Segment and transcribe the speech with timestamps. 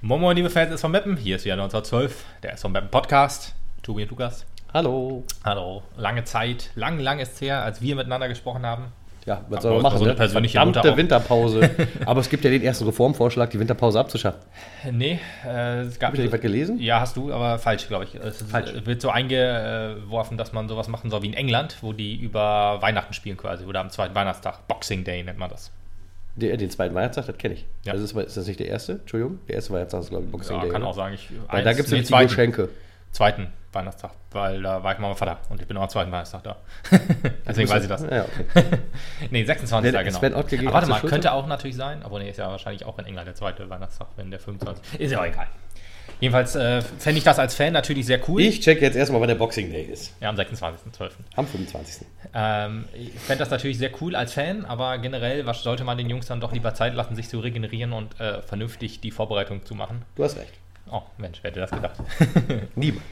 [0.00, 3.54] Moin Moin, liebe Fans des SV Meppen, hier ist wieder 1912, der SV Meppen Podcast.
[3.82, 4.44] Tobi und Lukas.
[4.74, 5.24] Hallo.
[5.44, 5.82] Hallo.
[5.96, 8.92] Lange Zeit, lang, lang ist es her, als wir miteinander gesprochen haben.
[9.24, 9.98] Ja, was soll man machen?
[9.98, 10.16] so eine ne?
[10.16, 10.96] persönliche Verdammte.
[10.96, 11.70] Winterpause.
[12.06, 14.40] Aber es gibt ja den ersten Reformvorschlag, die Winterpause abzuschaffen.
[14.90, 16.08] Nee, äh, es gab.
[16.08, 16.78] Habt ihr nicht was gelesen?
[16.80, 18.14] Ja, hast du, aber falsch, glaube ich.
[18.16, 18.72] Es Falsch.
[18.84, 23.14] wird so eingeworfen, dass man sowas machen soll wie in England, wo die über Weihnachten
[23.14, 24.66] spielen quasi, oder am zweiten Weihnachtstag.
[24.66, 25.70] Boxing Day nennt man das.
[26.34, 27.66] Den, den zweiten Weihnachtstag, das kenne ich.
[27.84, 27.92] Ja.
[27.92, 28.92] Also ist, ist das nicht der erste?
[28.92, 29.38] Entschuldigung?
[29.48, 30.70] Der erste Weihnachtstag ist, glaube ich, Boxing Ja, Day.
[30.70, 30.90] kann oder?
[30.90, 31.14] auch sagen.
[31.14, 32.68] Ich, Weil da gibt es die zweiten, Geschenke.
[33.10, 36.10] zweiten Weihnachtstag, weil da war ich mal mein Vater und ich bin auch am zweiten
[36.12, 36.56] Weihnachtstag da.
[37.46, 38.02] Deswegen weiß ich das.
[38.02, 38.64] Ja, okay.
[39.30, 39.92] Nee, 26.
[39.92, 40.18] Der genau.
[40.18, 43.06] Sven Aber warte mal, könnte auch natürlich sein, aber nee, ist ja wahrscheinlich auch in
[43.06, 45.00] England der zweite Weihnachtstag, wenn der 25.
[45.00, 45.46] Ist ja auch egal.
[46.22, 48.40] Jedenfalls äh, fände ich das als Fan natürlich sehr cool.
[48.42, 50.14] Ich check jetzt erstmal, wann der Boxing Day ist.
[50.20, 51.10] Ja, am 26.12.
[51.34, 52.06] Am 25.
[52.32, 56.08] Ähm, ich fände das natürlich sehr cool als Fan, aber generell was sollte man den
[56.08, 59.74] Jungs dann doch lieber Zeit lassen, sich zu regenerieren und äh, vernünftig die Vorbereitung zu
[59.74, 60.02] machen.
[60.14, 60.52] Du hast recht.
[60.92, 61.96] Oh, Mensch, wer hätte das gedacht?
[62.76, 63.02] Niemand.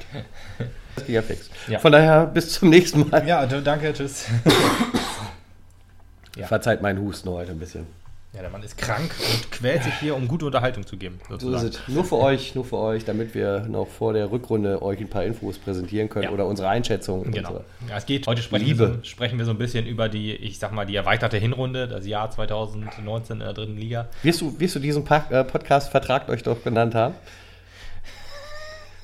[0.95, 1.51] Das ging ja fix.
[1.81, 3.27] Von daher, bis zum nächsten Mal.
[3.27, 4.27] ja, danke, tschüss.
[6.37, 6.47] Ja.
[6.47, 7.87] Verzeiht meinen Husten heute ein bisschen.
[8.33, 11.19] Ja, der Mann ist krank und quält sich hier, um gute Unterhaltung zu geben.
[11.29, 11.69] So ist sozusagen.
[11.69, 11.81] es.
[11.89, 15.25] Nur für euch, nur für euch, damit wir noch vor der Rückrunde euch ein paar
[15.25, 16.31] Infos präsentieren können Ja.
[16.31, 17.23] oder unsere Einschätzung.
[17.23, 17.49] und Genau.
[17.55, 17.65] so.
[17.89, 18.29] Ja, es geht.
[18.29, 18.79] Heute sprechen Liebe.
[18.89, 21.89] wir, so, sprechen wir so ein bisschen über die, ich sag mal, die erweiterte Hinrunde,
[21.89, 24.09] das Jahr 2019 in der dritten Liga.
[24.23, 27.15] Wirst du, wirst du diesen äh, Podcast Vertragt euch doch genannt haben?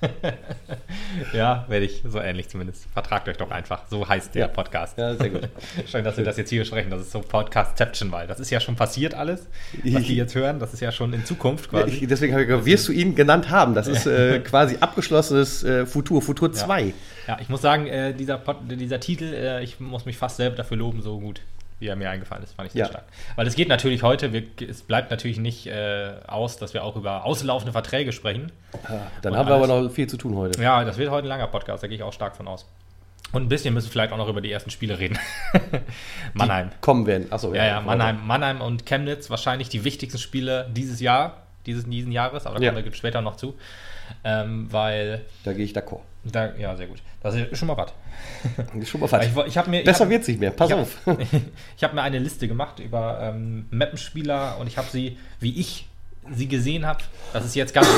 [1.33, 2.86] Ja, werde ich, so ähnlich zumindest.
[2.92, 3.83] Vertragt euch doch einfach.
[3.89, 4.48] So heißt der Ja.
[4.48, 4.98] Podcast.
[4.98, 5.48] Ja, sehr gut.
[5.86, 6.91] Schön, dass wir das jetzt hier besprechen.
[6.91, 9.47] Das ist so Podcastception, weil das ist ja schon passiert alles,
[9.84, 10.58] was die jetzt hören.
[10.58, 11.97] Das ist ja schon in Zukunft Ja, quasi.
[12.02, 13.74] ich, deswegen habe ich gesagt, wirst du ihn genannt haben?
[13.74, 16.92] Das ist äh, quasi abgeschlossenes äh, Futur, Futur 2.
[17.27, 20.56] Ja, ich muss sagen, äh, dieser, Pod, dieser Titel, äh, ich muss mich fast selber
[20.56, 21.41] dafür loben, so gut,
[21.79, 22.89] wie er mir eingefallen ist, fand ich sehr Ja.
[22.91, 23.05] stark.
[23.37, 26.97] Weil es geht natürlich heute, wir, es bleibt natürlich nicht äh, aus, dass wir auch
[26.97, 28.51] über auslaufende Verträge sprechen.
[29.23, 29.85] Dann Und haben wir aber alles.
[29.89, 30.61] noch viel zu tun heute.
[30.63, 32.67] Ja, das wird heute ein langer Podcast, da gehe ich auch stark von aus.
[33.33, 35.19] Und ein bisschen müssen wir vielleicht auch noch über die ersten Spiele reden.
[36.35, 36.70] Mannheim.
[36.81, 37.27] Kommen werden.
[37.31, 42.13] Achso, Ja, ja, Mannheim, Mannheim und Chemnitz, wahrscheinlich die wichtigsten Spiele dieses Jahr, dieses, diesen
[42.13, 42.73] Jahres, aber da Ja.
[42.73, 43.55] kommen wir später noch zu.
[44.23, 46.01] Ähm, weil, Da gehe ich d'accord.
[46.35, 47.03] Da, ja, sehr gut.
[47.23, 47.92] Das ist schon mal was.
[48.89, 49.27] Schon mal falsch.
[49.27, 50.51] Ich, ich habe mir, Besser hab, wird's nicht mehr.
[50.51, 50.98] Pass ich hab- auf.
[51.77, 55.86] ich habe mir eine Liste gemacht über ähm, Mappenspieler und ich habe sie, wie ich
[56.33, 57.01] sie gesehen habe,
[57.33, 57.89] das ist jetzt ganz,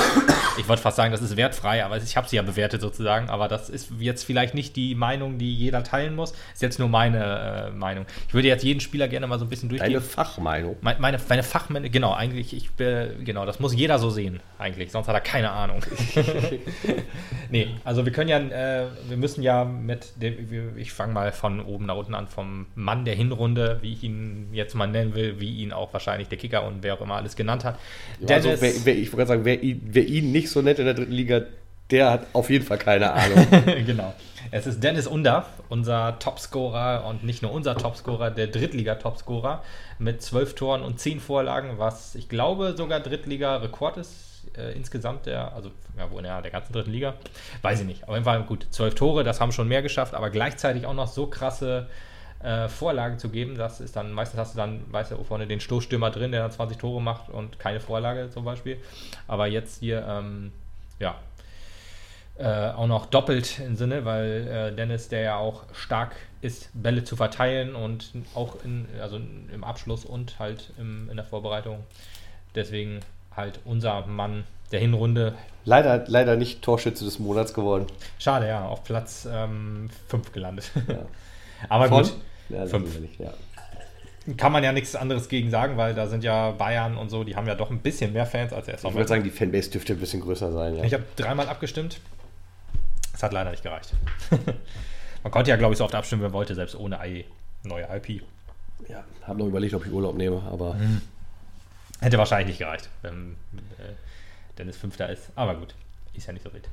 [0.59, 3.49] ich wollte fast sagen, das ist wertfrei, aber ich habe sie ja bewertet sozusagen, aber
[3.49, 7.69] das ist jetzt vielleicht nicht die Meinung, die jeder teilen muss, ist jetzt nur meine
[7.69, 8.07] äh, Meinung.
[8.27, 9.93] Ich würde jetzt jeden Spieler gerne mal so ein bisschen durchgehen.
[9.93, 10.77] Deine Fachmeinung.
[10.81, 14.91] Meine, meine, meine Fachmänner, genau, eigentlich, ich, äh, genau, das muss jeder so sehen, eigentlich,
[14.91, 15.81] sonst hat er keine Ahnung.
[17.51, 21.61] nee, also wir können ja, äh, wir müssen ja mit dem, ich fange mal von
[21.61, 25.41] oben nach unten an, vom Mann der Hinrunde, wie ich ihn jetzt mal nennen will,
[25.41, 27.79] wie ihn auch wahrscheinlich der Kicker und wer auch immer alles genannt hat.
[28.21, 30.79] Also, Dennis- wer, wer, ich wollte gerade sagen, wer ihn, wer ihn nicht so nett
[30.79, 31.43] in der dritten Liga,
[31.91, 33.47] der hat auf jeden Fall keine Ahnung.
[33.87, 34.15] genau.
[34.51, 39.63] Es ist Dennis Undaff, unser Topscorer und nicht nur unser Topscorer, der Drittliga-Topscorer
[39.99, 45.53] mit zwölf Toren und zehn Vorlagen, was ich glaube sogar Drittliga-Rekord ist äh, insgesamt der,
[45.55, 47.15] also ja, wo in der, der ganzen dritten Liga,
[47.63, 48.09] weiß ich nicht.
[48.09, 51.09] Auf jeden Fall gut, zwölf Tore, das haben schon mehr geschafft, aber gleichzeitig auch noch
[51.09, 51.89] so krasse
[52.41, 55.61] äh, Vorlagen zu geben, das ist dann, meistens hast du dann, weißt du, vorne den
[55.61, 58.79] Stoßstürmer drin, der dann 20 Tore macht und keine Vorlage zum Beispiel.
[59.27, 60.53] Aber jetzt hier, ähm,
[61.01, 61.17] ja,
[62.39, 67.03] äh, auch noch doppelt im Sinne, weil äh, Dennis, der ja auch stark ist, Bälle
[67.03, 71.85] zu verteilen und auch in, also im Abschluss und halt im, in der Vorbereitung.
[72.55, 73.01] Deswegen
[73.35, 75.35] halt unser Mann der Hinrunde.
[75.65, 77.87] leider, leider nicht Torschütze des Monats geworden.
[78.21, 80.71] Schade, ja, auf Platz 5 gelandet.
[80.87, 80.99] Ja.
[81.69, 82.03] Aber Von?
[82.03, 82.15] gut,
[82.49, 82.99] Ja, Fünf.
[83.01, 83.33] nicht, ja.
[84.37, 87.37] kann man ja nichts anderes gegen sagen, weil da sind ja Bayern und so, die
[87.37, 89.95] haben ja doch ein bisschen mehr Fans als der Ich würde sagen, die Fanbase dürfte
[89.95, 90.77] ein bisschen größer sein.
[90.77, 90.85] Ja.
[90.85, 92.01] Ich habe dreimal abgestimmt.
[93.15, 93.95] Es hat leider nicht gereicht.
[95.25, 97.25] Man konnte ja, glaube ich, so oft abstimmen, wie man wollte, selbst ohne I
[97.65, 98.23] neue IP.
[98.89, 101.03] ja, habe noch überlegt, ob ich Urlaub nehme, aber Mhm.
[102.01, 103.33] Hätte wahrscheinlich nicht gereicht, wenn
[103.79, 103.93] äh,
[104.57, 105.31] Dennis Fünfter ist.
[105.35, 105.75] Aber gut,
[106.15, 106.69] ist ja nicht so wild.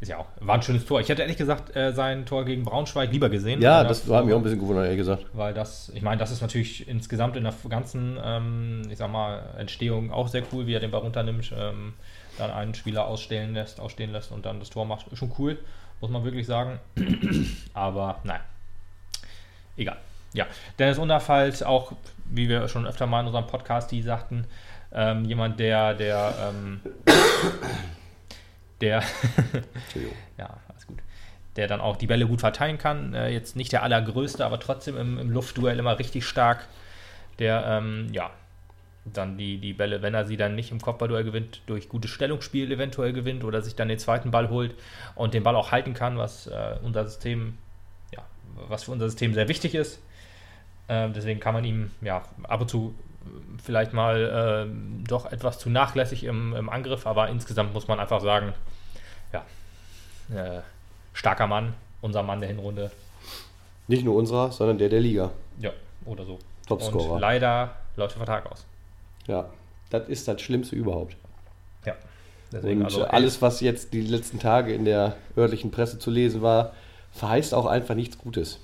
[0.00, 1.00] Ist ja auch, war ein schönes Tor.
[1.00, 3.60] Ich hätte ehrlich gesagt äh, sein Tor gegen Braunschweig lieber gesehen.
[3.60, 5.26] ja, weil das hat mich auch ein bisschen gewundert, ehrlich gesagt.
[5.34, 9.42] Weil das, ich meine, das ist natürlich insgesamt in der ganzen, ähm, ich sag mal,
[9.58, 11.92] Entstehung auch sehr cool, wie er den Ball runternimmt, ähm,
[12.38, 15.06] dann einen Spieler ausstellen lässt, ausstehen lässt und dann das Tor macht.
[15.08, 15.58] Ist schon cool,
[16.00, 16.80] muss man wirklich sagen.
[17.74, 18.40] Aber nein.
[19.76, 19.98] Egal.
[20.32, 20.46] Ja,
[20.78, 21.92] Dennis Unterfalt, auch
[22.24, 24.46] wie wir schon öfter mal in unserem Podcast die sagten,
[24.92, 26.80] ähm, jemand, der, der, ähm,
[28.80, 29.02] der,
[30.38, 30.98] ja, alles gut.
[31.56, 33.14] Der dann auch die Bälle gut verteilen kann.
[33.14, 36.66] Äh, jetzt nicht der allergrößte, aber trotzdem im, im Luftduell immer richtig stark.
[37.38, 38.30] Der, ähm, ja,
[39.04, 42.70] dann die, die Bälle, wenn er sie dann nicht im Kopfballduell gewinnt, durch gutes Stellungsspiel
[42.70, 44.74] eventuell gewinnt oder sich dann den zweiten Ball holt
[45.14, 47.56] und den Ball auch halten kann, was äh, unser System,
[48.14, 48.22] ja,
[48.68, 50.00] was für unser System sehr wichtig ist.
[50.88, 52.94] Äh, deswegen kann man ihm ja ab und zu
[53.62, 58.20] vielleicht mal äh, doch etwas zu nachlässig im, im, Angriff, aber insgesamt muss man einfach
[58.20, 58.54] sagen,
[59.32, 59.44] ja,
[60.34, 60.60] äh,
[61.12, 62.90] starker Mann, unser Mann der Hinrunde.
[63.88, 65.30] Nicht nur unserer, sondern der der Liga.
[65.58, 65.72] Ja,
[66.04, 66.38] oder so.
[66.66, 67.14] Topscorer.
[67.14, 68.64] Und leider läuft der Vertrag aus.
[69.26, 69.50] Ja,
[69.90, 71.16] das ist das Schlimmste überhaupt.
[71.84, 71.94] Ja.
[72.52, 76.42] Deswegen, und also alles, was jetzt die letzten Tage in der örtlichen Presse zu lesen
[76.42, 76.72] war,
[77.12, 78.60] verheißt auch einfach nichts Gutes.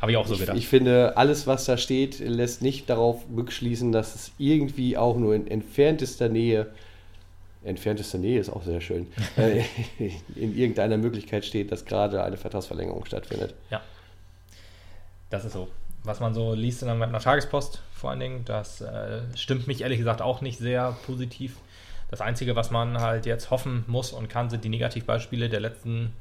[0.00, 0.56] Habe ich auch so gedacht.
[0.56, 5.16] Ich, ich finde, alles, was da steht, lässt nicht darauf rückschließen, dass es irgendwie auch
[5.16, 6.66] nur in entferntester Nähe,
[7.64, 9.06] entferntester Nähe ist auch sehr schön,
[9.36, 9.62] äh,
[10.34, 13.54] in irgendeiner Möglichkeit steht, dass gerade eine Vertragsverlängerung stattfindet.
[13.70, 13.80] Ja.
[15.30, 15.68] Das ist so.
[16.04, 19.98] Was man so liest in einer Tagespost vor allen Dingen, das äh, stimmt mich ehrlich
[19.98, 21.56] gesagt auch nicht sehr positiv.
[22.10, 26.12] Das Einzige, was man halt jetzt hoffen muss und kann, sind die Negativbeispiele der letzten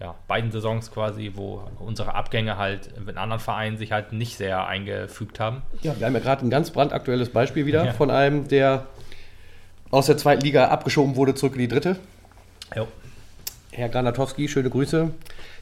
[0.00, 4.66] ja, beiden Saisons quasi, wo unsere Abgänge halt in anderen Vereinen sich halt nicht sehr
[4.66, 5.62] eingefügt haben.
[5.82, 7.92] Ja, wir haben ja gerade ein ganz brandaktuelles Beispiel wieder ja.
[7.92, 8.86] von einem, der
[9.90, 11.96] aus der zweiten Liga abgeschoben wurde, zurück in die dritte.
[12.74, 12.88] Jo.
[13.72, 15.10] Herr Granatowski, schöne Grüße.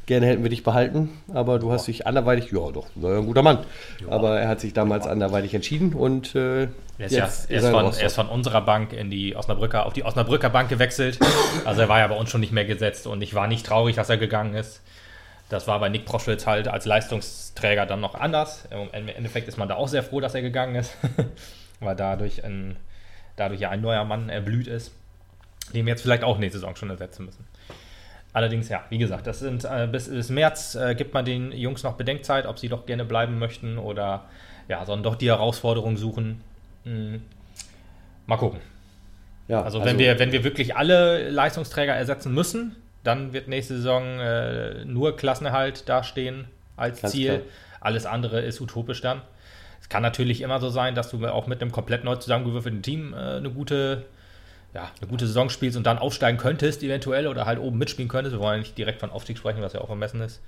[0.08, 3.58] Gerne hätten wir dich behalten, aber du hast dich anderweitig, ja doch, ein guter Mann.
[4.00, 4.08] Ja.
[4.08, 6.68] Aber er hat sich damals anderweitig entschieden und äh, er
[6.98, 10.04] ist, ja, er, ist von, er ist von unserer Bank in die Osnabrücker, auf die
[10.04, 11.18] Osnabrücker Bank gewechselt.
[11.66, 13.96] Also er war ja bei uns schon nicht mehr gesetzt und ich war nicht traurig,
[13.96, 14.80] dass er gegangen ist.
[15.50, 18.66] Das war bei Nick Proschwitz halt als Leistungsträger dann noch anders.
[18.70, 20.96] Im Endeffekt ist man da auch sehr froh, dass er gegangen ist,
[21.80, 22.76] weil dadurch, ein,
[23.36, 24.90] dadurch ja ein neuer Mann erblüht ist,
[25.74, 27.44] den wir jetzt vielleicht auch nächste Saison schon ersetzen müssen.
[28.38, 31.82] Allerdings, ja, wie gesagt, das sind äh, bis, bis März äh, gibt man den Jungs
[31.82, 34.26] noch Bedenkzeit, ob sie doch gerne bleiben möchten oder
[34.68, 36.40] ja, sondern doch die Herausforderung suchen.
[36.84, 37.20] Hm.
[38.26, 38.60] Mal gucken.
[39.48, 43.74] Ja, also, also, wenn, wir, wenn wir wirklich alle Leistungsträger ersetzen müssen, dann wird nächste
[43.74, 46.44] Saison äh, nur Klassenerhalt dastehen
[46.76, 47.38] als Ziel.
[47.38, 47.40] Klar.
[47.80, 49.20] Alles andere ist utopisch dann.
[49.80, 53.14] Es kann natürlich immer so sein, dass du auch mit einem komplett neu zusammengewürfelten Team
[53.14, 54.04] äh, eine gute
[54.78, 58.36] ja, eine gute Saison spielst und dann aufsteigen könntest, eventuell, oder halt oben mitspielen könntest.
[58.36, 60.40] Wir wollen ja nicht direkt von Aufstieg sprechen, was ja auch vermessen ist.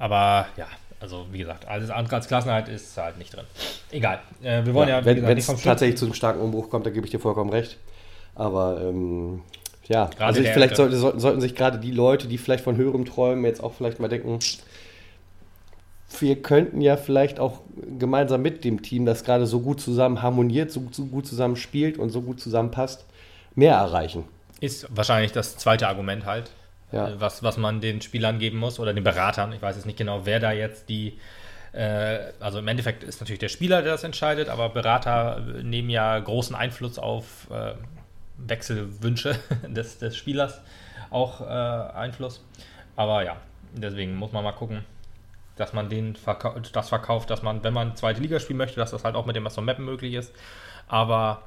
[0.00, 0.66] Aber ja,
[0.98, 3.44] also wie gesagt, alles andere als Klassenheit ist halt nicht drin.
[3.92, 4.18] Egal.
[4.42, 6.90] Äh, wir wollen ja, ja wenn, wenn es tatsächlich zu einem starken Umbruch kommt, da
[6.90, 7.78] gebe ich dir vollkommen recht.
[8.34, 9.42] Aber ähm,
[9.86, 12.76] ja, gerade also ich, vielleicht sollte, sollten, sollten sich gerade die Leute, die vielleicht von
[12.76, 14.40] höherem träumen, jetzt auch vielleicht mal denken,
[16.20, 17.60] wir könnten ja vielleicht auch
[17.98, 21.98] gemeinsam mit dem Team, das gerade so gut zusammen harmoniert, so, so gut zusammen spielt
[21.98, 23.04] und so gut zusammenpasst,
[23.54, 24.24] mehr erreichen.
[24.60, 26.50] Ist wahrscheinlich das zweite Argument halt,
[26.92, 27.08] ja.
[27.08, 29.52] Äh, was, was man den Spielern geben muss oder den Beratern.
[29.52, 31.18] Ich weiß jetzt nicht genau, wer da jetzt die.
[31.72, 36.18] Äh, also im Endeffekt ist natürlich der Spieler, der das entscheidet, aber Berater nehmen ja
[36.18, 37.74] großen Einfluss auf äh,
[38.38, 39.36] Wechselwünsche
[39.68, 40.60] des, des Spielers
[41.10, 42.42] auch äh, Einfluss.
[42.94, 43.36] Aber ja,
[43.74, 44.84] deswegen muss man mal gucken,
[45.56, 48.90] dass man den verkau das verkauft, dass man, wenn man zweite Liga spielen möchte, dass
[48.90, 50.32] das halt auch mit dem Aston Mappen möglich ist.
[50.86, 51.42] Aber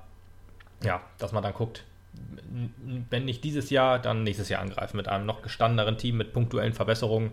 [0.84, 1.84] ja, dass man dann guckt,
[3.10, 6.74] wenn nicht dieses Jahr, dann nächstes Jahr angreifen mit einem noch gestandeneren Team mit punktuellen
[6.74, 7.32] Verbesserungen.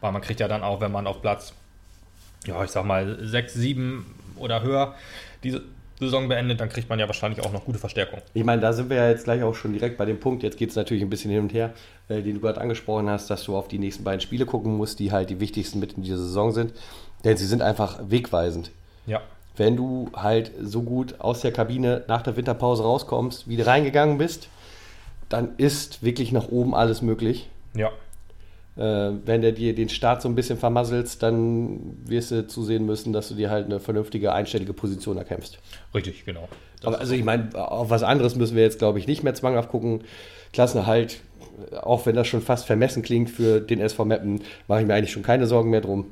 [0.00, 1.54] Weil man kriegt ja dann auch, wenn man auf Platz,
[2.44, 4.94] ja, ich sag mal, 6, 7 oder höher
[5.42, 5.62] diese
[5.98, 8.20] Saison beendet, dann kriegt man ja wahrscheinlich auch noch gute Verstärkung.
[8.34, 10.42] Ich meine, da sind wir ja jetzt gleich auch schon direkt bei dem Punkt.
[10.42, 11.72] Jetzt geht es natürlich ein bisschen hin und her,
[12.08, 14.98] äh, den du gerade angesprochen hast, dass du auf die nächsten beiden Spiele gucken musst,
[14.98, 16.72] die halt die wichtigsten mit in dieser Saison sind.
[17.24, 18.70] Denn sie sind einfach wegweisend.
[19.06, 19.22] Ja.
[19.56, 24.18] Wenn du halt so gut aus der Kabine nach der Winterpause rauskommst, wie du reingegangen
[24.18, 24.48] bist,
[25.28, 27.48] dann ist wirklich nach oben alles möglich.
[27.74, 27.90] Ja.
[28.76, 33.12] Äh, wenn der dir den Start so ein bisschen vermasselst, dann wirst du zusehen müssen,
[33.12, 35.58] dass du dir halt eine vernünftige, einstellige Position erkämpfst.
[35.94, 36.48] Richtig, genau.
[36.84, 39.70] Aber also ich meine, auf was anderes müssen wir jetzt, glaube ich, nicht mehr zwanghaft
[39.70, 40.02] gucken.
[40.52, 41.20] Klassenerhalt,
[41.80, 45.12] auch wenn das schon fast vermessen klingt für den SV Meppen, mache ich mir eigentlich
[45.12, 46.06] schon keine Sorgen mehr drum.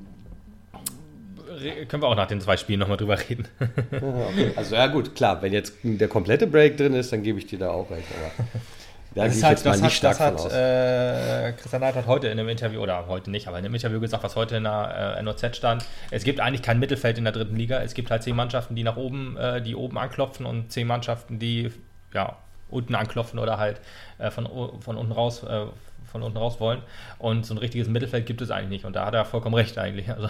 [1.88, 3.46] Können wir auch nach den zwei Spielen nochmal drüber reden.
[3.90, 4.52] okay.
[4.56, 7.58] Also ja gut, klar, wenn jetzt der komplette Break drin ist, dann gebe ich dir
[7.58, 8.08] da auch recht.
[8.18, 8.48] Aber
[9.14, 12.80] da das, halt, das, hat, das hat, äh, Christian Neid hat heute in einem Interview,
[12.80, 15.84] oder heute nicht, aber in einem Interview gesagt, was heute in der äh, NOZ stand.
[16.10, 17.80] Es gibt eigentlich kein Mittelfeld in der dritten Liga.
[17.80, 21.38] Es gibt halt zehn Mannschaften, die nach oben, äh, die oben anklopfen und zehn Mannschaften,
[21.38, 21.70] die
[22.12, 22.36] ja,
[22.70, 23.80] unten anklopfen oder halt
[24.18, 24.48] äh, von,
[24.80, 25.66] von unten raus äh,
[26.14, 26.80] von unten raus wollen.
[27.18, 28.84] Und so ein richtiges Mittelfeld gibt es eigentlich nicht.
[28.84, 30.08] Und da hat er vollkommen recht eigentlich.
[30.14, 30.28] Also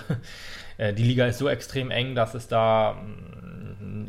[0.79, 2.97] die Liga ist so extrem eng, dass es da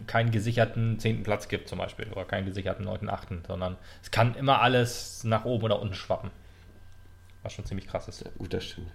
[0.07, 4.35] keinen gesicherten zehnten Platz gibt zum Beispiel oder keinen gesicherten neunten, achten, sondern es kann
[4.35, 6.31] immer alles nach oben oder unten schwappen.
[7.43, 8.25] Was schon ziemlich krass ist.
[8.37, 8.91] gut, das stimmt.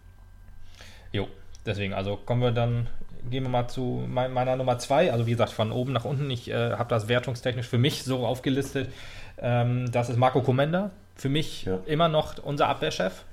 [1.13, 1.29] Jo,
[1.65, 2.89] deswegen, also kommen wir dann
[3.29, 5.13] gehen wir mal zu meiner Nummer 2.
[5.13, 6.31] Also wie gesagt, von oben nach unten.
[6.31, 8.93] Ich äh, habe das wertungstechnisch für mich so aufgelistet.
[9.39, 10.91] Ähm, das ist Marco Comenda.
[11.17, 11.79] Für mich ja.
[11.87, 13.25] immer noch unser Abwehrchef.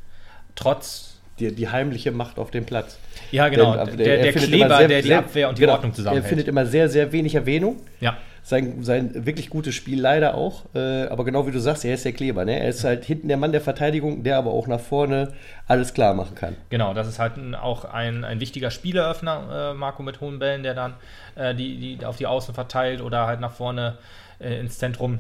[0.56, 2.98] Trotz die, die heimliche Macht auf dem Platz.
[3.32, 3.76] Ja, genau.
[3.86, 6.26] Denn, der, der, der Kleber, sehr, der die Abwehr und die genau, Ordnung zusammenhält.
[6.26, 7.78] Er findet immer sehr, sehr wenig Erwähnung.
[8.00, 8.18] Ja.
[8.42, 10.64] Sein, sein wirklich gutes Spiel leider auch.
[10.74, 12.46] Äh, aber genau wie du sagst, er ist der Kleber.
[12.46, 12.58] Ne?
[12.58, 15.34] Er ist halt hinten der Mann der Verteidigung, der aber auch nach vorne
[15.68, 16.56] alles klar machen kann.
[16.70, 20.76] Genau, das ist halt auch ein, ein wichtiger Spieleröffner, äh, Marco mit hohen Bällen, der
[20.76, 20.94] dann
[21.36, 23.98] äh, die, die auf die Außen verteilt oder halt nach vorne
[24.40, 25.20] äh, ins Zentrum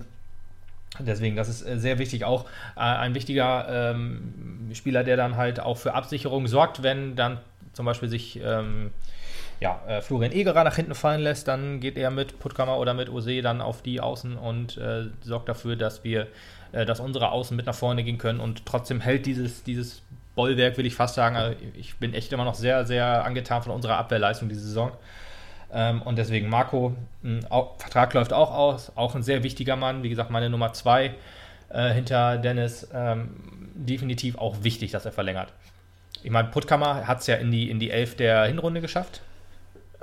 [1.00, 2.26] Deswegen, das ist äh, sehr wichtig.
[2.26, 7.40] Auch äh, ein wichtiger ähm, Spieler, der dann halt auch für Absicherung sorgt, wenn dann
[7.74, 8.92] zum Beispiel sich ähm,
[9.60, 13.10] ja, äh, Florian Egerer nach hinten fallen lässt, dann geht er mit Puttkammer oder mit
[13.10, 16.28] Ose dann auf die Außen und äh, sorgt dafür, dass wir,
[16.72, 20.04] äh, dass unsere Außen mit nach vorne gehen können und trotzdem hält dieses, dieses
[20.36, 21.36] Bollwerk, will ich fast sagen.
[21.36, 24.92] Also ich bin echt immer noch sehr, sehr angetan von unserer Abwehrleistung diese Saison.
[25.74, 27.46] Ähm, und deswegen Marco, ein
[27.78, 31.16] Vertrag läuft auch aus, auch ein sehr wichtiger Mann, wie gesagt, meine Nummer zwei
[31.70, 32.88] äh, hinter Dennis.
[32.94, 33.30] Ähm,
[33.76, 35.54] definitiv auch wichtig, dass er verlängert.
[36.24, 39.22] Ich meine, Puttkammer hat es ja in die, in die Elf der Hinrunde geschafft.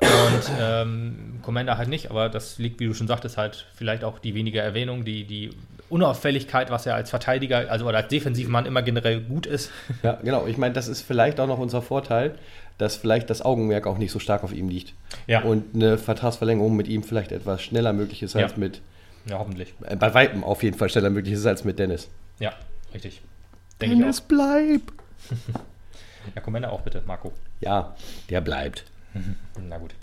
[0.00, 4.18] Und ähm, Commander halt nicht, aber das liegt, wie du schon sagtest, halt vielleicht auch
[4.18, 5.50] die weniger Erwähnung, die, die
[5.94, 9.70] Unauffälligkeit, was ja als Verteidiger, also oder als Defensivmann immer generell gut ist.
[10.02, 10.46] Ja, genau.
[10.46, 12.34] Ich meine, das ist vielleicht auch noch unser Vorteil,
[12.78, 14.92] dass vielleicht das Augenmerk auch nicht so stark auf ihm liegt.
[15.26, 15.42] Ja.
[15.42, 18.58] Und eine Vertragsverlängerung mit ihm vielleicht etwas schneller möglich ist als ja.
[18.58, 18.80] mit.
[19.26, 19.72] Ja, hoffentlich.
[19.84, 22.10] Äh, bei Weitem auf jeden Fall schneller möglich ist als mit Dennis.
[22.40, 22.52] Ja,
[22.92, 23.22] richtig.
[23.80, 24.82] Denk Dennis, bleib!
[26.34, 27.32] ja, komm auch bitte, Marco.
[27.60, 27.94] Ja,
[28.30, 28.84] der bleibt.
[29.68, 29.94] Na gut.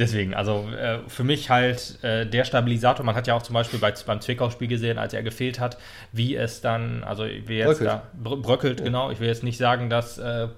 [0.00, 3.04] Deswegen, also äh, für mich halt äh, der Stabilisator.
[3.04, 5.76] Man hat ja auch zum Beispiel bei, beim Zwickau-Spiel gesehen, als er gefehlt hat,
[6.10, 7.88] wie es dann, also ich will jetzt bröckelt.
[7.90, 8.86] da bröckelt, ja.
[8.86, 9.10] genau.
[9.10, 10.48] Ich will jetzt nicht sagen, dass äh,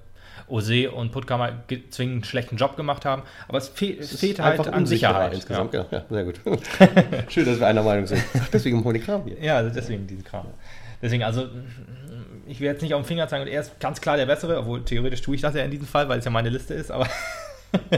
[0.47, 4.69] Ose und Puttkammer zwingend einen schlechten Job gemacht haben, aber es, fe es fehlt halt
[4.69, 5.35] an Sicherheit.
[5.35, 5.87] Insgesamt, ja.
[5.91, 6.41] ja, sehr gut.
[7.29, 8.23] Schön, dass wir einer Meinung sind.
[8.53, 9.43] deswegen wir den Kram hier.
[9.43, 10.47] Ja, deswegen diesen Kram.
[11.03, 11.49] Deswegen, also
[12.47, 14.85] ich will jetzt nicht auf den Finger zeigen, er ist ganz klar der Bessere, obwohl
[14.85, 17.09] theoretisch tue ich das ja in diesem Fall, weil es ja meine Liste ist, aber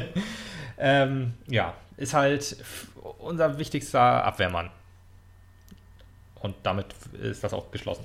[0.78, 2.56] ähm, ja, ist halt
[3.18, 4.70] unser wichtigster Abwehrmann.
[6.40, 6.86] Und damit
[7.20, 8.04] ist das auch geschlossen.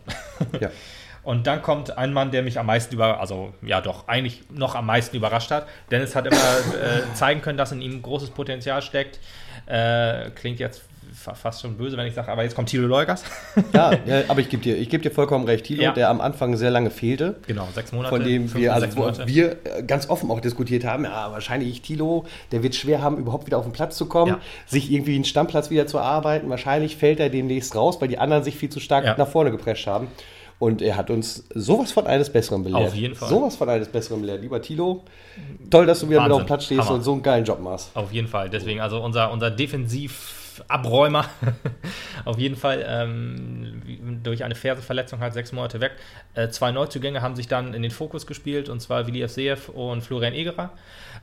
[0.60, 0.72] Ja.
[1.24, 4.76] Und dann kommt ein Mann, der mich am meisten über, also ja doch, eigentlich noch
[4.76, 5.68] am meisten überrascht hat.
[5.92, 9.20] Dennis hat immer äh, zeigen können, dass in ihm großes Potenzial steckt.
[9.66, 10.84] Äh, klingt jetzt
[11.20, 13.24] fast schon böse, wenn ich sage, aber jetzt kommt Thilo Leugers.
[13.74, 15.66] ja, ja, aber ich gebe dir, geb dir vollkommen recht.
[15.66, 15.92] Thilo, ja.
[15.92, 17.36] der am Anfang sehr lange fehlte.
[17.48, 18.16] Genau, sechs Monate.
[18.16, 18.88] Von dem wir, also
[19.26, 23.46] wir äh, ganz offen auch diskutiert haben, ja, wahrscheinlich Thilo, der wird schwer haben, überhaupt
[23.46, 24.40] wieder auf den Platz zu kommen, ja.
[24.66, 26.50] sich irgendwie einen Stammplatz wieder zu erarbeiten.
[26.50, 29.88] Wahrscheinlich fällt er demnächst raus, weil die anderen sich viel zu stark nach vorne geprescht
[29.88, 30.08] haben.
[30.60, 32.88] Und er hat uns sowas von eines Besseren belehrt.
[32.88, 33.30] Auf jeden Fall.
[33.30, 34.42] Sowas von eines Besseren belehrt.
[34.42, 35.04] Lieber Tilo,
[35.70, 36.32] toll, dass du wieder Wahnsinn.
[36.32, 36.96] mit auf dem Platz stehst Hammer.
[36.96, 37.92] und so einen geilen Job machst.
[37.94, 38.50] Auf jeden Fall.
[38.50, 41.26] Deswegen, also unser, unser Defensiv- Abräumer.
[42.26, 45.94] Auf jeden Fall ähm, durch eine Fersenverletzung halt sechs Monate weg.
[46.34, 50.02] Äh, zwei Neuzugänge haben sich dann in den Fokus gespielt und zwar Willi Evseev und
[50.02, 50.72] Florian Egerer.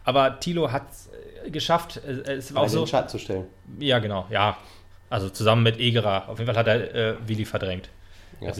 [0.04, 1.10] Aber Thilo hat es
[1.44, 2.80] äh, geschafft, äh, es war auch so.
[2.80, 3.44] den Schatten zu stellen.
[3.78, 4.56] Ja, genau, ja.
[5.08, 6.28] Also zusammen mit Egerer.
[6.28, 7.90] Auf jeden Fall hat er äh, Willi verdrängt.
[8.40, 8.52] Ja.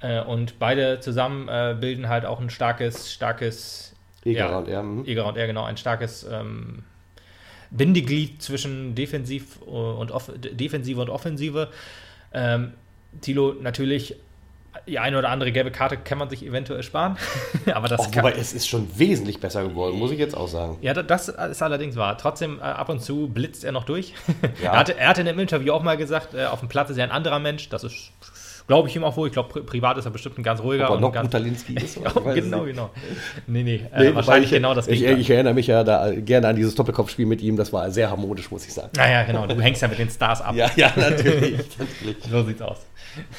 [0.00, 3.94] Äh, und beide zusammen äh, bilden halt auch ein starkes, starkes.
[4.24, 4.82] Egerer ja, und er.
[4.82, 5.04] Mhm.
[5.04, 6.84] Egerer und er, genau, ein starkes ähm,
[7.72, 11.68] Bindeglied zwischen Defensiv und Off Defensive und Offensive.
[12.32, 12.72] Ähm,
[13.20, 14.16] Tilo natürlich
[14.86, 17.16] die eine oder andere gelbe Karte kann man sich eventuell sparen.
[17.72, 20.78] aber das oh, wobei es ist schon wesentlich besser geworden, muss ich jetzt auch sagen.
[20.80, 22.16] Ja, das ist allerdings wahr.
[22.18, 24.14] Trotzdem, äh, ab und zu blitzt er noch durch.
[24.62, 24.72] Ja.
[24.72, 26.98] er, hatte, er hatte in dem Interview auch mal gesagt, äh, auf dem Platz ist
[26.98, 27.68] er ein anderer Mensch.
[27.68, 28.12] Das ist
[28.72, 29.26] Glaube ich ihm auch wohl.
[29.26, 30.86] Ich glaube, privat ist er bestimmt ein ganz ruhiger.
[30.86, 32.00] Aber noch Mutalinski ist.
[32.34, 32.88] genau, genau.
[33.46, 36.56] Nee, nee, äh, wahrscheinlich ich, genau das ich, ich, erinnere mich ja da gerne an
[36.56, 37.58] dieses Doppelkopfspiel mit ihm.
[37.58, 38.88] Das war sehr harmonisch, muss ich sagen.
[38.96, 39.46] Naja, genau.
[39.46, 40.54] Du hängst ja mit den Stars ab.
[40.54, 41.58] ja, ja, natürlich.
[41.78, 42.16] natürlich.
[42.30, 42.86] So sieht's aus.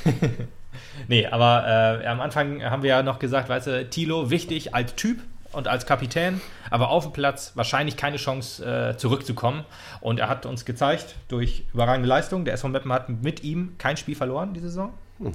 [1.08, 4.94] nee, aber äh, am Anfang haben wir ja noch gesagt, weißt du, Tilo wichtig als
[4.94, 5.18] Typ
[5.52, 8.63] und als Kapitän, aber auf dem Platz wahrscheinlich keine Chance
[8.94, 9.66] äh, zurückzukommen.
[10.00, 13.98] Und er hat uns gezeigt, durch überragende Leistung, der SV Meppen hat mit ihm kein
[13.98, 14.94] Spiel verloren diese Saison.
[15.20, 15.34] Hm.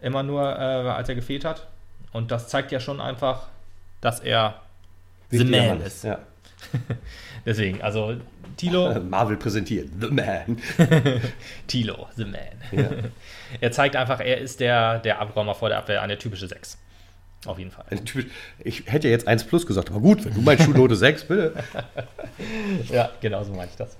[0.00, 1.66] Immer nur, äh, als er gefehlt hat.
[2.12, 3.48] Und das zeigt ja schon einfach,
[4.00, 4.60] dass er
[5.30, 6.04] The Man ist.
[6.04, 6.20] Ja.
[7.46, 8.16] Deswegen, also
[8.56, 9.00] Tilo.
[9.08, 10.58] Marvel präsentiert The Man.
[11.66, 12.40] Tilo, The Man.
[12.72, 12.90] Ja.
[13.60, 16.78] er zeigt einfach, er ist der, der Abräumer vor der Abwehr, eine typische 6.
[17.46, 17.84] Auf jeden Fall.
[18.60, 21.52] Ich hätte ja jetzt 1 plus gesagt, aber gut, wenn du meinst Schulnote 6, bitte.
[22.90, 23.98] ja, genau so meine ich das.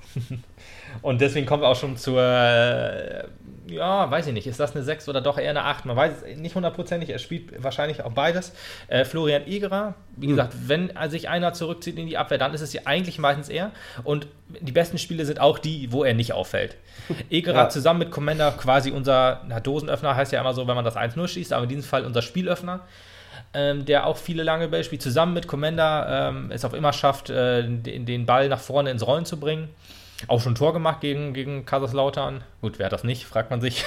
[1.03, 3.25] Und deswegen kommen wir auch schon zur, äh,
[3.67, 5.87] ja, weiß ich nicht, ist das eine 6 oder doch eher eine 8?
[5.87, 8.53] Man weiß es nicht hundertprozentig, er spielt wahrscheinlich auch beides.
[8.89, 10.69] Äh, Florian Egerer, wie gesagt, mhm.
[10.69, 13.71] wenn sich einer zurückzieht in die Abwehr, dann ist es ja eigentlich meistens er.
[14.03, 14.27] Und
[14.61, 16.77] die besten Spiele sind auch die, wo er nicht auffällt.
[17.31, 17.69] Egerer ja.
[17.69, 21.27] zusammen mit Commander quasi unser na, Dosenöffner, heißt ja immer so, wenn man das 1-0
[21.29, 22.81] schießt, aber in diesem Fall unser Spielöffner.
[23.53, 27.31] Ähm, der auch viele lange Bälle spielt, zusammen mit Commander ähm, es auch immer schafft,
[27.31, 29.69] äh, den, den Ball nach vorne ins Rollen zu bringen.
[30.26, 32.43] Auch schon ein Tor gemacht gegen, gegen Kaiserslautern.
[32.61, 33.85] Gut, wer hat das nicht, fragt man sich.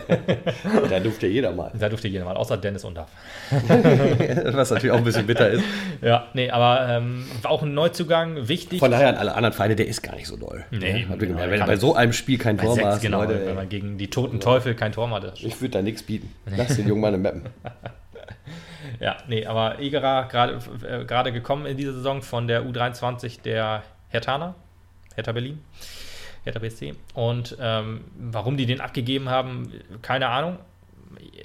[0.90, 1.72] da durfte jeder mal.
[1.78, 3.08] Da durfte jeder mal, außer Dennis Undaff.
[3.50, 5.64] Was natürlich auch ein bisschen bitter ist.
[6.02, 8.80] Ja, nee, aber ähm, auch ein Neuzugang, wichtig.
[8.80, 10.64] Von daher an alle anderen Vereine, der ist gar nicht so doll.
[10.70, 13.68] Nee, ja, genau, wenn bei so einem Spiel kein Tor machst, genau, Leute, wenn man
[13.68, 15.42] gegen die toten Teufel kein Tor macht.
[15.42, 16.34] Ich würde da nichts bieten.
[16.56, 17.42] Lass den Jungen mal eine Mappen.
[19.00, 20.58] ja, nee, aber Egerer gerade
[21.28, 24.54] äh, gekommen in dieser Saison von der U23 der Hertaner
[25.14, 25.62] Hertha Berlin,
[26.44, 26.94] Hertha BSC.
[27.14, 30.58] Und ähm, warum die den abgegeben haben, keine Ahnung.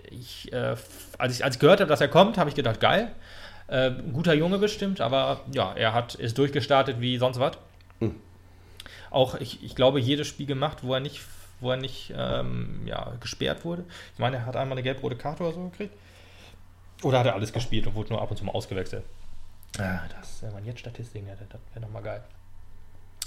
[0.09, 0.75] Ich, äh,
[1.17, 3.11] als, ich, als ich gehört habe, dass er kommt, habe ich gedacht, geil.
[3.67, 7.57] Äh, guter Junge bestimmt, aber ja, er hat, ist durchgestartet wie sonst was.
[7.99, 8.15] Hm.
[9.11, 11.21] Auch, ich, ich glaube, jedes Spiel gemacht, wo er nicht,
[11.59, 13.83] wo er nicht ähm, ja, gesperrt wurde.
[14.13, 15.93] Ich meine, er hat einmal eine gelb-rote Karte oder so gekriegt.
[17.03, 19.03] Oder hat er alles gespielt und wurde nur ab und zu mal ausgewechselt?
[19.77, 22.23] Ah, das, wenn man jetzt Statistiken hätte, das wäre nochmal geil.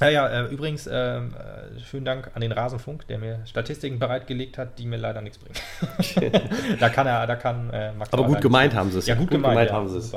[0.00, 1.20] Ja, ja, äh, übrigens, äh, äh,
[1.84, 6.32] schönen Dank an den Rasenfunk, der mir Statistiken bereitgelegt hat, die mir leider nichts bringen.
[6.80, 9.06] da kann er, da kann äh, Max Aber gut gemeint haben sie es.
[9.06, 10.16] Ja, gut, gut gemeint, gemeint ja, haben sie es.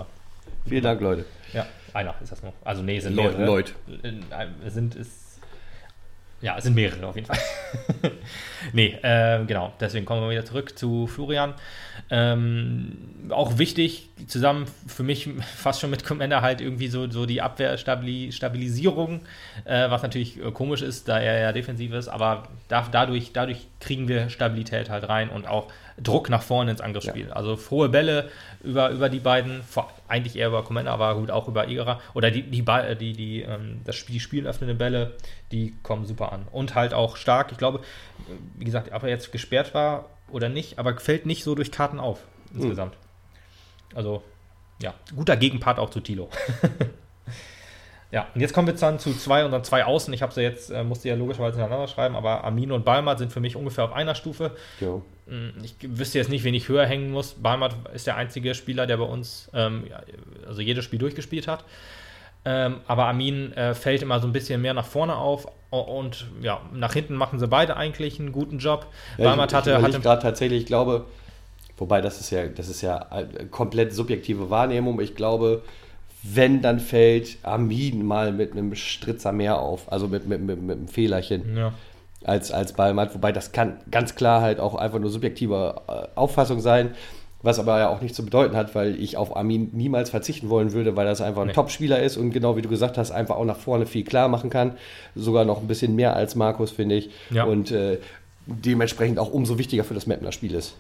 [0.66, 1.26] Vielen Dank, Leute.
[1.52, 2.54] Ja, einer ist das noch.
[2.64, 3.46] Also nee, sind mehrere.
[3.46, 3.74] Leute.
[4.66, 5.23] Sind, ist,
[6.44, 7.40] ja, es sind mehrere auf jeden Fall.
[8.74, 9.72] nee, äh, genau.
[9.80, 11.54] Deswegen kommen wir wieder zurück zu Florian.
[12.10, 12.98] Ähm,
[13.30, 19.22] auch wichtig, zusammen für mich fast schon mit Commander halt irgendwie so, so die Abwehrstabilisierung,
[19.64, 23.66] äh, was natürlich äh, komisch ist, da er ja defensiv ist, aber da, dadurch, dadurch
[23.84, 25.68] kriegen wir Stabilität halt rein und auch
[26.02, 27.28] Druck nach vorne ins Angriffsspiel.
[27.28, 27.34] Ja.
[27.34, 28.30] Also frohe Bälle
[28.64, 29.62] über, über die beiden,
[30.08, 32.00] eigentlich eher über Commander, aber gut auch über Igera.
[32.14, 32.66] Oder die, die,
[33.00, 35.14] die, die, ähm, das Spiel, die spielöffnenden Bälle,
[35.52, 36.48] die kommen super an.
[36.52, 37.52] Und halt auch stark.
[37.52, 37.82] Ich glaube,
[38.56, 42.00] wie gesagt, ob er jetzt gesperrt war oder nicht, aber fällt nicht so durch Karten
[42.00, 42.20] auf
[42.54, 42.94] insgesamt.
[42.94, 43.98] Mhm.
[43.98, 44.24] Also,
[44.82, 46.30] ja, guter Gegenpart auch zu Tilo.
[48.14, 50.14] Ja, und jetzt kommen wir dann zu zwei und dann zwei Außen.
[50.14, 53.34] Ich habe sie jetzt, äh, musste ja logischerweise hintereinander schreiben, aber Amino und Balmat sind
[53.34, 54.52] für mich ungefähr auf einer Stufe.
[54.80, 55.02] Jo.
[55.28, 57.34] Hm, ich wüsste jetzt nicht, wen ich höher hängen muss.
[57.34, 59.86] Balmat ist der einzige Spieler, der bei uns ähm,
[60.48, 61.66] also jedes Spiel durchgespielt hat.
[62.46, 66.62] Ähm, aber Amin äh, fällt immer so ein bisschen mehr nach vorne auf und ja,
[66.72, 68.86] nach hinten machen sie beide eigentlich einen guten Job.
[69.18, 69.72] Ja, Balmat ich, hatte.
[69.72, 71.06] Ich hatte gerade tatsächlich, ich glaube,
[71.78, 75.64] wobei das ist ja, das ist ja äh, komplett subjektive Wahrnehmung, ich glaube,
[76.24, 80.78] wenn, dann fällt Armin mal mit einem Stritzer mehr auf, also mit, mit, mit, mit
[80.78, 81.58] einem Fehlerchen.
[81.58, 81.74] Ja.
[82.24, 86.62] Als, als Ballmatt, wobei das kann ganz klar halt auch einfach nur subjektive äh, Auffassung
[86.62, 86.92] sein,
[87.42, 90.72] was aber ja auch nicht zu bedeuten hat, weil ich auf Armin niemals verzichten wollen
[90.72, 91.54] würde, weil das einfach ein nee.
[91.54, 94.50] Top-Spieler ist und genau wie du gesagt hast, einfach auch nach vorne viel klar machen
[94.50, 94.78] kann.
[95.16, 97.10] Sogar noch ein bisschen mehr als Markus, finde ich.
[97.30, 97.44] Ja.
[97.44, 97.98] Und äh,
[98.46, 100.76] dementsprechend auch umso wichtiger für das Mapner Spiel ist.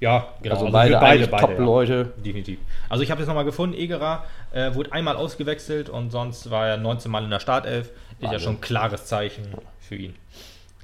[0.00, 0.54] Ja, genau.
[0.54, 2.12] Also, also beide, beide, beide Top-Leute.
[2.16, 2.22] Ja.
[2.22, 2.60] Definitiv.
[2.88, 6.76] Also ich habe jetzt nochmal gefunden, Egerer äh, wurde einmal ausgewechselt und sonst war er
[6.76, 7.90] 19 Mal in der Startelf.
[8.20, 10.14] Ist ja schon ein klares Zeichen für ihn.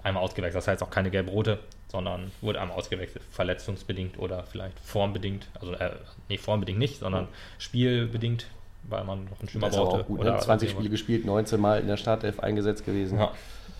[0.02, 5.48] Einmal ausgewechselt, das heißt auch keine gelb-rote, sondern wurde einmal ausgewechselt, verletzungsbedingt oder vielleicht formbedingt.
[5.60, 5.92] Also äh,
[6.28, 8.46] nee, formbedingt nicht, sondern spielbedingt,
[8.82, 10.00] weil man noch einen Schimmer brauchte.
[10.02, 10.30] Auch gut, ne?
[10.32, 13.18] oder 20 Spiele gespielt, 19 Mal in der Startelf eingesetzt gewesen.
[13.18, 13.32] Ja.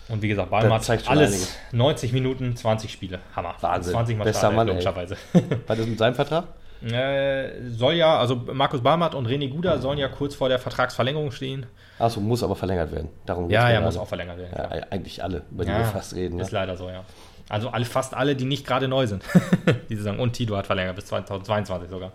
[0.09, 1.57] Und wie gesagt, Balmer zeigt alles einiges.
[1.73, 3.21] 90 Minuten, 20 Spiele.
[3.35, 3.55] Hammer.
[3.61, 3.93] Wahnsinn.
[3.93, 5.17] 20 Mal Bester Mann, logischerweise.
[5.67, 6.45] Was ist mit seinem Vertrag?
[6.83, 11.31] Äh, soll ja, also Markus Barmert und René Guda sollen ja kurz vor der Vertragsverlängerung
[11.31, 11.65] stehen.
[11.99, 13.09] Achso, muss aber verlängert werden.
[13.25, 14.53] Darum ja, ja, muss auch verlängert werden.
[14.55, 16.39] Ja, eigentlich alle, über die ja, wir fast reden.
[16.39, 17.05] Ist leider so, ja.
[17.49, 19.23] Also alle, fast alle, die nicht gerade neu sind.
[19.89, 22.13] die sagen, und Tito hat verlängert bis 2022 sogar.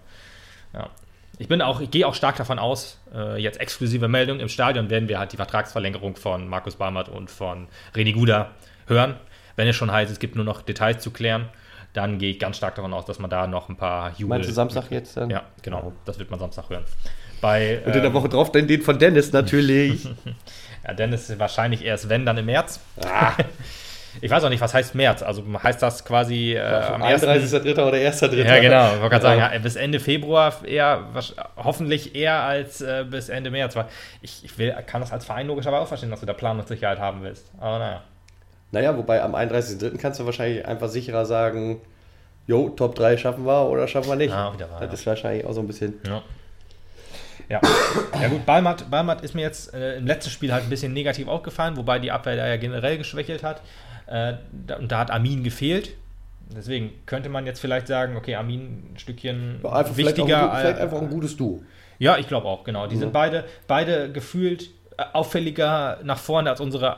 [0.73, 0.89] Ja.
[1.39, 4.89] Ich bin auch, ich gehe auch stark davon aus, äh, jetzt exklusive Meldung, im Stadion
[4.89, 8.52] werden wir halt die Vertragsverlängerung von Markus Barmert und von Reni Guda
[8.88, 9.15] hören.
[9.56, 11.47] Wenn es schon heißt, es gibt nur noch Details zu klären,
[11.93, 14.38] dann gehe ich ganz stark davon aus, dass man da noch ein paar Jubel...
[14.38, 15.30] Meinst du Samstag jetzt dann?
[15.30, 15.93] Ja, genau.
[16.04, 16.84] Das wird man Samstag hören.
[17.39, 20.10] Bei, und in der ähm, Woche drauf dann den von Dennis natürlich.
[20.86, 22.82] ja, Dennis wahrscheinlich erst wenn, dann im März.
[23.02, 23.32] Ah.
[24.21, 25.21] Ich weiß auch nicht, was heißt März?
[25.21, 27.71] Also heißt das quasi äh, am 31.3.
[27.71, 28.43] oder 1.3.?
[28.43, 28.86] Ja, genau.
[28.95, 31.05] Ich wollte gerade sagen, ja, bis Ende Februar eher,
[31.58, 33.75] hoffentlich eher als äh, bis Ende März.
[33.75, 33.86] Weil
[34.21, 37.21] ich, ich will, kann das als Verein logischerweise auch verstehen, dass du da Planungssicherheit haben
[37.21, 37.51] willst.
[37.60, 38.03] Aber naja.
[38.71, 39.97] Naja, wobei am 31.3.
[39.97, 41.82] kannst du wahrscheinlich einfach sicherer sagen,
[42.45, 44.34] jo, Top 3 schaffen wir oder schaffen wir nicht.
[44.34, 44.93] Ah, wieder wahr, das ja.
[44.93, 45.95] ist wahrscheinlich auch so ein bisschen.
[46.05, 46.21] Ja.
[47.49, 47.60] Ja,
[48.21, 51.27] ja gut, Balmat, Balmat ist mir jetzt äh, im letzten Spiel halt ein bisschen negativ
[51.27, 53.62] aufgefallen, wobei die Abwehr da ja generell geschwächelt hat.
[54.10, 54.34] Äh,
[54.67, 55.91] da, und da hat Armin gefehlt.
[56.56, 60.26] Deswegen könnte man jetzt vielleicht sagen, okay, Armin ein Stückchen ja, einfach wichtiger.
[60.26, 61.62] Vielleicht, ein, vielleicht einfach ein gutes Duo.
[62.00, 62.88] Ja, ich glaube auch, genau.
[62.88, 63.02] Die mhm.
[63.02, 66.98] sind beide, beide gefühlt äh, auffälliger nach vorne als unsere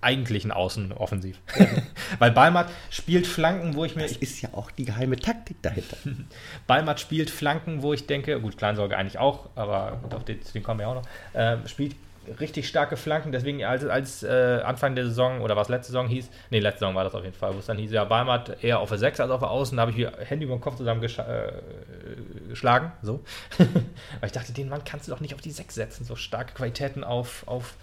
[0.00, 1.40] eigentlichen Außen offensiv.
[2.18, 4.02] Weil Balmat spielt Flanken, wo ich mir.
[4.02, 5.96] Das ist ja auch die geheime Taktik dahinter.
[6.66, 10.64] Balmat spielt Flanken, wo ich denke, gut, Kleinsorge eigentlich auch, aber auf den, zu dem
[10.64, 11.40] kommen wir auch noch.
[11.40, 11.94] Äh, spielt
[12.40, 16.30] richtig starke Flanken, deswegen als, als äh, Anfang der Saison oder was letzte Saison hieß,
[16.50, 18.78] nee, letzte Saison war das auf jeden Fall, wo es dann hieß, ja, Balmat eher
[18.78, 20.76] auf der 6 als auf der Außen, da habe ich mir Handy über den Kopf
[20.76, 21.52] zusammen äh,
[22.48, 23.20] geschlagen, so.
[23.58, 26.54] Weil ich dachte, den Mann kannst du doch nicht auf die 6 setzen, so starke
[26.54, 27.74] Qualitäten auf, auf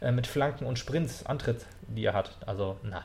[0.00, 2.36] äh, mit Flanken und Sprints, Antritt, die er hat.
[2.46, 3.04] Also, na.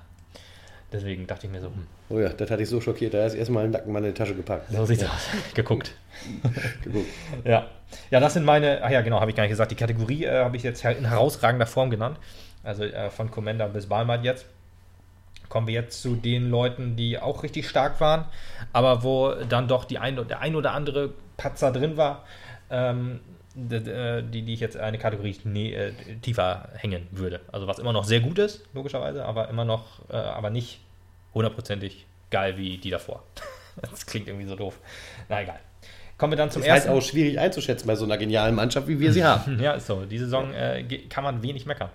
[0.93, 1.88] Deswegen dachte ich mir so, hm.
[2.10, 3.15] Oh ja, das hatte ich so schockiert.
[3.15, 4.71] Da ist erstmal im Nacken mal in die Tasche gepackt.
[4.71, 5.10] So sieht's ja.
[5.10, 5.27] aus.
[5.56, 5.95] Geguckt.
[6.84, 7.08] Geguckt.
[7.43, 7.67] Ja.
[8.12, 9.71] Ja, das sind meine, ach ja, genau, habe ich gar nicht gesagt.
[9.71, 12.17] Die Kategorie äh, habe ich jetzt in herausragender Form genannt.
[12.63, 14.45] Also äh, von Commander bis Balmat jetzt.
[15.49, 18.25] Kommen wir jetzt zu den Leuten, die auch richtig stark waren,
[18.71, 22.23] aber wo dann doch die ein, der ein oder andere Patzer drin war.
[22.71, 23.19] Ähm,
[23.56, 27.39] äh, die, die ich jetzt eine Kategorie nee, äh, tiefer hängen würde.
[27.51, 30.79] Also was immer noch sehr gut ist, logischerweise, aber immer noch, äh, aber nicht
[31.34, 33.24] hundertprozentig geil wie die davor.
[33.82, 34.80] das klingt irgendwie so doof.
[35.30, 35.60] Na egal.
[36.17, 36.88] Kommen wir dann zum ist ersten.
[36.88, 39.60] Ist halt auch schwierig einzuschätzen bei so einer genialen Mannschaft, wie wir sie haben.
[39.62, 40.06] ja, ist so.
[40.06, 41.89] Die Saison äh, kann man wenig meckern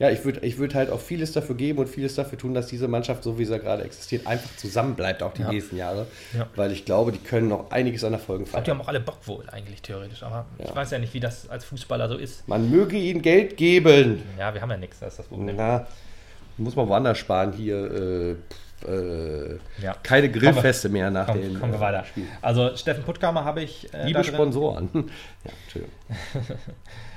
[0.00, 2.66] ja, ich würde ich würd halt auch vieles dafür geben und vieles dafür tun, dass
[2.66, 5.52] diese Mannschaft, so wie sie gerade existiert, einfach zusammen bleibt, auch die ja.
[5.52, 6.06] nächsten Jahre.
[6.32, 6.48] Ja.
[6.56, 8.64] Weil ich glaube, die können noch einiges an Erfolgen feiern.
[8.64, 10.22] Die haben auch alle Bock wohl, eigentlich theoretisch.
[10.22, 10.64] Aber ja.
[10.64, 12.48] ich weiß ja nicht, wie das als Fußballer so ist.
[12.48, 14.22] Man möge ihnen Geld geben.
[14.38, 15.54] Ja, wir haben ja nichts, das ist das Problem.
[15.54, 15.86] Na,
[16.56, 17.76] muss man woanders sparen hier.
[17.76, 18.36] Äh,
[18.86, 19.94] äh, ja.
[20.02, 22.04] keine Grillfeste wir, mehr nach komm, den kommen wir weiter.
[22.04, 22.28] Spielen.
[22.40, 23.92] Also Steffen Puttkammer habe ich.
[23.92, 24.88] Äh, Liebe Sponsoren.
[24.94, 25.94] ja, Entschuldigung.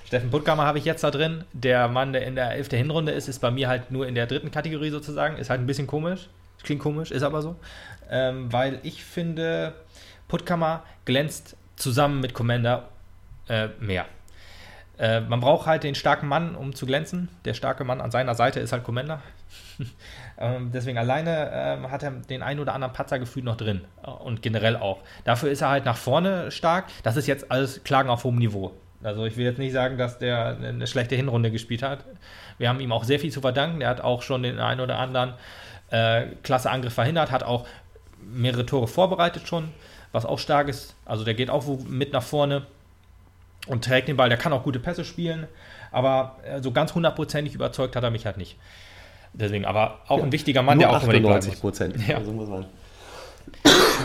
[0.05, 1.43] Steffen Puttkammer habe ich jetzt da drin.
[1.53, 2.69] Der Mann, der in der 11.
[2.71, 5.37] Hinrunde ist, ist bei mir halt nur in der dritten Kategorie sozusagen.
[5.37, 6.29] Ist halt ein bisschen komisch.
[6.63, 7.55] Klingt komisch, ist aber so.
[8.09, 9.73] Ähm, weil ich finde,
[10.27, 12.89] Puttkammer glänzt zusammen mit Commander
[13.49, 14.05] äh, mehr.
[14.97, 17.29] Äh, man braucht halt den starken Mann, um zu glänzen.
[17.45, 19.21] Der starke Mann an seiner Seite ist halt Commander.
[20.37, 23.81] ähm, deswegen alleine ähm, hat er den einen oder anderen Patzer gefühlt noch drin.
[24.23, 24.99] Und generell auch.
[25.23, 26.85] Dafür ist er halt nach vorne stark.
[27.03, 28.71] Das ist jetzt alles Klagen auf hohem Niveau.
[29.03, 32.05] Also ich will jetzt nicht sagen, dass der eine schlechte Hinrunde gespielt hat.
[32.57, 33.81] Wir haben ihm auch sehr viel zu verdanken.
[33.81, 35.33] Er hat auch schon den einen oder anderen
[35.91, 37.67] äh, klasse Angriff verhindert, hat auch
[38.19, 39.69] mehrere Tore vorbereitet schon,
[40.11, 40.95] was auch stark ist.
[41.05, 42.65] Also der geht auch mit nach vorne
[43.67, 44.29] und trägt den Ball.
[44.29, 45.47] Der kann auch gute Pässe spielen,
[45.91, 48.57] aber äh, so ganz hundertprozentig überzeugt hat er mich halt nicht.
[49.33, 51.95] Deswegen, aber auch ja, ein wichtiger Mann, der auch unbedingt 98 Prozent.
[52.07, 52.17] Ja.
[52.17, 52.65] Also muss man.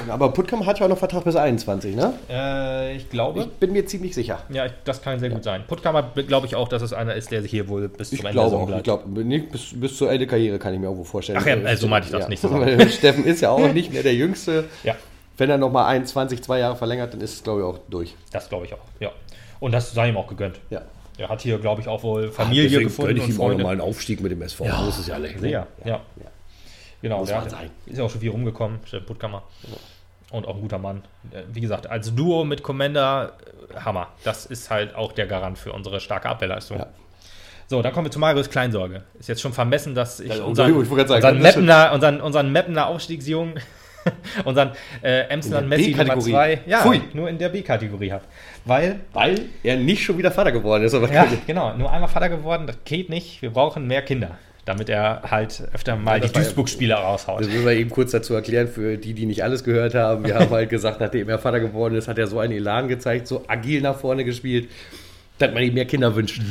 [0.09, 2.15] Aber Puttkamp hat ja auch noch Vertrag bis 21, ne?
[2.31, 3.41] Äh, ich glaube.
[3.41, 4.41] Ich bin mir ziemlich sicher.
[4.49, 5.35] Ja, das kann sehr ja.
[5.35, 5.65] gut sein.
[5.69, 8.27] Hat, glaube ich auch, dass es einer ist, der sich hier wohl bis ich zum
[8.27, 8.81] Ende glaube auch, bleibt.
[8.81, 11.39] Ich glaube, nicht bis, bis zur Ende Karriere kann ich mir auch wohl vorstellen.
[11.41, 12.29] Ach ja, also so meinte ich das ja.
[12.29, 12.41] nicht.
[12.41, 14.65] So Steffen ist ja auch nicht mehr der Jüngste.
[14.83, 14.97] Ja.
[15.37, 18.17] Wenn er nochmal 21, zwei Jahre verlängert, dann ist es, glaube ich, auch durch.
[18.33, 19.11] Das glaube ich auch, ja.
[19.61, 20.61] Und das sei ihm auch gegönnt.
[20.71, 20.83] Ja.
[21.19, 23.15] Er hat hier, glaube ich, auch wohl Familie Ach, gefunden.
[23.15, 24.65] Könnte ich ihm auch nochmal einen Aufstieg mit dem SV.
[24.65, 25.51] Ja, das ist ja lächerlich.
[25.51, 26.01] Sehr, ja.
[26.17, 26.31] ja.
[27.03, 27.55] Genau, Muss der hat,
[27.87, 29.43] ist ja auch schon viel rumgekommen, Steffen Puttkammer.
[29.65, 29.77] Ja.
[30.31, 31.03] Und auch ein guter Mann.
[31.31, 33.33] Äh, wie gesagt, als Duo mit Commander,
[33.75, 34.09] äh, Hammer.
[34.25, 36.79] Das ist halt auch der Garant für unsere starke Abwehrleistung.
[36.79, 36.87] Ja.
[37.67, 39.03] So, dann kommen wir zu Marius Kleinsorge.
[39.19, 43.61] Ist jetzt schon vermessen, dass ich ja, unseren, unseren, Mappener, unseren, unseren Mappener Aufstiegsjungen,
[44.45, 47.01] unseren äh, Emsland Messi Nummer 2, ja, Pfui.
[47.13, 48.25] nur in der B-Kategorie habe.
[48.65, 50.93] Weil, Weil er nicht schon wieder Vater geworden ist.
[50.93, 51.75] ja, genau.
[51.75, 53.43] Nur einmal Vater geworden, das geht nicht.
[53.43, 57.41] Wir brauchen mehr Kinder damit er halt öfter mal ja, die Duisburg-Spieler raushaut.
[57.41, 60.27] Das müssen wir eben kurz dazu erklären, für die, die nicht alles gehört haben.
[60.27, 63.27] Wir haben halt gesagt, nachdem er Vater geworden ist, hat er so einen Elan gezeigt,
[63.27, 64.69] so agil nach vorne gespielt,
[65.39, 66.43] dass man ihm mehr Kinder wünscht.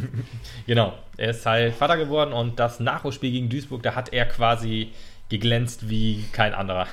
[0.66, 4.90] genau, er ist halt Vater geworden und das Nachholspiel gegen Duisburg, da hat er quasi
[5.28, 6.86] geglänzt wie kein anderer.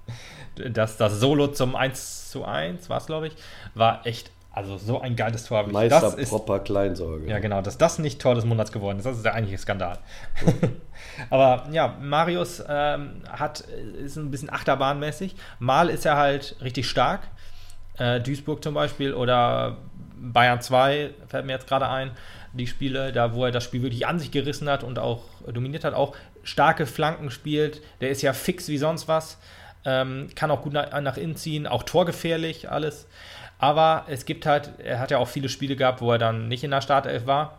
[0.72, 3.34] das, das Solo zum 1 zu 1 war es, glaube ich,
[3.74, 5.66] war echt also so ein geiles Tor.
[5.66, 7.26] Meister das ist, Proper Kleinsorge.
[7.26, 7.62] Ja, genau.
[7.62, 9.98] Dass das nicht Tor des Monats geworden ist, das ist der eigentliche Skandal.
[11.30, 15.36] Aber ja, Marius ähm, hat, ist ein bisschen achterbahnmäßig.
[15.58, 17.22] Mal ist er halt richtig stark.
[17.96, 19.78] Äh, Duisburg zum Beispiel oder
[20.16, 22.10] Bayern 2 fällt mir jetzt gerade ein.
[22.52, 25.84] Die Spiele, da wo er das Spiel wirklich an sich gerissen hat und auch dominiert
[25.84, 27.82] hat, auch starke Flanken spielt.
[28.00, 29.38] Der ist ja fix wie sonst was.
[29.84, 33.06] Ähm, kann auch gut nach, nach innen ziehen, auch torgefährlich, alles.
[33.58, 36.64] Aber es gibt halt, er hat ja auch viele Spiele gehabt, wo er dann nicht
[36.64, 37.58] in der Startelf war.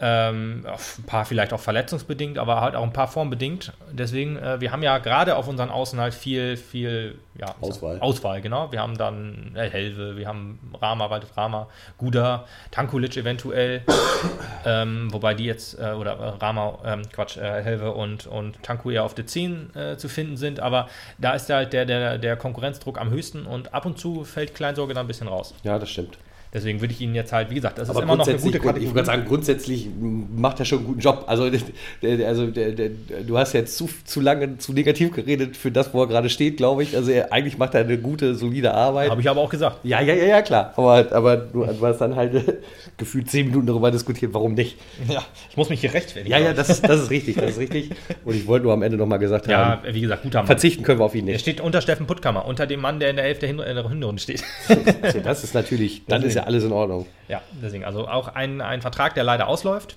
[0.00, 3.72] Ähm, ein paar vielleicht auch verletzungsbedingt, aber halt auch ein paar formbedingt.
[3.90, 7.98] Deswegen, äh, wir haben ja gerade auf unseren Außen halt viel, viel ja, Auswahl.
[8.00, 8.70] Auswahl, genau.
[8.70, 13.82] Wir haben dann äh, Helve, wir haben Rama, Waldet Rama, Guda, Tankulic eventuell,
[14.64, 18.90] ähm, wobei die jetzt, äh, oder äh, Rama, ähm, Quatsch, äh, Helve und, und Tanku
[18.90, 22.36] eher auf der 10 äh, zu finden sind, aber da ist halt der, der, der
[22.36, 25.54] Konkurrenzdruck am höchsten und ab und zu fällt Kleinsorge dann ein bisschen raus.
[25.64, 26.18] Ja, das stimmt.
[26.52, 28.58] Deswegen würde ich ihn jetzt halt, wie gesagt, das aber ist immer noch eine gute
[28.58, 28.86] Kategorie.
[28.86, 31.24] Ich würde sagen, grundsätzlich macht er schon einen guten Job.
[31.26, 36.02] Also, der, also du hast jetzt zu, zu lange zu negativ geredet für das, wo
[36.02, 36.96] er gerade steht, glaube ich.
[36.96, 39.10] Also er, eigentlich macht er eine gute, solide Arbeit.
[39.10, 39.80] Habe ich aber auch gesagt.
[39.82, 40.72] Ja, ja, ja, ja, klar.
[40.76, 42.60] Aber, aber du, du hast dann halt
[42.96, 44.78] gefühlt zehn Minuten darüber diskutiert, warum nicht.
[45.06, 46.30] Ja, ich muss mich hier rechtfertigen.
[46.30, 47.90] Ja, ja, das ist, das ist richtig, das ist richtig.
[48.24, 50.46] Und ich wollte nur am Ende nochmal gesagt haben, ja, wie gesagt, guter Mann.
[50.46, 51.34] Verzichten können wir auf ihn nicht.
[51.34, 54.42] Er steht unter Steffen Puttkammer, unter dem Mann, der in der Hälfte der Hinrunde steht.
[55.24, 57.06] das ist natürlich, dann ist ja alles in Ordnung.
[57.28, 59.96] Ja, deswegen, also auch ein, ein Vertrag, der leider ausläuft.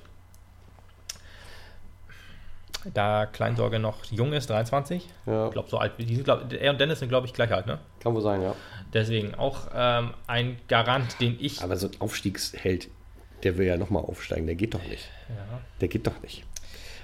[2.94, 5.08] Da Kleinsorge noch jung ist, 23.
[5.28, 5.48] Ja.
[5.48, 7.52] Ich glaube, so alt wie die sind, glaub, er und Dennis sind, glaube ich, gleich
[7.52, 7.78] alt, ne?
[8.00, 8.56] Kann wohl sein, ja.
[8.92, 11.62] Deswegen auch ähm, ein Garant, den ich.
[11.62, 12.90] Aber so ein Aufstiegsheld,
[13.44, 15.10] der will ja nochmal aufsteigen, der geht doch nicht.
[15.30, 15.36] Ja.
[15.80, 16.44] Der geht doch nicht.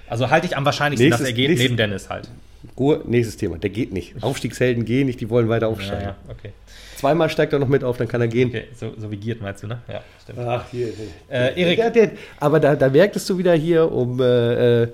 [0.08, 2.28] Also halte ich am wahrscheinlichsten, nächstes, dass er geht, nächstes, neben Dennis halt.
[2.76, 3.58] Ruhe, nächstes Thema.
[3.58, 4.20] Der geht nicht.
[4.22, 6.08] Aufstiegshelden gehen nicht, die wollen weiter aufsteigen.
[6.08, 6.52] Ja, okay.
[6.98, 8.48] Zweimal steigt er noch mit auf, dann kann er gehen.
[8.48, 9.78] Okay, so, so wie Giert meinst du, ne?
[9.86, 10.40] Ja, stimmt.
[10.40, 10.88] Ach, hier.
[11.30, 11.76] Äh, Erik.
[11.76, 14.88] Der, der, aber da, da merktest du wieder hier, um äh, äh,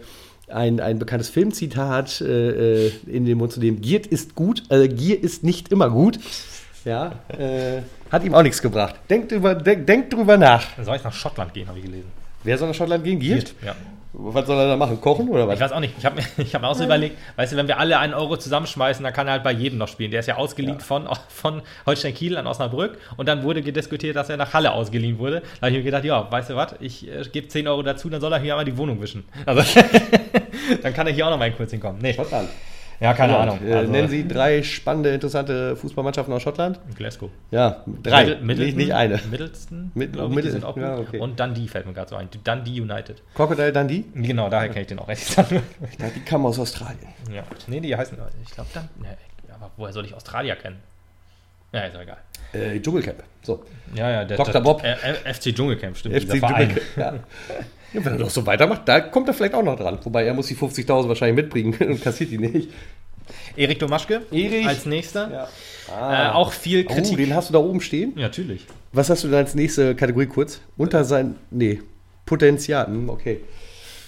[0.48, 4.86] ein, ein bekanntes Filmzitat äh, äh, in den Mund zu nehmen: Giert ist gut, äh,
[4.88, 6.18] Gier ist nicht immer gut.
[6.84, 8.96] Ja, äh, hat ihm auch nichts gebracht.
[9.08, 10.66] Denkt drüber, denk, denk drüber nach.
[10.84, 12.12] Soll ich nach Schottland gehen, habe ich gelesen.
[12.42, 13.18] Wer soll nach Schottland gehen?
[13.18, 13.54] Giert?
[13.62, 13.76] Giert ja.
[14.16, 15.00] Was soll er da machen?
[15.00, 15.56] Kochen oder was?
[15.56, 15.94] Ich weiß auch nicht.
[15.98, 18.36] Ich habe mir, hab mir auch so überlegt, weißt du, wenn wir alle einen Euro
[18.36, 20.12] zusammenschmeißen, dann kann er halt bei jedem noch spielen.
[20.12, 20.84] Der ist ja ausgeliehen ja.
[20.84, 25.18] Von, von Holstein Kiel an Osnabrück und dann wurde diskutiert, dass er nach Halle ausgeliehen
[25.18, 25.40] wurde.
[25.60, 28.08] Da habe ich mir gedacht, ja, weißt du was, ich äh, gebe 10 Euro dazu,
[28.08, 29.24] dann soll er hier einmal die Wohnung wischen.
[29.46, 29.62] Also,
[30.82, 32.00] dann kann er hier auch noch mal kurz hinkommen.
[32.00, 32.14] Nee.
[32.14, 32.48] Schottland.
[33.00, 33.58] Ja, keine Ahnung.
[33.66, 36.80] Äh, also, nennen Sie drei spannende, interessante Fußballmannschaften aus Schottland?
[36.96, 37.30] Glasgow.
[37.50, 38.36] Ja, drei.
[38.36, 39.20] Middle, nicht, nicht, eine.
[39.30, 41.18] Middleston, Mid ich, Middle, sind auch ja, okay.
[41.18, 42.28] Und Dundee fällt mir gerade so ein.
[42.44, 43.22] Dundee United.
[43.34, 44.04] Crocodile Dundee?
[44.14, 45.28] Genau, daher kenne ich den auch recht.
[45.28, 45.62] ich dachte,
[46.14, 47.08] die kamen aus Australien.
[47.32, 47.42] Ja.
[47.66, 48.88] Nee, die heißen, ich glaube, dann.
[49.00, 49.08] Nee,
[49.52, 50.78] aber woher soll ich Australier kennen?
[51.72, 52.18] Ja, ist doch egal.
[52.52, 53.22] Äh, Dschungelcamp.
[53.42, 53.64] So.
[53.94, 54.60] Ja, ja, der Dr.
[54.60, 54.84] Bob.
[54.84, 54.94] Äh,
[55.34, 56.14] FC Dschungelcamp, stimmt.
[56.14, 56.80] FC Dschungelcamp.
[56.96, 57.14] Ja.
[58.00, 58.04] ja.
[58.04, 59.98] wenn er doch so weitermacht, da kommt er vielleicht auch noch dran.
[60.02, 62.68] Wobei er muss die 50.000 wahrscheinlich mitbringen und kassiert die nicht.
[63.56, 64.66] Erik Domaschke Erich.
[64.66, 65.30] als nächster.
[65.30, 65.48] Ja.
[65.94, 66.30] Ah.
[66.30, 67.12] Äh, auch viel oh, Kritik.
[67.12, 68.12] Oh, den hast du da oben stehen?
[68.16, 68.66] Ja, natürlich.
[68.92, 70.60] Was hast du denn als nächste Kategorie kurz?
[70.76, 71.36] Unter sein.
[71.50, 71.80] Nee.
[72.26, 72.86] Potenzial.
[72.86, 73.40] Hm, okay.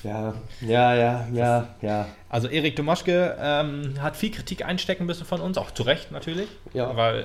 [0.03, 2.07] Ja, ja, ja, ja, ja.
[2.29, 6.49] Also Erik Domaschke ähm, hat viel Kritik einstecken müssen von uns, auch zu Recht natürlich,
[6.75, 6.97] ja.
[6.97, 7.25] weil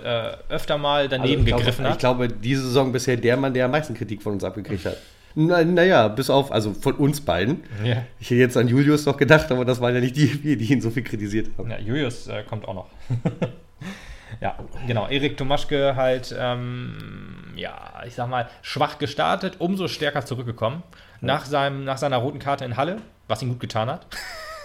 [0.49, 1.95] äh, öfter mal daneben also gegriffen glaube, hat.
[1.95, 4.97] Ich glaube, diese Saison bisher der Mann, der am meisten Kritik von uns abgekriegt hat.
[5.35, 7.63] Naja, bis auf, also von uns beiden.
[7.83, 8.03] Ja.
[8.19, 10.81] Ich hätte jetzt an Julius noch gedacht, aber das waren ja nicht die, die ihn
[10.81, 11.69] so viel kritisiert haben.
[11.69, 12.87] Ja, Julius äh, kommt auch noch.
[14.41, 15.07] ja, genau.
[15.07, 20.83] Erik Tomaschke halt, ähm, ja, ich sag mal, schwach gestartet, umso stärker zurückgekommen.
[21.21, 21.27] Ja.
[21.27, 24.07] Nach, seinem, nach seiner roten Karte in Halle, was ihm gut getan hat.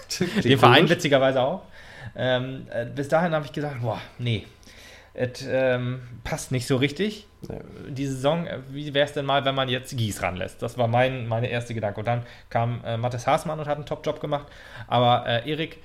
[0.44, 1.62] Den Verein witzigerweise auch.
[2.16, 4.46] Ähm, äh, bis dahin habe ich gesagt, boah, nee,
[5.16, 7.26] es ähm, passt nicht so richtig.
[7.48, 7.56] Ja.
[7.88, 10.60] Die Saison, äh, wie wäre es denn mal, wenn man jetzt Gies ranlässt?
[10.60, 12.00] Das war mein meine erste Gedanke.
[12.00, 14.46] Und dann kam äh, Mathis Haasmann und hat einen Top-Job gemacht.
[14.88, 15.78] Aber äh, Erik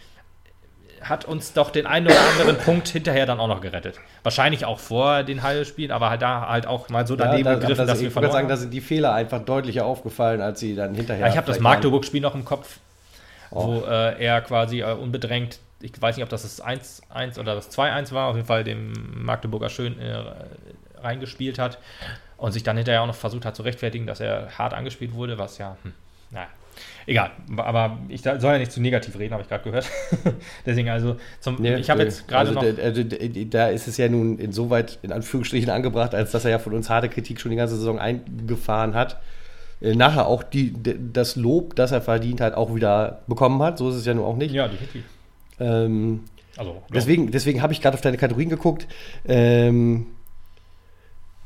[1.02, 4.00] hat uns doch den einen oder anderen Punkt hinterher dann auch noch gerettet.
[4.24, 7.60] Wahrscheinlich auch vor den Heilspielen, aber halt da halt auch mal so daneben ja, da,
[7.60, 10.42] gegriffen, das, dass wir verloren Ich würde sagen, da sind die Fehler einfach deutlicher aufgefallen,
[10.42, 11.26] als sie dann hinterher.
[11.26, 12.80] Ja, ich habe das Magdeburg-Spiel noch im Kopf,
[13.50, 13.66] oh.
[13.66, 17.72] wo äh, er quasi äh, unbedrängt ich weiß nicht, ob das das 1-1 oder das
[17.72, 20.24] 2-1 war, auf jeden Fall dem Magdeburger schön äh,
[20.98, 21.80] reingespielt hat
[22.38, 25.38] und sich dann hinterher auch noch versucht hat zu rechtfertigen, dass er hart angespielt wurde,
[25.38, 25.94] was ja, hm,
[26.32, 26.48] naja,
[27.06, 27.32] egal.
[27.58, 29.90] Aber ich soll ja nicht zu negativ reden, habe ich gerade gehört.
[30.66, 32.84] Deswegen also, zum, ja, ich habe jetzt gerade also noch...
[32.84, 36.74] Also, da ist es ja nun insoweit in Anführungsstrichen angebracht, als dass er ja von
[36.74, 39.20] uns harte Kritik schon die ganze Saison eingefahren hat
[39.82, 40.74] äh, nachher auch die,
[41.12, 43.78] das Lob, das er verdient hat, auch wieder bekommen hat.
[43.78, 44.54] So ist es ja nun auch nicht.
[44.54, 45.04] Ja, definitiv.
[45.62, 46.22] Ähm,
[46.58, 48.88] also, deswegen deswegen habe ich gerade auf deine Kategorien geguckt.
[49.26, 50.08] Ähm,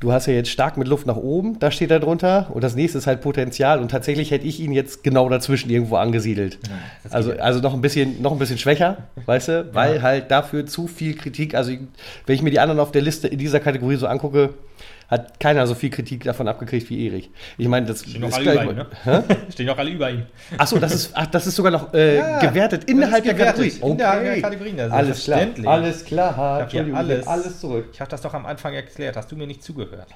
[0.00, 2.50] du hast ja jetzt stark mit Luft nach oben, da steht da drunter.
[2.52, 3.80] Und das nächste ist halt Potenzial.
[3.80, 6.58] Und tatsächlich hätte ich ihn jetzt genau dazwischen irgendwo angesiedelt.
[6.68, 10.02] Ja, also, also noch ein bisschen, noch ein bisschen schwächer, weißt du, weil ja.
[10.02, 11.54] halt dafür zu viel Kritik.
[11.54, 14.54] Also, wenn ich mir die anderen auf der Liste in dieser Kategorie so angucke,
[15.08, 17.30] hat keiner so viel Kritik davon abgekriegt wie Erich.
[17.58, 18.86] Ich meine, das stehen noch alle über ihm, ne?
[19.50, 20.26] Stehen noch alle über ihm.
[20.58, 23.72] Achso, das ist, ach, das ist sogar noch äh, ja, gewertet innerhalb der Kategorie.
[23.80, 23.92] Okay.
[23.92, 24.76] Innerhalb der Kategorien.
[24.76, 25.46] Das alles klar.
[25.64, 26.60] Alles klar.
[26.62, 27.88] Entschuldigung, alles, alles zurück.
[27.92, 29.16] Ich habe das doch am Anfang erklärt.
[29.16, 30.08] Hast du mir nicht zugehört?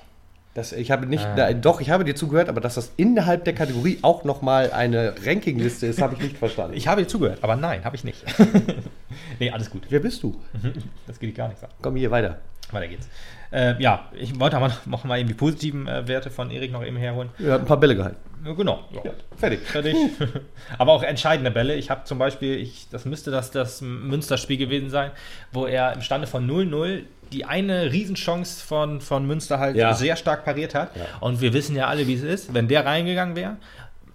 [0.55, 1.53] Das, ich habe nicht, ah.
[1.53, 5.87] doch, ich habe dir zugehört, aber dass das innerhalb der Kategorie auch nochmal eine Rankingliste
[5.87, 6.77] ist, habe ich nicht verstanden.
[6.77, 8.25] Ich habe dir zugehört, aber nein, habe ich nicht.
[9.39, 9.85] nee, alles gut.
[9.91, 10.41] Wer bist du?
[11.07, 11.71] Das geht gar nicht an.
[11.81, 12.39] Komm hier weiter.
[12.73, 13.09] Weiter geht's.
[13.53, 16.85] Äh, ja, ich wollte aber noch mal eben die positiven äh, Werte von Erik noch
[16.85, 17.31] eben herholen.
[17.39, 18.17] Er hat ein paar Bälle gehalten.
[18.45, 18.85] Genau.
[18.93, 19.01] Ja.
[19.05, 19.61] Ja, fertig.
[19.67, 19.97] Fertig.
[20.79, 21.75] aber auch entscheidende Bälle.
[21.75, 25.11] Ich habe zum Beispiel, ich, das müsste das, das Münsterspiel gewesen sein,
[25.53, 29.95] wo er im Stande von 0-0 die eine Riesenchance von, von Münster halt ja.
[29.95, 30.91] sehr stark pariert hat.
[31.21, 32.55] Und wir wissen ja alle, wie es ist.
[32.55, 33.57] Wenn der reingegangen wäre,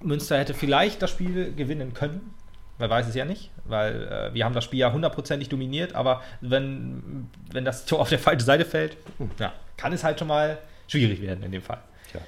[0.02, 2.34] Münster hätte vielleicht das Spiel gewinnen können.
[2.78, 6.22] Man weiß es ja nicht, weil äh, wir haben das Spiel ja hundertprozentig dominiert, aber
[6.42, 10.28] wenn, wenn das Tor auf der falschen Seite fällt, hm, ja, kann es halt schon
[10.28, 11.80] mal schwierig werden in dem Fall.
[12.14, 12.22] Ja.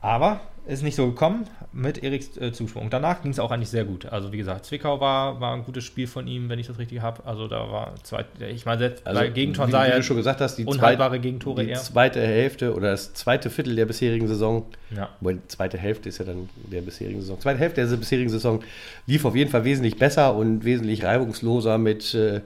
[0.00, 2.90] Aber ist nicht so gekommen mit Eriks äh, Zuschwung.
[2.90, 4.04] Danach ging es auch eigentlich sehr gut.
[4.06, 7.00] Also wie gesagt, Zwickau war, war ein gutes Spiel von ihm, wenn ich das richtig
[7.00, 7.24] habe.
[7.24, 10.42] Also da war zwei, ich meine, selbst also, bei Gegentoren sah er du schon gesagt
[10.42, 11.78] hast, die unhaltbare Gegentore die eher.
[11.78, 15.08] zweite Hälfte oder das zweite Viertel der bisherigen Saison, ja.
[15.20, 18.62] die zweite Hälfte ist ja dann der bisherigen Saison, zweite Hälfte der bisherigen Saison
[19.06, 22.42] lief auf jeden Fall wesentlich besser und wesentlich reibungsloser mit äh,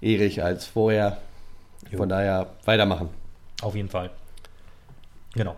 [0.00, 1.18] Erich als vorher.
[1.90, 1.98] Jo.
[1.98, 3.10] Von daher weitermachen.
[3.62, 4.10] Auf jeden Fall.
[5.34, 5.56] Genau.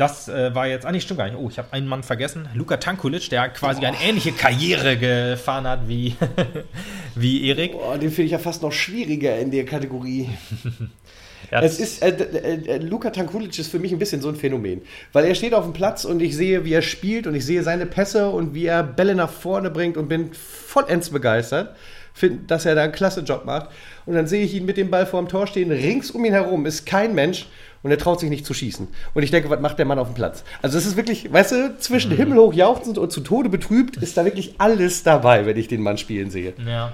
[0.00, 1.36] Das äh, war jetzt, ah, nee, stimmt gar nicht.
[1.38, 2.48] Oh, ich habe einen Mann vergessen.
[2.54, 3.86] Luka Tankulic, der quasi oh.
[3.86, 6.16] eine ähnliche Karriere gefahren hat wie,
[7.14, 7.74] wie Erik.
[7.74, 10.30] Oh, den finde ich ja fast noch schwieriger in der Kategorie.
[11.50, 14.36] ja, es ist, äh, äh, äh, Luka Tankulic ist für mich ein bisschen so ein
[14.36, 14.80] Phänomen.
[15.12, 17.62] Weil er steht auf dem Platz und ich sehe, wie er spielt und ich sehe
[17.62, 21.76] seine Pässe und wie er Bälle nach vorne bringt und bin vollends begeistert.
[22.14, 23.68] Finde, dass er da einen klasse Job macht.
[24.06, 25.70] Und dann sehe ich ihn mit dem Ball vor dem Tor stehen.
[25.70, 27.48] Rings um ihn herum ist kein Mensch
[27.82, 28.88] und er traut sich nicht zu schießen.
[29.14, 30.44] Und ich denke, was macht der Mann auf dem Platz?
[30.62, 32.16] Also es ist wirklich, weißt du, zwischen mhm.
[32.16, 35.98] himmelhoch jauchzend und zu Tode betrübt ist da wirklich alles dabei, wenn ich den Mann
[35.98, 36.54] spielen sehe.
[36.66, 36.92] Ja.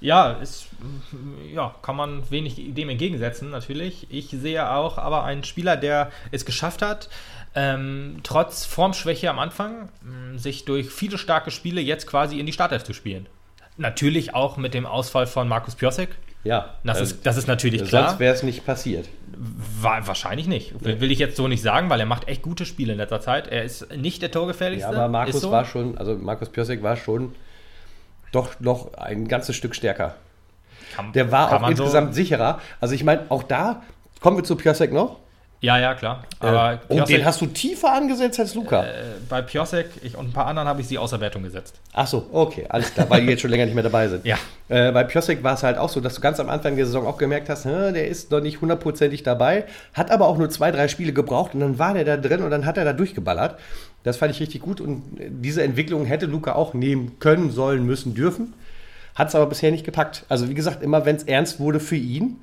[0.00, 0.68] Ja, ist,
[1.52, 4.06] ja, kann man wenig dem entgegensetzen, natürlich.
[4.10, 7.08] Ich sehe auch aber einen Spieler, der es geschafft hat,
[7.56, 9.88] ähm, trotz Formschwäche am Anfang,
[10.36, 13.26] sich durch viele starke Spiele jetzt quasi in die Startelf zu spielen.
[13.76, 16.10] Natürlich auch mit dem Ausfall von Markus Piosek,
[16.44, 16.74] ja.
[16.84, 18.08] Das, ist, das ist natürlich klar.
[18.08, 19.08] Sonst wäre es nicht passiert.
[19.80, 20.84] Wahrscheinlich nicht.
[20.84, 23.46] Will ich jetzt so nicht sagen, weil er macht echt gute Spiele in letzter Zeit.
[23.46, 24.90] Er ist nicht der Torgefährlichste.
[24.90, 25.50] Ja, aber Markus so.
[25.50, 27.34] war schon, also Markus Piosek war schon
[28.32, 30.16] doch noch ein ganzes Stück stärker.
[30.94, 32.60] Kann, der war auch insgesamt so sicherer.
[32.80, 33.82] Also ich meine, auch da,
[34.20, 35.20] kommen wir zu Piosek noch.
[35.60, 36.24] Ja, ja, klar.
[36.40, 38.84] Äh, Aber äh, Piosek, und den hast du tiefer angesetzt als Luca?
[38.84, 38.92] Äh,
[39.28, 41.74] bei Piosek ich, und ein paar anderen habe ich sie außer Wertung gesetzt.
[41.92, 44.24] Ach so, okay, alles klar, weil die jetzt schon länger nicht mehr dabei sind.
[44.24, 44.36] Ja.
[44.68, 47.06] Äh, bei Piosek war es halt auch so, dass du ganz am Anfang der Saison
[47.06, 50.86] auch gemerkt hast, der ist noch nicht hundertprozentig dabei, hat aber auch nur zwei, drei
[50.86, 53.58] Spiele gebraucht und dann war der da drin und dann hat er da durchgeballert.
[54.04, 58.14] Das fand ich richtig gut und diese Entwicklung hätte Luca auch nehmen können, sollen, müssen,
[58.14, 58.54] dürfen.
[59.16, 60.24] Hat es aber bisher nicht gepackt.
[60.28, 62.36] Also wie gesagt, immer wenn es ernst wurde für ihn,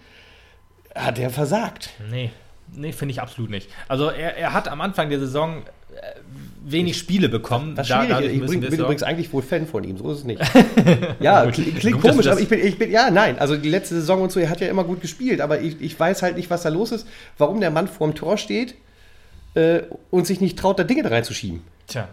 [0.94, 1.92] hat er versagt.
[2.12, 2.32] Nee.
[2.76, 3.70] Nee, finde ich absolut nicht.
[3.88, 5.64] Also er, er hat am Anfang der Saison
[5.96, 6.02] äh,
[6.64, 7.76] wenig Spiele bekommen.
[7.76, 10.42] Das da, ich bin, bin übrigens eigentlich wohl Fan von ihm, so ist es nicht.
[11.20, 14.22] ja, klingt, klingt komisch, aber ich bin, ich bin, ja, nein, also die letzte Saison
[14.22, 16.64] und so, er hat ja immer gut gespielt, aber ich, ich weiß halt nicht, was
[16.64, 17.08] da los ist,
[17.38, 18.76] warum der Mann vorm Tor steht
[19.54, 21.62] äh, und sich nicht traut, da Dinge reinzuschieben.
[21.88, 22.08] Tja.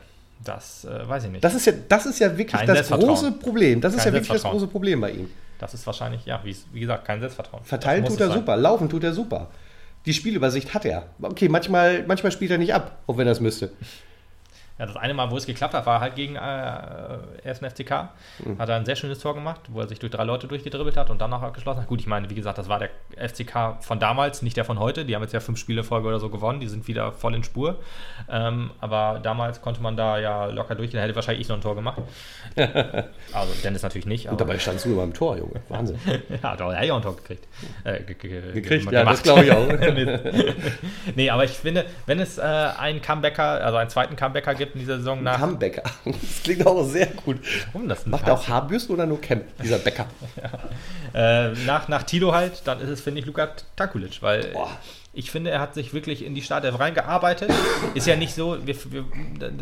[0.44, 1.44] Das äh, weiß ich nicht.
[1.44, 3.80] Das ist ja, das ist ja wirklich kein das große Problem.
[3.80, 5.30] Das ist ja wirklich das große Problem bei ihm.
[5.58, 7.64] Das ist wahrscheinlich, ja, wie, wie gesagt, kein Selbstvertrauen.
[7.64, 8.38] Verteilen tut er sein.
[8.38, 9.48] super, laufen tut er super.
[10.06, 11.06] Die Spielübersicht hat er.
[11.20, 13.70] Okay, manchmal, manchmal spielt er nicht ab, auch wenn er es müsste.
[14.82, 17.60] Ja, das eine Mal, wo es geklappt hat, war halt gegen äh, 1.
[17.60, 18.08] FCK.
[18.44, 18.58] Mhm.
[18.58, 21.08] Hat er ein sehr schönes Tor gemacht, wo er sich durch drei Leute durchgedribbelt hat
[21.08, 21.86] und dann noch abgeschlossen hat.
[21.86, 25.04] Gut, ich meine, wie gesagt, das war der FCK von damals, nicht der von heute.
[25.04, 27.44] Die haben jetzt ja fünf Spiele Folge oder so gewonnen, die sind wieder voll in
[27.44, 27.78] Spur.
[28.28, 30.98] Ähm, aber damals konnte man da ja locker durchgehen.
[30.98, 32.02] Da hätte wahrscheinlich ich noch ein Tor gemacht.
[32.56, 34.28] also Dennis natürlich nicht.
[34.28, 35.60] Und dabei standst du über dem Tor, Junge.
[35.68, 35.96] Wahnsinn.
[36.06, 37.46] ja, da hat er auch ein Tor gekriegt.
[37.84, 39.68] Äh, gekriegt, ja, das glaube ich auch.
[41.14, 44.80] nee, aber ich finde, wenn es äh, einen Comebacker, also einen zweiten Comebacker gibt, in
[44.80, 45.38] dieser Saison nach.
[45.38, 45.82] Hambecker.
[46.04, 47.38] Das klingt auch sehr gut.
[47.72, 50.06] Warum das Macht er auch Haarbürsten oder nur Camp, dieser Bäcker?
[51.14, 51.48] ja.
[51.48, 54.70] äh, nach, nach Tilo halt, dann ist es, finde ich, Luka Takulic, weil Boah.
[55.14, 57.50] Ich finde, er hat sich wirklich in die Startelf reingearbeitet.
[57.92, 59.04] Ist ja nicht so, wir, wir,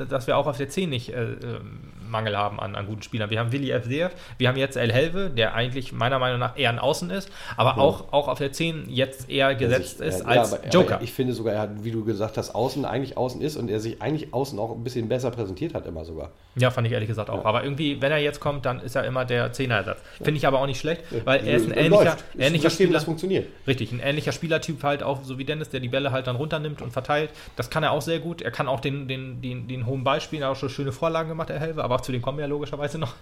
[0.07, 3.31] dass wir auch auf der 10 nicht äh, ähm, Mangel haben an, an, guten Spielern.
[3.31, 6.71] Wir haben Willi FDF, wir haben jetzt El Helve, der eigentlich meiner Meinung nach eher
[6.71, 7.79] ein Außen ist, aber ja.
[7.79, 10.95] auch, auch auf der 10 jetzt eher gesetzt sich, ist ja, als aber, Joker.
[10.97, 13.71] Aber ich finde sogar, er hat, wie du gesagt hast, Außen eigentlich Außen ist und
[13.71, 16.31] er sich eigentlich Außen auch ein bisschen besser präsentiert hat, immer sogar.
[16.57, 17.39] Ja, fand ich ehrlich gesagt auch.
[17.39, 17.45] Ja.
[17.45, 20.01] Aber irgendwie, wenn er jetzt kommt, dann ist er immer der 10er-Ersatz.
[20.17, 22.93] Finde ich aber auch nicht schlecht, weil er ist ein ähnlicher, ähnlicher Spieler.
[22.93, 23.47] Das funktioniert.
[23.67, 26.83] Richtig, ein ähnlicher Spielertyp halt auch, so wie Dennis, der die Bälle halt dann runternimmt
[26.83, 27.31] und verteilt.
[27.57, 28.43] Das kann er auch sehr gut.
[28.43, 30.93] Er kann auch den, den, den, den hohen Ball spielen, er hat auch schon schöne
[30.93, 33.15] Vorlagen gemacht, der Helve, aber zu denen kommen wir ja logischerweise noch.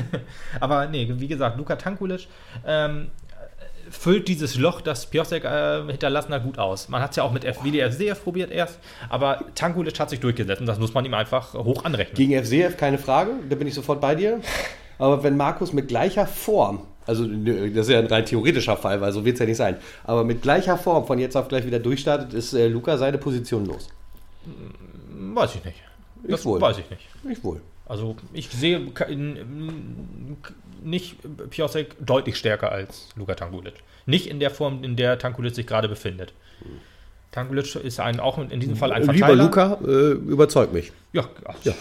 [0.60, 2.28] aber nee, wie gesagt, Luka Tankulic,
[2.66, 3.10] ähm,
[3.90, 6.88] füllt dieses Loch, das Piosek äh, hinterlassen hat, gut aus.
[6.88, 10.66] Man hat es ja auch mit WDFCF probiert erst, aber Tankulic hat sich durchgesetzt und
[10.66, 12.14] das muss man ihm einfach hoch anrechnen.
[12.14, 14.40] Gegen FCF keine Frage, da bin ich sofort bei dir.
[14.98, 19.12] Aber wenn Markus mit gleicher Form, also das ist ja ein rein theoretischer Fall, weil
[19.12, 21.78] so wird es ja nicht sein, aber mit gleicher Form von jetzt auf gleich wieder
[21.78, 23.88] durchstartet, ist äh, Luca seine Position los.
[25.34, 25.82] Weiß ich nicht.
[26.24, 26.60] Das ich wohl.
[26.60, 27.02] weiß ich nicht.
[27.30, 27.60] Ich wohl.
[27.88, 28.80] Also ich sehe
[30.84, 31.16] nicht
[31.50, 33.74] Piosek deutlich stärker als Luka Tankulic.
[34.06, 36.32] Nicht in der Form, in der Tankulic sich gerade befindet.
[37.32, 39.32] Tankulic ist ein, auch in diesem Fall ein Verteiler.
[39.32, 40.92] Lieber Luca, äh, überzeugt mich.
[41.12, 41.28] Ja,
[41.64, 41.74] ja.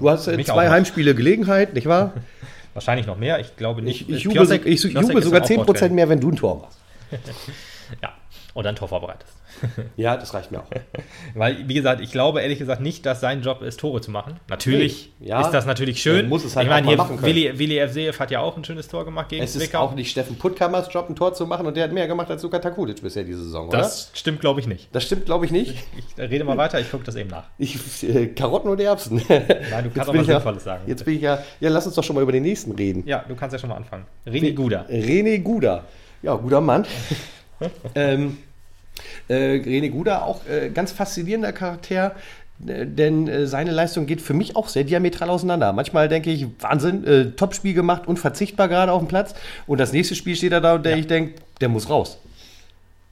[0.00, 2.12] Du hast äh, zwei Heimspiele Gelegenheit, nicht wahr?
[2.74, 3.38] Wahrscheinlich noch mehr.
[3.40, 4.08] Ich glaube nicht.
[4.08, 6.78] Ich, ich jubel, ich jubel sogar 10% mehr, wenn du ein Tor machst.
[8.02, 8.14] ja,
[8.54, 9.32] oder ein Tor vorbereitest.
[9.96, 10.70] ja, das reicht mir auch.
[11.34, 14.38] Weil, wie gesagt, ich glaube ehrlich gesagt nicht, dass sein Job ist, Tore zu machen.
[14.48, 16.28] Natürlich nee, ja, ist das natürlich schön.
[16.28, 18.88] Muss es halt ich meine, hier machen Willi, Willi FCF hat ja auch ein schönes
[18.88, 21.76] Tor gemacht gegen Es ist auch nicht Steffen Puttkammers Job, ein Tor zu machen und
[21.76, 23.78] der hat mehr gemacht als Luka Takulic bisher diese Saison, oder?
[23.78, 24.94] Das stimmt, glaube ich, nicht.
[24.94, 25.70] Das stimmt, glaube ich, nicht.
[25.96, 27.44] Ich, ich, rede mal weiter, ich gucke das eben nach.
[27.58, 29.22] Ich, äh, Karotten oder Erbsen?
[29.28, 30.82] Nein, du kannst auch was Sinnvolles sagen.
[30.86, 33.04] Jetzt bin ich ja, ja, lass uns doch schon mal über den nächsten reden.
[33.06, 34.06] Ja, du kannst ja schon mal anfangen.
[34.26, 34.86] René Guda.
[34.88, 35.84] René Guda.
[36.22, 36.86] Ja, guter Mann.
[37.94, 38.38] Ähm,
[39.28, 42.14] äh, René Guda auch äh, ganz faszinierender Charakter,
[42.66, 45.72] äh, denn äh, seine Leistung geht für mich auch sehr diametral auseinander.
[45.72, 49.34] Manchmal denke ich, Wahnsinn, äh, Topspiel gemacht, unverzichtbar gerade auf dem Platz.
[49.66, 50.98] Und das nächste Spiel steht er da und der ja.
[50.98, 52.18] ich denke, der muss raus.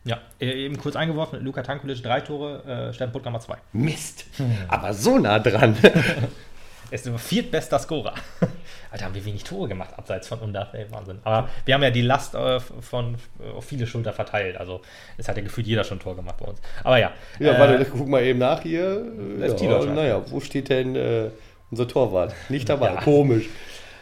[0.05, 3.57] Ja, äh, eben kurz eingeworfen, Luka Tankulic drei Tore, äh, Stern Puttkammer zwei.
[3.73, 4.25] Mist,
[4.69, 5.77] aber so nah dran.
[6.91, 8.15] Er ist der viertbester Scorer.
[8.91, 11.21] Alter, haben wir wenig Tore gemacht, abseits von Undaf, ey, Wahnsinn.
[11.23, 14.57] Aber wir haben ja die Last äh, von äh, auf viele Schulter verteilt.
[14.57, 14.81] Also
[15.17, 16.61] es hat ja gefühlt jeder schon ein Tor gemacht bei uns.
[16.83, 17.13] Aber ja.
[17.39, 19.05] Ja, äh, warte, guck mal eben nach hier.
[19.39, 21.31] Ja, naja, wo steht denn äh,
[21.71, 22.35] unser Torwart?
[22.49, 22.91] Nicht dabei.
[22.95, 23.01] Ja.
[23.01, 23.49] Komisch.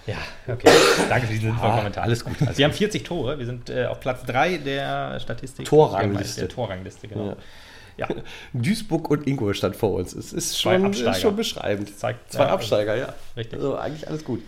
[0.07, 0.17] Ja,
[0.51, 0.71] okay.
[1.11, 2.05] Danke für diesen ah, Kommentar.
[2.05, 2.35] Alles gut.
[2.41, 3.39] Also wir haben 40 Tore.
[3.39, 5.67] Wir sind äh, auf Platz 3 der Statistik.
[5.67, 6.41] Torrangliste.
[6.41, 7.27] Der Torrangliste, genau.
[7.27, 7.37] Ja.
[7.99, 8.07] Ja.
[8.53, 10.15] Duisburg und Ingolstadt vor uns.
[10.15, 11.99] Es ist schon, ist schon beschreibend.
[11.99, 13.15] Zeigt, Zwei ja, Absteiger, ja.
[13.37, 13.59] Richtig.
[13.59, 14.41] Also eigentlich alles gut.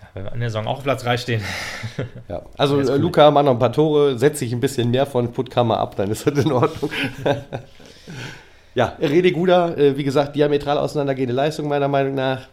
[0.00, 1.42] Ja, wenn wir in der Saison auch auf Platz 3 stehen.
[2.28, 2.42] ja.
[2.58, 5.78] Also äh, Luca, mach noch ein paar Tore, setze ich ein bisschen mehr von Puttkammer
[5.78, 6.90] ab, dann ist das in Ordnung.
[8.74, 12.48] ja, Rede Guda, äh, wie gesagt, diametral auseinandergehende Leistung meiner Meinung nach.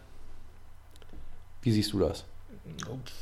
[1.64, 2.26] Wie siehst du das?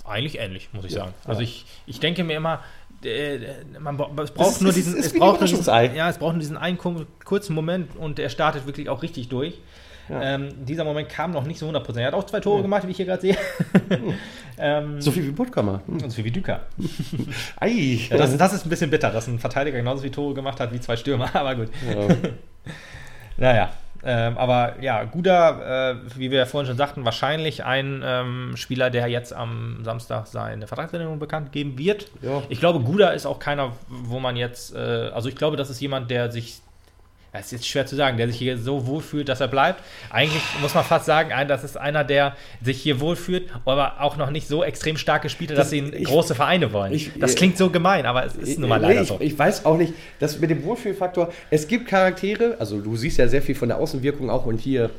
[0.03, 1.13] Eigentlich ähnlich, muss ich ja, sagen.
[1.25, 2.61] Also ich, ich denke mir immer,
[3.79, 6.77] man, es braucht nur diesen, es braucht nur diesen, ja, es braucht nur diesen einen
[6.77, 9.59] kurzen Moment und er startet wirklich auch richtig durch.
[10.09, 10.35] Ja.
[10.35, 11.97] Ähm, dieser Moment kam noch nicht so 100%.
[11.97, 12.61] Er hat auch zwei Tore ja.
[12.63, 13.37] gemacht, wie ich hier gerade sehe.
[14.57, 15.81] ähm, so viel wie Puttkammer.
[15.87, 15.99] Hm.
[16.01, 16.61] So viel wie Düker.
[17.59, 17.99] Ei.
[18.09, 20.73] Ja, das, das, ist ein bisschen bitter, dass ein Verteidiger genauso viele Tore gemacht hat
[20.73, 21.69] wie zwei Stürmer, aber gut.
[23.37, 23.71] naja.
[24.03, 28.89] Ähm, aber ja, Guda, äh, wie wir ja vorhin schon sagten, wahrscheinlich ein ähm, Spieler,
[28.89, 32.09] der jetzt am Samstag seine Vertragsverlängerung bekannt geben wird.
[32.21, 32.41] Ja.
[32.49, 35.79] Ich glaube, Guda ist auch keiner, wo man jetzt, äh, also ich glaube, das ist
[35.81, 36.61] jemand, der sich
[37.33, 39.81] das ist jetzt schwer zu sagen, der sich hier so wohlfühlt, dass er bleibt.
[40.09, 44.31] Eigentlich muss man fast sagen, das ist einer, der sich hier wohlfühlt, aber auch noch
[44.31, 46.91] nicht so extrem stark gespielt hat, dass sie in große Vereine wollen.
[46.91, 49.17] Ich, das klingt so gemein, aber es ist nun mal leider ich, so.
[49.21, 53.29] Ich weiß auch nicht, dass mit dem Wohlfühlfaktor, es gibt Charaktere, also du siehst ja
[53.29, 54.89] sehr viel von der Außenwirkung auch und hier,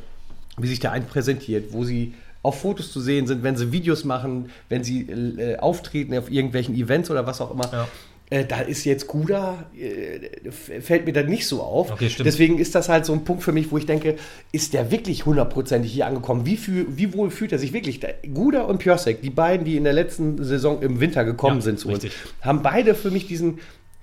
[0.56, 4.04] wie sich der ein präsentiert, wo sie auf Fotos zu sehen sind, wenn sie Videos
[4.04, 7.68] machen, wenn sie äh, auftreten auf irgendwelchen Events oder was auch immer.
[7.72, 7.88] Ja.
[8.32, 11.92] Äh, da ist jetzt Guda, äh, fällt mir dann nicht so auf.
[11.92, 14.16] Okay, Deswegen ist das halt so ein Punkt für mich, wo ich denke,
[14.52, 16.46] ist der wirklich hundertprozentig hier angekommen?
[16.46, 18.00] Wie, fühl, wie wohl fühlt er sich wirklich?
[18.32, 21.78] Guda und Piosek, die beiden, die in der letzten Saison im Winter gekommen ja, sind
[21.78, 22.06] zu uns,
[22.40, 23.58] haben beide für mich diesen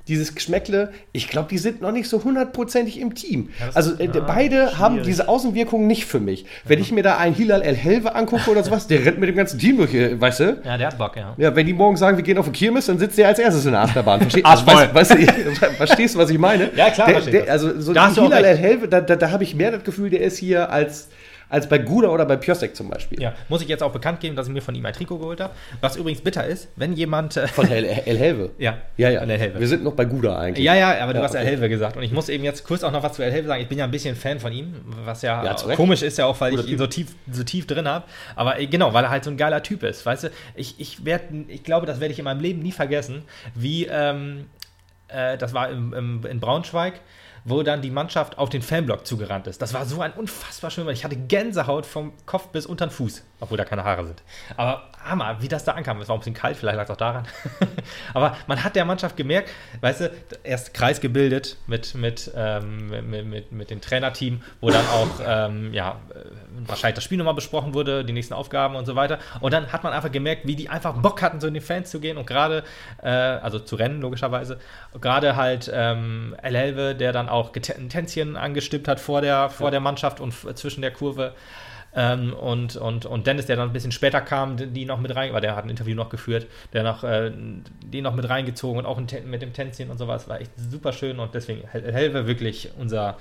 [0.09, 3.49] dieses Geschmäckle, ich glaube, die sind noch nicht so hundertprozentig im Team.
[3.59, 4.77] Ja, also äh, ah, beide schwierig.
[4.79, 6.45] haben diese Außenwirkung nicht für mich.
[6.65, 9.35] Wenn ich mir da einen Hilal El Helve angucke oder sowas, der rennt mit dem
[9.35, 10.61] ganzen Team durch, weißt du?
[10.65, 11.35] Ja, der hat Bock, ja.
[11.37, 13.65] Ja, wenn die morgen sagen, wir gehen auf den Kirmes, dann sitzt der als erstes
[13.65, 14.21] in der Achterbahn.
[14.21, 16.71] Versteh, also, weißt, weißt du, verstehst du, was ich meine?
[16.75, 17.07] Ja, klar.
[17.07, 20.09] Der, der, also so Hilal El Helve, da, da, da habe ich mehr das Gefühl,
[20.09, 21.09] der ist hier als
[21.49, 23.21] als bei Guda oder bei Piosek zum Beispiel.
[23.21, 25.41] Ja, muss ich jetzt auch bekannt geben, dass ich mir von ihm ein Trikot geholt
[25.41, 25.53] habe.
[25.81, 27.37] Was übrigens bitter ist, wenn jemand.
[27.37, 28.51] Äh, von El, El Helve.
[28.59, 29.21] Ja, ja, ja.
[29.21, 29.59] El Helve.
[29.59, 30.65] Wir sind noch bei Guda eigentlich.
[30.65, 31.43] Ja, ja, aber du ja, hast okay.
[31.43, 31.97] El Helve gesagt.
[31.97, 33.61] Und ich muss eben jetzt kurz auch noch was zu El Helve sagen.
[33.61, 34.75] Ich bin ja ein bisschen Fan von ihm,
[35.05, 37.65] was ja, ja komisch ist ja auch, weil Guter ich ihn so tief, so tief
[37.67, 38.05] drin habe.
[38.35, 40.05] Aber äh, genau, weil er halt so ein geiler Typ ist.
[40.05, 43.23] Weißt du, ich, ich, werd, ich glaube, das werde ich in meinem Leben nie vergessen,
[43.55, 43.85] wie.
[43.85, 44.45] Ähm,
[45.09, 47.01] äh, das war im, im, in Braunschweig
[47.45, 49.61] wo dann die Mannschaft auf den Fanblock zugerannt ist.
[49.61, 52.91] Das war so ein unfassbar schön, weil ich hatte Gänsehaut vom Kopf bis unter den
[52.91, 54.21] Fuß, obwohl da keine Haare sind.
[54.57, 56.01] Aber Hammer, wie das da ankam.
[56.01, 57.25] Es war ein bisschen kalt, vielleicht lag es auch daran.
[58.13, 59.49] Aber man hat der Mannschaft gemerkt,
[59.81, 60.11] weißt du,
[60.43, 65.73] erst Kreis gebildet mit, mit, ähm, mit, mit, mit dem Trainerteam, wo dann auch ähm,
[65.73, 65.95] ja,
[66.65, 69.19] wahrscheinlich das Spiel nochmal besprochen wurde, die nächsten Aufgaben und so weiter.
[69.39, 71.89] Und dann hat man einfach gemerkt, wie die einfach Bock hatten, so in die Fans
[71.89, 72.63] zu gehen und gerade,
[73.01, 74.59] äh, also zu rennen, logischerweise.
[74.99, 79.71] Gerade halt ähm, El Helve, der dann auch ein Tänzchen angestimmt hat vor der, vor
[79.71, 81.33] der Mannschaft und zwischen der Kurve.
[81.95, 85.33] Ähm, und, und, und Dennis, der dann ein bisschen später kam, die noch mit rein,
[85.33, 87.31] weil der hat ein Interview noch geführt, der noch, äh,
[87.83, 91.19] die noch mit reingezogen und auch mit dem Tänzchen und sowas, war echt super schön
[91.19, 93.17] und deswegen Helve wirklich unser,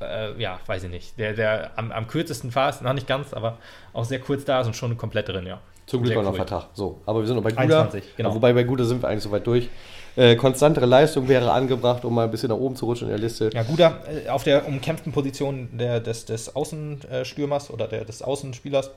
[0.00, 3.58] äh, ja, weiß ich nicht, der, der am, am kürzesten fast, noch nicht ganz, aber
[3.92, 5.60] auch sehr kurz da ist und schon komplett drin, ja.
[5.86, 6.68] Zum Glück noch Vertrag.
[6.72, 7.82] So, aber wir sind noch bei Guda.
[7.82, 8.34] 21, genau.
[8.34, 9.68] Wobei bei Guda sind wir eigentlich so weit durch.
[10.16, 13.18] Äh, konstantere Leistung wäre angebracht, um mal ein bisschen nach oben zu rutschen in der
[13.18, 13.50] Liste.
[13.52, 18.90] Ja, Guda äh, auf der umkämpften Position der, des, des Außenstürmers oder der, des Außenspielers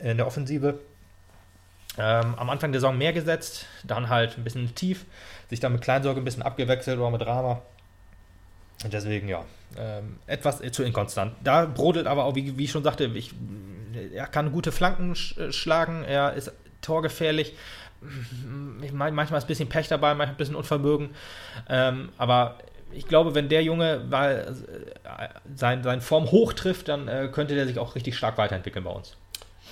[0.00, 0.78] in der Offensive.
[1.98, 5.04] Ähm, am Anfang der Saison mehr gesetzt, dann halt ein bisschen tief,
[5.50, 7.62] sich dann mit Kleinsorge ein bisschen abgewechselt oder mit Rama.
[8.84, 9.44] Und deswegen, ja,
[9.78, 11.34] ähm, etwas zu inkonstant.
[11.44, 13.32] Da brodelt aber auch, wie, wie ich schon sagte, ich,
[14.14, 17.54] er kann gute Flanken sch äh, schlagen, er ist torgefährlich.
[18.92, 21.10] Manchmal ist ein bisschen Pech dabei, manchmal ein bisschen Unvermögen.
[21.68, 22.56] Ähm, aber
[22.92, 24.54] ich glaube, wenn der Junge weil,
[25.04, 28.84] äh, sein, sein Form hoch trifft, dann äh, könnte der sich auch richtig stark weiterentwickeln
[28.84, 29.16] bei uns.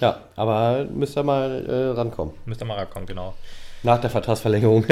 [0.01, 2.35] Ja, aber müsste er mal äh, rankommen.
[2.47, 3.35] Müsste er mal rankommen, genau.
[3.83, 4.85] Nach der Vertragsverlängerung.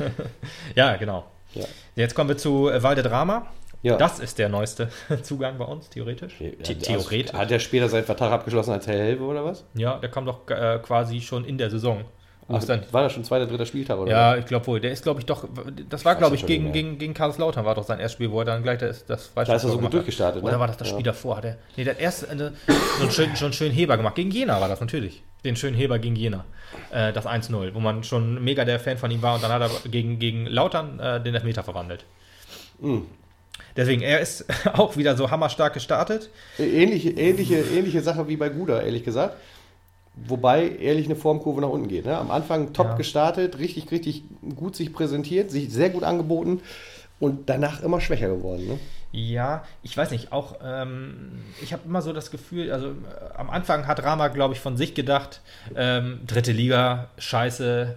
[0.74, 1.24] ja, genau.
[1.54, 1.64] Ja.
[1.96, 3.46] Jetzt kommen wir zu äh, Valdedrama.
[3.82, 3.96] Ja.
[3.96, 4.88] Das ist der neueste
[5.22, 6.34] Zugang bei uns, theoretisch.
[6.38, 7.32] The also theoretisch.
[7.32, 9.64] Hat der später seinen Vertrag abgeschlossen als Hellhelve oder was?
[9.74, 12.04] Ja, der kam doch äh, quasi schon in der Saison.
[12.54, 14.10] Ach, dann, war das schon zweiter, dritter Spieltag, oder?
[14.10, 14.80] Ja, ich glaube wohl.
[14.80, 15.48] Der ist, glaube ich, doch.
[15.88, 18.44] Das war, glaube ich, gegen, gegen, gegen Karlslautern war doch sein erstes Spiel, wo er
[18.44, 20.48] dann gleich das, das Freistoß Da ist er so gut durchgestartet, ne?
[20.48, 21.12] Oder war das das Spiel ja.
[21.12, 21.36] davor?
[21.38, 24.14] Hat er, nee, der hat erst äh, so einen schönen, schon einen schönen Heber gemacht.
[24.14, 25.22] Gegen Jena war das natürlich.
[25.44, 26.44] Den schönen Heber gegen Jena.
[26.90, 29.62] Äh, das 1-0, wo man schon mega der Fan von ihm war und dann hat
[29.62, 32.04] er gegen, gegen Lautern äh, den Elfmeter verwandelt.
[32.80, 33.06] Mhm.
[33.76, 36.30] Deswegen, er ist auch wieder so hammerstark gestartet.
[36.58, 39.36] Ähnliche, ähnliche, ähnliche Sache wie bei Guda, ehrlich gesagt.
[40.14, 42.04] Wobei ehrlich eine Formkurve nach unten geht.
[42.04, 42.16] Ne?
[42.16, 42.94] Am Anfang top ja.
[42.96, 44.24] gestartet, richtig, richtig
[44.56, 46.60] gut sich präsentiert, sich sehr gut angeboten
[47.18, 48.66] und danach immer schwächer geworden.
[48.66, 48.78] Ne?
[49.12, 52.92] Ja, ich weiß nicht, auch ähm, ich habe immer so das Gefühl, also äh,
[53.36, 55.40] am Anfang hat Rama, glaube ich, von sich gedacht,
[55.76, 57.96] ähm, dritte Liga, scheiße,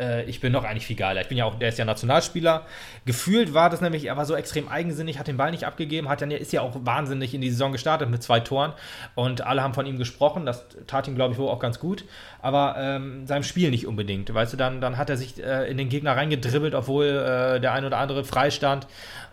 [0.00, 1.20] äh, ich bin doch eigentlich viel geiler.
[1.20, 2.66] Ich bin ja auch, der ist ja Nationalspieler.
[3.04, 6.22] Gefühlt war das nämlich, er war so extrem eigensinnig, hat den Ball nicht abgegeben, hat
[6.22, 8.72] dann, ist ja auch wahnsinnig in die Saison gestartet mit zwei Toren
[9.14, 10.46] und alle haben von ihm gesprochen.
[10.46, 12.04] Das tat ihm, glaube ich, wohl auch ganz gut.
[12.42, 14.32] Aber ähm, seinem Spiel nicht unbedingt.
[14.32, 17.72] Weißt du, dann, dann hat er sich äh, in den Gegner reingedribbelt, obwohl äh, der
[17.72, 18.86] ein oder andere freistand.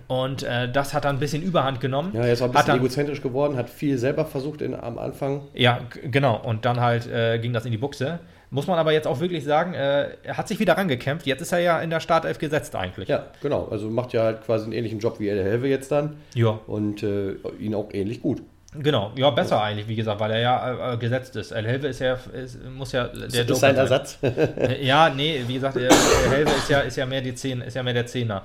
[0.07, 2.11] Und äh, das hat dann ein bisschen Überhand genommen.
[2.13, 4.97] Ja, er ist auch ein bisschen dann, egozentrisch geworden, hat viel selber versucht in, am
[4.97, 5.41] Anfang.
[5.53, 6.37] Ja, genau.
[6.37, 8.19] Und dann halt äh, ging das in die Buchse.
[8.49, 11.27] Muss man aber jetzt auch wirklich sagen, äh, er hat sich wieder rangekämpft.
[11.27, 13.09] Jetzt ist er ja in der Startelf gesetzt eigentlich.
[13.09, 13.67] Ja, genau.
[13.69, 16.17] Also macht ja halt quasi einen ähnlichen Job wie El Helve jetzt dann.
[16.33, 16.59] Ja.
[16.65, 18.41] Und äh, ihn auch ähnlich gut.
[18.73, 19.63] Genau, ja, besser ja.
[19.63, 21.51] eigentlich, wie gesagt, weil er ja äh, gesetzt ist.
[21.51, 24.19] El Helve ist ja, ist, muss ja der Ist das sein Ersatz?
[24.21, 25.89] Äh, ja, nee, wie gesagt, El
[26.29, 28.43] Helve ist ja, ist ja mehr die Zehn, ist ja mehr der Zehner.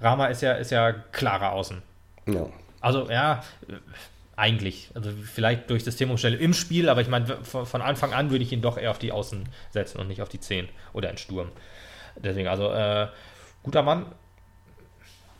[0.00, 1.82] Rama ist ja, ist ja klarer Außen.
[2.26, 2.46] Ja.
[2.80, 3.42] Also, ja,
[4.36, 4.90] eigentlich.
[4.94, 8.62] Also vielleicht durch Systemumstellung im Spiel, aber ich meine, von Anfang an würde ich ihn
[8.62, 11.48] doch eher auf die Außen setzen und nicht auf die 10 oder in Sturm.
[12.16, 13.08] Deswegen, also äh,
[13.62, 14.06] guter Mann.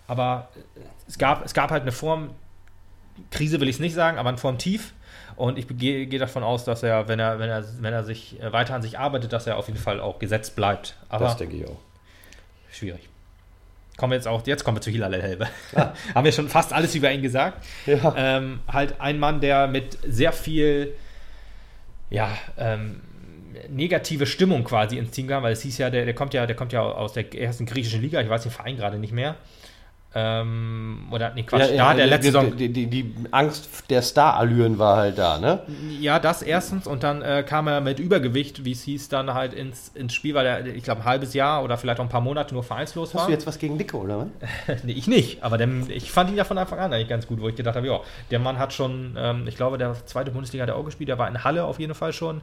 [0.07, 0.49] Aber
[1.07, 2.31] es gab, es gab halt eine Form,
[3.31, 4.93] Krise will ich es nicht sagen, aber eine Form tief.
[5.37, 8.41] Und ich gehe, gehe davon aus, dass er, wenn er, wenn er, wenn er sich
[8.41, 10.97] äh, weiter an sich arbeitet, dass er auf jeden Fall auch gesetzt bleibt.
[11.09, 11.79] Aber das denke ich auch.
[12.71, 13.12] Schwierig
[13.97, 15.49] kommen wir jetzt auch, jetzt kommen wir zu Hilal El-Helbe.
[15.77, 15.95] Ja.
[16.15, 17.65] Haben wir schon fast alles über ihn gesagt.
[17.87, 18.15] Ja.
[18.17, 20.95] Ähm, halt ein Mann, der mit sehr viel,
[22.11, 23.01] ja, ähm,
[23.69, 26.57] negative Stimmung quasi ins Team kam, weil es hieß ja, der, der kommt ja, der
[26.57, 29.37] kommt ja aus der ersten griechischen Liga, ich weiß den Verein gerade nicht mehr.
[30.15, 32.55] Ähm, oder, nee, Quatsch, ja, ja, da der letzte Saison.
[32.55, 35.61] Die, die, die, Angst der Star-Allüren war halt da, ne?
[36.01, 36.87] Ja, das erstens.
[36.87, 40.35] Und dann äh, kam er mit Übergewicht, wie es hieß, dann halt ins, ins Spiel,
[40.35, 43.09] weil er, ich glaube, ein halbes Jahr oder vielleicht auch ein paar Monate nur vereinslos
[43.09, 43.21] Hast war.
[43.23, 44.27] Hast du jetzt was gegen Dicke, oder
[44.67, 44.83] was?
[44.85, 45.43] nee, ich nicht.
[45.43, 47.77] Aber der, ich fand ihn ja von Anfang an eigentlich ganz gut, wo ich gedacht
[47.77, 48.01] habe, ja,
[48.31, 51.19] der Mann hat schon, ähm, ich glaube, der zweite Bundesliga hat er auch gespielt, der
[51.19, 52.43] war in Halle auf jeden Fall schon.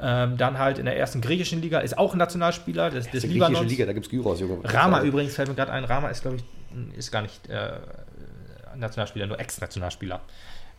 [0.00, 3.68] Ähm, dann halt in der ersten griechischen Liga, ist auch ein Nationalspieler des, des Libanons.
[3.68, 4.60] Liga, da gibt es Gyros, Junge.
[4.62, 5.84] Rama übrigens fällt mir gerade ein.
[5.84, 6.44] Rama ist, glaube ich,
[6.96, 7.78] ist gar nicht äh,
[8.76, 10.20] Nationalspieler, nur Ex-Nationalspieler.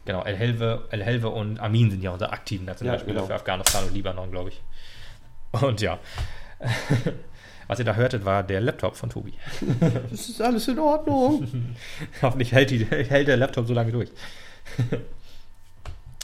[0.06, 3.28] Genau, El Helve, El Helve und Amin sind ja unsere aktiven Nationalspieler ja, genau.
[3.28, 4.62] für Afghanistan und Libanon, glaube ich.
[5.52, 6.00] Und ja.
[7.68, 9.34] Was ihr da hörtet, war der Laptop von Tobi.
[10.10, 11.76] Das ist alles in Ordnung.
[12.22, 14.10] Hoffentlich hält, die, hält der Laptop so lange durch.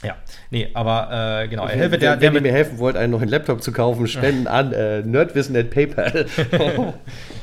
[0.04, 0.14] Ja,
[0.50, 3.72] nee, aber äh, genau, helfe der, der, der mir helfen wollt, einen neuen Laptop zu
[3.72, 6.26] kaufen, spenden an äh, Nerdwissen at PayPal.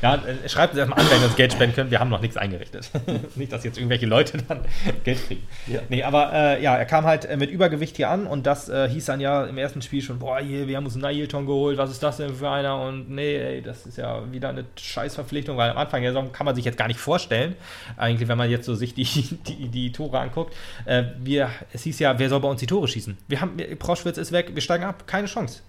[0.02, 1.90] ja, äh, schreibt uns erstmal an, wenn ihr uns Geld spenden könnt.
[1.90, 2.88] Wir haben noch nichts eingerichtet.
[3.34, 4.60] Nicht, dass jetzt irgendwelche Leute dann
[5.02, 5.42] Geld kriegen.
[5.66, 5.80] Ja.
[5.88, 8.88] Nee, aber äh, ja, er kam halt äh, mit Übergewicht hier an und das äh,
[8.88, 11.76] hieß dann ja im ersten Spiel schon, boah, hier, wir haben uns einen Nailton geholt,
[11.76, 12.80] was ist das denn für einer?
[12.80, 16.46] Und nee, ey, das ist ja wieder eine Scheißverpflichtung, weil am Anfang der Saison kann
[16.46, 17.56] man sich jetzt gar nicht vorstellen,
[17.96, 19.04] eigentlich, wenn man jetzt so sich die,
[19.48, 20.54] die, die Tore anguckt.
[21.18, 23.16] wir, es hieß ja, wer soll bei uns die Tore schießen.
[23.26, 25.62] Wir haben, Proschwitz ist weg, wir steigen ab, keine Chance.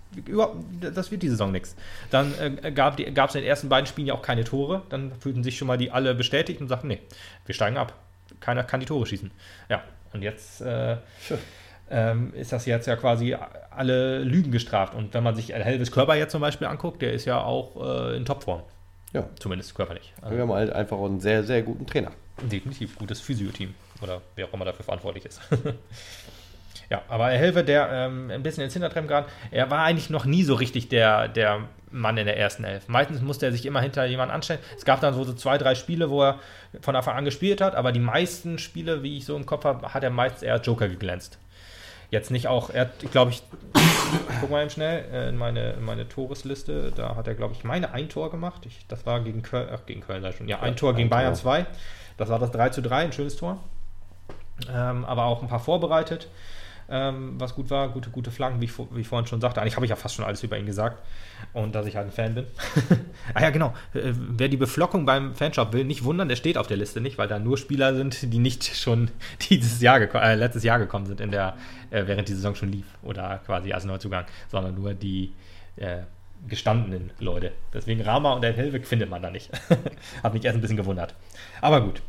[0.81, 1.73] das wird die Saison nichts.
[2.11, 4.81] Dann äh, gab es in den ersten beiden Spielen ja auch keine Tore.
[4.89, 6.99] Dann fühlten sich schon mal die alle bestätigt und sagten, nee,
[7.45, 7.93] wir steigen ab.
[8.41, 9.31] Keiner kann die Tore schießen.
[9.69, 10.97] Ja, und jetzt äh,
[11.89, 13.37] ähm, ist das jetzt ja quasi
[13.71, 14.95] alle Lügen gestraft.
[14.95, 18.17] Und wenn man sich Helvis Körper jetzt zum Beispiel anguckt, der ist ja auch äh,
[18.17, 18.63] in Topform.
[19.13, 19.29] Ja.
[19.39, 20.13] Zumindest körperlich.
[20.21, 22.11] Also, wir haben halt einfach einen sehr, sehr guten Trainer.
[22.41, 23.73] Definitiv, gutes Physio-Team.
[24.01, 25.39] Oder wer auch immer dafür verantwortlich ist.
[26.89, 30.43] Ja, aber Helve, der ähm, ein bisschen ins Hintertreffen geraten, er war eigentlich noch nie
[30.43, 31.61] so richtig der, der
[31.91, 32.87] Mann in der ersten Elf.
[32.87, 34.59] Meistens musste er sich immer hinter jemanden anstellen.
[34.77, 36.39] Es gab dann so, so zwei, drei Spiele, wo er
[36.81, 39.93] von Anfang an gespielt hat, aber die meisten Spiele, wie ich so im Kopf habe,
[39.93, 41.39] hat er meistens eher Joker geglänzt.
[42.11, 43.41] Jetzt nicht auch, er hat, glaube ich,
[44.39, 47.63] guck mal eben schnell äh, in meine, in meine Toresliste, da hat er, glaube ich,
[47.63, 48.65] meine ein Tor gemacht.
[48.65, 50.47] Ich, das war gegen Köln, ach, gegen Köln sei schon.
[50.47, 51.65] Ja, ein Tor gegen Bayern 2.
[52.17, 53.59] Das war das 3 zu 3, ein schönes Tor.
[54.71, 56.29] Ähm, aber auch ein paar vorbereitet
[56.89, 57.89] ähm, was gut war.
[57.89, 59.61] Gute, gute Flanken, wie ich, wie ich vorhin schon sagte.
[59.61, 61.01] Eigentlich habe ich ja fast schon alles über ihn gesagt
[61.53, 62.45] und dass ich halt ein Fan bin.
[63.33, 63.73] ah ja, genau.
[63.93, 67.17] Äh, wer die Beflockung beim Fanshop will, nicht wundern, der steht auf der Liste nicht,
[67.17, 69.11] weil da nur Spieler sind, die nicht schon
[69.49, 71.55] dieses Jahr äh, letztes Jahr gekommen sind, in der,
[71.89, 75.33] äh, während die Saison schon lief oder quasi als Neuzugang, sondern nur die
[75.77, 76.03] äh,
[76.47, 77.51] gestandenen Leute.
[77.73, 79.49] Deswegen Rama und der Helwig findet man da nicht.
[80.23, 81.15] Hat mich erst ein bisschen gewundert.
[81.61, 82.01] Aber gut.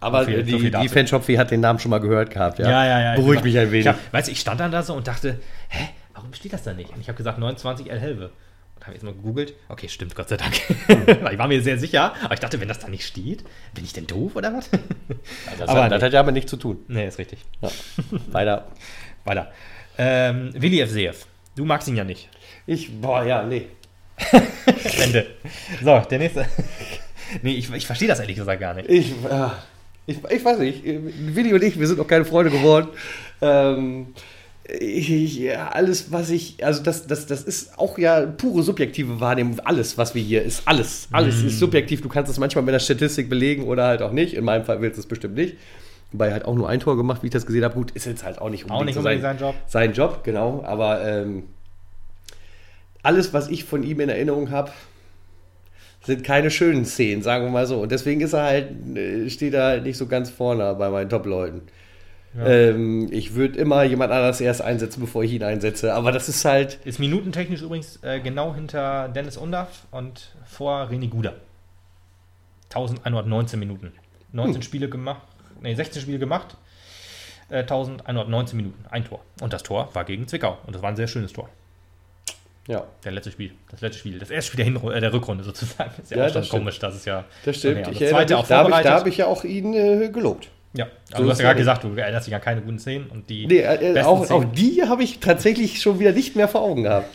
[0.00, 2.70] Aber so viel, die, so die Fanshop hat den Namen schon mal gehört gehabt, ja.
[2.70, 3.14] Ja, ja, ja.
[3.16, 3.86] Beruhigt mich ein wenig.
[3.86, 6.62] Ich hab, weißt du, ich stand dann da so und dachte, hä, warum steht das
[6.62, 6.90] da nicht?
[6.90, 8.30] Und ich habe gesagt 29 El Helve.
[8.76, 9.54] Und habe jetzt mal gegoogelt.
[9.68, 10.54] Okay, stimmt, Gott sei Dank.
[11.32, 13.42] ich war mir sehr sicher, aber ich dachte, wenn das da nicht steht,
[13.74, 14.70] bin ich denn doof oder was?
[14.70, 16.78] das, aber hat, das hat ja aber nichts zu tun.
[16.86, 17.40] Nee, ist richtig.
[17.60, 17.70] Ja.
[18.30, 18.68] Weiter.
[19.24, 19.50] Weiter.
[19.98, 21.26] Ähm, Willi FCF.
[21.56, 22.28] Du magst ihn ja nicht.
[22.66, 23.66] Ich, boah, ja, nee.
[25.02, 25.26] Ende.
[25.82, 26.46] So, der nächste.
[27.42, 28.88] nee, ich, ich verstehe das ehrlich gesagt gar nicht.
[28.88, 29.48] Ich, äh,
[30.08, 32.88] ich, ich weiß nicht, Willi und ich, wir sind noch keine Freunde geworden.
[33.42, 34.06] Ähm,
[34.80, 39.60] ich, ja, alles, was ich, also das, das, das ist auch ja pure subjektive Wahrnehmung.
[39.60, 41.08] Alles, was wir hier, ist alles.
[41.12, 41.46] Alles mm.
[41.46, 42.00] ist subjektiv.
[42.00, 44.32] Du kannst es manchmal mit der Statistik belegen oder halt auch nicht.
[44.34, 45.56] In meinem Fall willst du es bestimmt nicht.
[46.12, 47.74] Wobei er hat auch nur ein Tor gemacht, wie ich das gesehen habe.
[47.74, 49.54] Gut, ist jetzt halt auch nicht unbedingt, auch nicht unbedingt sein, sein, Job.
[49.66, 50.62] Sein Job, genau.
[50.64, 51.44] Aber ähm,
[53.02, 54.70] alles, was ich von ihm in Erinnerung habe,
[56.08, 57.82] sind keine schönen Szenen, sagen wir mal so.
[57.82, 61.08] Und deswegen ist er halt, äh, steht er halt nicht so ganz vorne bei meinen
[61.08, 61.62] Top-Leuten.
[62.36, 62.46] Ja.
[62.46, 65.94] Ähm, ich würde immer jemand anders erst einsetzen, bevor ich ihn einsetze.
[65.94, 66.78] Aber das ist halt.
[66.84, 71.34] Ist minutentechnisch übrigens äh, genau hinter Dennis Undaff und vor René Guda.
[72.70, 73.92] 1119 Minuten.
[74.32, 74.62] 19 hm.
[74.62, 75.22] Spiele gemacht,
[75.62, 76.56] nee, 16 Spiele gemacht,
[77.48, 78.84] äh, 1119 Minuten.
[78.90, 79.20] Ein Tor.
[79.40, 80.58] Und das Tor war gegen Zwickau.
[80.66, 81.48] Und das war ein sehr schönes Tor.
[82.68, 82.86] Ja.
[83.02, 83.52] Der letzte Spiel.
[83.70, 84.18] Das letzte Spiel.
[84.18, 85.90] Das erste Spiel der, Hinru äh, der Rückrunde sozusagen.
[86.00, 86.78] Ist ja, ja auch schon komisch.
[86.78, 87.24] Das ist ja.
[87.44, 87.88] Das stimmt.
[87.88, 90.48] Okay, ich zweite mich, auch da habe ich, hab ich ja auch ihn äh, gelobt.
[90.74, 93.06] Ja, aber so du hast ja gerade gesagt, du erinnerst dich an keine guten Szenen
[93.06, 93.46] und die.
[93.46, 97.08] Nee, äh, auch, auch, die habe ich tatsächlich schon wieder nicht mehr vor Augen gehabt.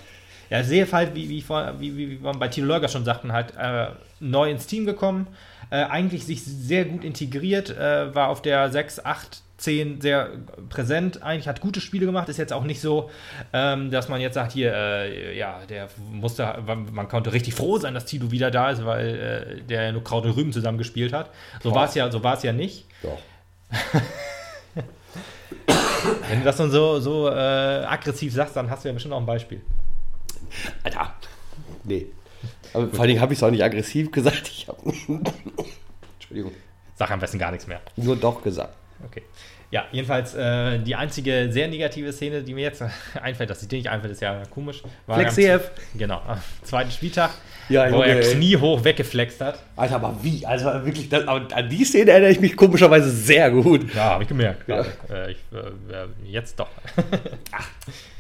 [0.49, 3.06] Ja, ich sehe halt, wie, wie, vor, wie, wie, wie wir bei Tino Lörger schon
[3.06, 3.88] sagten, halt äh,
[4.20, 5.28] neu ins Team gekommen,
[5.74, 10.30] äh, eigentlich sich sehr gut integriert, äh, war auf der 6, 8, 10 sehr
[10.69, 13.09] präsent, eigentlich hat gute Spiele gemacht, ist jetzt auch nicht so,
[13.53, 17.95] ähm, dass man jetzt sagt, hier, äh, ja, der musste, man konnte richtig froh sein,
[17.95, 21.32] dass Tito wieder da ist, weil äh, der nur Kraut und Rüben zusammen gespielt hat.
[21.63, 22.86] So war es ja, so ja nicht.
[23.01, 23.17] Doch.
[26.30, 29.19] Wenn du das dann so, so äh, aggressiv sagst, dann hast du ja bestimmt auch
[29.19, 29.61] ein Beispiel.
[30.84, 31.15] Alter,
[31.84, 32.05] nee.
[32.74, 34.49] Aber vor allen Dingen habe ich es auch nicht aggressiv gesagt.
[34.49, 34.80] Ich habe.
[36.15, 36.51] Entschuldigung.
[36.95, 37.82] Sag am besten gar nichts mehr.
[37.95, 38.76] Nur doch gesagt.
[39.06, 39.24] Okay.
[39.74, 42.84] Ja, jedenfalls äh, die einzige sehr negative Szene, die mir jetzt
[43.24, 44.84] einfällt, dass sie dir nicht einfällt, ist ja komisch.
[45.08, 45.72] War Flex CF.
[45.95, 47.32] Genau, am zweiten Spieltag,
[47.70, 49.58] ja, wo er kniehoch weggeflext hat.
[49.76, 50.45] Alter, aber wie?
[50.45, 53.91] Also wirklich, das, an die Szene erinnere ich mich komischerweise sehr gut.
[53.95, 54.68] Ja, habe ich gemerkt.
[54.68, 54.82] Ja.
[55.10, 56.70] Äh, ich, äh, jetzt doch.
[57.51, 57.68] Ach,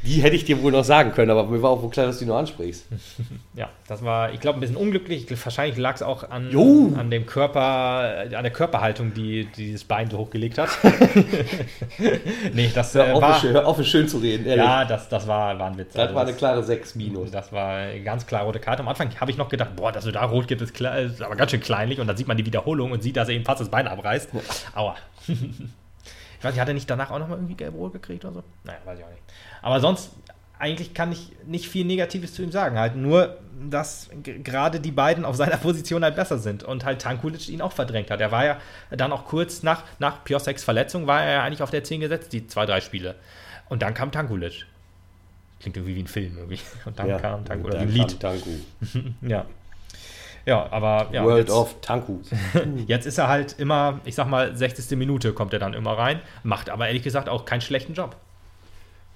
[0.01, 2.17] die hätte ich dir wohl noch sagen können, aber mir war auch wohl klar, dass
[2.17, 2.87] du die nur ansprichst.
[3.53, 5.27] ja, das war, ich glaube, ein bisschen unglücklich.
[5.29, 6.49] Wahrscheinlich lag es auch an,
[6.97, 10.69] an dem Körper, an der Körperhaltung, die, die dieses Bein so hochgelegt hat.
[12.53, 13.39] nee, das hör äh, war.
[13.39, 14.45] Schön, hör auf, schön zu reden.
[14.45, 14.63] Ehrlich.
[14.63, 15.93] Ja, das, das war, war ein Witz.
[15.93, 17.31] Das also war eine klare 6 minus.
[17.31, 18.81] Das war eine ganz klare rote Karte.
[18.81, 21.21] Am Anfang habe ich noch gedacht, boah, dass du da rot gibt, ist, klar, ist
[21.21, 21.99] aber ganz schön kleinlich.
[21.99, 24.29] Und dann sieht man die Wiederholung und sieht, dass er ihm fast das Bein abreißt.
[24.75, 24.95] Aua.
[26.43, 28.43] Ich weiß nicht, hat er nicht danach auch nochmal irgendwie gelb rot gekriegt oder so?
[28.65, 29.21] Naja, weiß ich auch nicht.
[29.61, 30.11] Aber sonst,
[30.63, 32.79] eigentlich kann ich nicht viel Negatives zu ihm sagen.
[32.79, 33.37] Halt nur,
[33.69, 37.73] dass gerade die beiden auf seiner Position halt besser sind und halt Tankulic ihn auch
[37.73, 38.21] verdrängt hat.
[38.21, 38.57] Er war ja
[38.89, 42.31] dann auch kurz nach, nach Pioseks Verletzung, war er ja eigentlich auf der 10 gesetzt,
[42.31, 43.15] die zwei, drei Spiele.
[43.67, 44.65] Und dann kam Tankulic.
[45.59, 46.59] Klingt irgendwie wie ein Film irgendwie.
[46.85, 48.19] Und dann ja, kam Tanku, oder wie ein Lied.
[48.21, 48.49] Tanku.
[49.21, 49.45] ja.
[50.45, 52.19] Ja, aber ja, World jetzt, of Tanku.
[52.87, 54.97] jetzt ist er halt immer, ich sag mal, 60.
[54.97, 58.15] Minute kommt er dann immer rein, macht aber ehrlich gesagt auch keinen schlechten Job.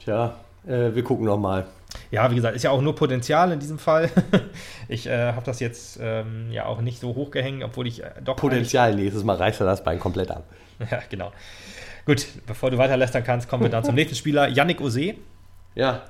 [0.03, 0.35] Tja,
[0.67, 1.65] äh, wir gucken noch mal.
[2.11, 4.09] Ja, wie gesagt, ist ja auch nur Potenzial in diesem Fall.
[4.87, 8.35] ich äh, habe das jetzt ähm, ja auch nicht so hochgehängt, obwohl ich äh, doch.
[8.35, 10.43] Potenzial, nächstes Mal reißt er das Bein komplett ab.
[10.91, 11.31] ja, genau.
[12.05, 15.15] Gut, bevor du weiter lästern kannst, kommen wir dann zum nächsten Spieler, Yannick Ose.
[15.75, 16.03] Ja.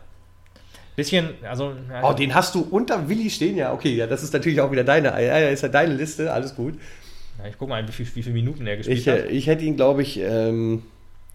[0.95, 1.73] Bisschen, also.
[2.01, 3.71] Oh, den hast du unter Willi stehen, ja.
[3.71, 6.73] Okay, ja, das ist natürlich auch wieder deine, ja, ist ja deine Liste, alles gut.
[7.37, 9.25] Ja, ich gucke mal, wie, viel, wie viele Minuten er gespielt ich, hat.
[9.29, 10.81] Ich hätte ihn, glaube ich, ähm,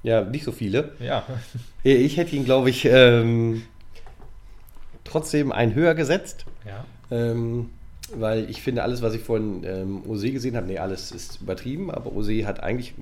[0.03, 0.92] ja, nicht so viele.
[1.00, 1.24] Ja.
[1.82, 3.62] Ich hätte ihn, glaube ich, ähm,
[5.05, 6.44] trotzdem ein höher gesetzt.
[6.66, 6.84] Ja.
[7.11, 7.70] Ähm,
[8.14, 11.90] weil ich finde, alles, was ich von ähm, Ose gesehen habe, nee, alles ist übertrieben,
[11.90, 12.94] aber Ose hat eigentlich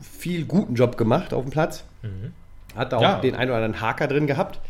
[0.00, 1.84] viel guten Job gemacht auf dem Platz.
[2.02, 2.32] Mhm.
[2.76, 3.20] Hat da auch ja.
[3.20, 4.60] den einen oder anderen Haker drin gehabt.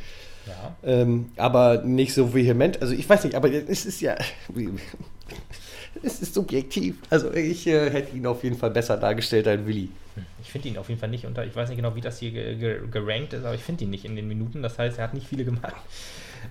[0.46, 0.74] Ja.
[0.84, 2.80] Ähm, aber nicht so vehement.
[2.80, 4.16] Also ich weiß nicht, aber es ist ja.
[6.02, 6.96] es ist subjektiv.
[7.10, 9.90] Also ich äh, hätte ihn auf jeden Fall besser dargestellt als Willi.
[10.40, 12.30] Ich finde ihn auf jeden Fall nicht unter, ich weiß nicht genau, wie das hier
[12.30, 14.62] gerankt ist, aber ich finde ihn nicht in den Minuten.
[14.62, 15.74] Das heißt, er hat nicht viele gemacht.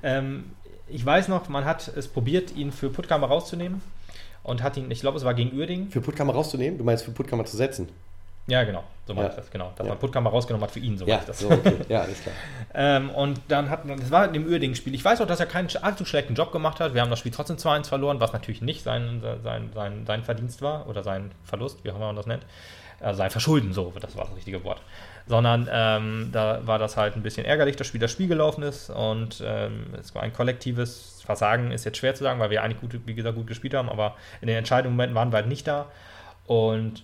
[0.04, 0.52] Ähm,
[0.88, 3.82] ich weiß noch, man hat es probiert, ihn für Puttkammer rauszunehmen
[4.44, 5.90] und hat ihn, ich glaube, es war gegen Uerding.
[5.90, 6.78] Für Puttkammer rauszunehmen?
[6.78, 7.90] Du meinst für Puttkammer zu setzen?
[8.50, 8.84] Ja, genau.
[9.06, 9.30] So mache ja.
[9.30, 9.72] ich das, genau.
[9.76, 9.94] Dass ja.
[9.94, 11.40] man Puttkammer rausgenommen hat für ihn, so ja, ich das.
[11.40, 11.76] So, okay.
[11.88, 12.36] Ja, alles klar.
[12.74, 14.94] ähm, und dann hat man, das war in dem Uerdingen-Spiel.
[14.96, 16.94] Ich weiß auch, dass er keinen allzu schlechten Job gemacht hat.
[16.94, 20.62] Wir haben das Spiel trotzdem 2-1 verloren, was natürlich nicht sein, sein, sein, sein Verdienst
[20.62, 22.44] war oder sein Verlust, wie auch immer man das nennt.
[23.02, 24.82] Also sein Verschulden, so, das war das richtige Wort.
[25.28, 28.90] Sondern ähm, da war das halt ein bisschen ärgerlich, dass Spiel das Spiel gelaufen ist
[28.90, 32.82] und ähm, es war ein kollektives Versagen, ist jetzt schwer zu sagen, weil wir eigentlich
[32.82, 35.68] gut, wie gesagt, gut gespielt haben, aber in den entscheidenden Momenten waren wir halt nicht
[35.68, 35.86] da.
[36.48, 37.04] Und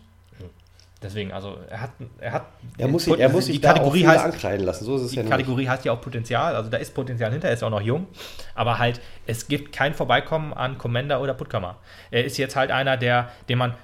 [1.06, 2.46] Deswegen, also er hat, er hat
[2.80, 4.86] er muss sich, er muss sich die Kategorie heißt, ankreiden lassen.
[4.86, 5.70] So ist es die ja Kategorie nicht.
[5.70, 8.08] heißt ja auch Potenzial, also da ist Potenzial hinter, er ist auch noch jung,
[8.56, 11.76] aber halt es gibt kein Vorbeikommen an Commander oder Puttkammer.
[12.10, 13.76] Er ist jetzt halt einer, der, den man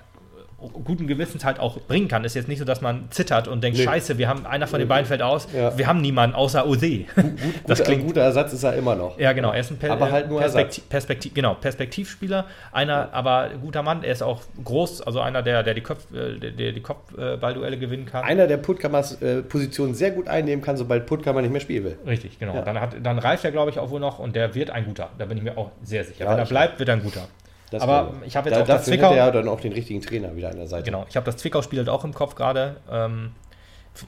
[0.62, 2.24] guten Gewissens halt auch bringen kann.
[2.24, 3.86] Ist jetzt nicht so, dass man zittert und denkt, nee.
[3.86, 5.78] scheiße, wir haben einer von den beiden fällt aus, ja.
[5.78, 6.64] wir haben niemanden außer.
[6.64, 6.80] Gut,
[7.68, 9.20] das klingt, ein guter Ersatz ist er immer noch.
[9.20, 9.51] Ja, genau.
[9.51, 13.09] Er ist ein per aber halt nur Perspektiv, Perspektiv, genau, Perspektivspieler, einer, ja.
[13.12, 14.03] aber guter Mann.
[14.03, 18.05] Er ist auch groß, also einer, der, der die, Kopf, äh, der, die Kopfballduelle gewinnen
[18.05, 18.24] kann.
[18.24, 21.97] Einer, der Puttkammers äh, Position sehr gut einnehmen kann, sobald Puttkammer nicht mehr spielen will.
[22.05, 22.55] Richtig, genau.
[22.55, 22.62] Ja.
[22.62, 25.09] Dann, hat, dann reift er, glaube ich, auch wohl noch und der wird ein guter.
[25.18, 26.28] Da bin ich mir auch sehr sicher.
[26.30, 27.28] Wenn er bleibt, wird er ein guter.
[27.72, 29.15] Das aber ich habe jetzt da, auch das Zwickau.
[29.15, 30.84] ja dann auch den richtigen Trainer wieder an der Seite.
[30.84, 32.76] Genau, ich habe das Zwickau-Spiel halt auch im Kopf gerade.
[32.91, 33.32] Ähm,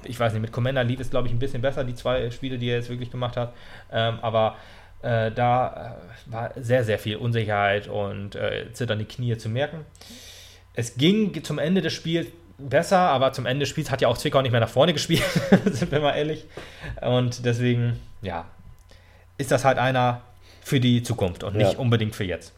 [0.04, 2.58] ich weiß nicht, mit Commander lief es, glaube ich, ein bisschen besser, die zwei Spiele,
[2.58, 3.54] die er jetzt wirklich gemacht hat.
[3.92, 4.58] Ähm, aber
[5.02, 5.98] äh, da
[6.28, 9.86] äh, war sehr, sehr viel Unsicherheit und äh, zitternde Knie zu merken.
[10.74, 14.18] Es ging zum Ende des Spiels besser, aber zum Ende des Spiels hat ja auch
[14.18, 15.24] Zwickau nicht mehr nach vorne gespielt,
[15.66, 16.46] sind wir mal ehrlich.
[17.02, 18.46] Und deswegen, ja,
[19.38, 20.22] ist das halt einer
[20.62, 21.80] für die Zukunft und nicht ja.
[21.80, 22.54] unbedingt für jetzt.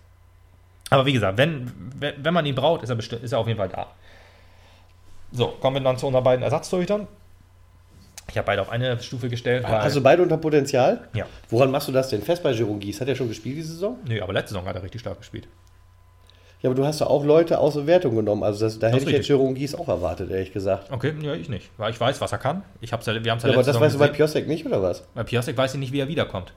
[0.90, 3.58] Aber wie gesagt, wenn, wenn man ihn braucht, ist er, bestimmt, ist er auf jeden
[3.58, 3.88] Fall da.
[5.32, 7.08] So, kommen wir dann zu unseren beiden Ersatztorhütern.
[8.30, 9.66] Ich habe beide auf eine Stufe gestellt.
[9.66, 11.08] Also beide unter Potenzial?
[11.14, 11.26] Ja.
[11.50, 13.00] Woran machst du das denn fest bei Jerome Gies?
[13.00, 13.98] Hat er schon gespielt diese Saison?
[14.08, 15.48] Nee, aber letzte Saison hat er richtig stark gespielt.
[16.62, 18.44] Ja, aber du hast ja auch Leute außer Wertung genommen.
[18.44, 20.92] Also das, da das hätte ich jetzt Jerome Gies auch erwartet, ehrlich gesagt.
[20.92, 21.70] Okay, ja, ich nicht.
[21.78, 22.64] Weil ich weiß, was er kann.
[22.82, 24.66] Ich hab's ja, wir haben es ja, ja Aber das weißt du bei Piosek nicht,
[24.66, 25.04] oder was?
[25.14, 26.54] Bei Piosek weiß ich nicht, wie er wiederkommt.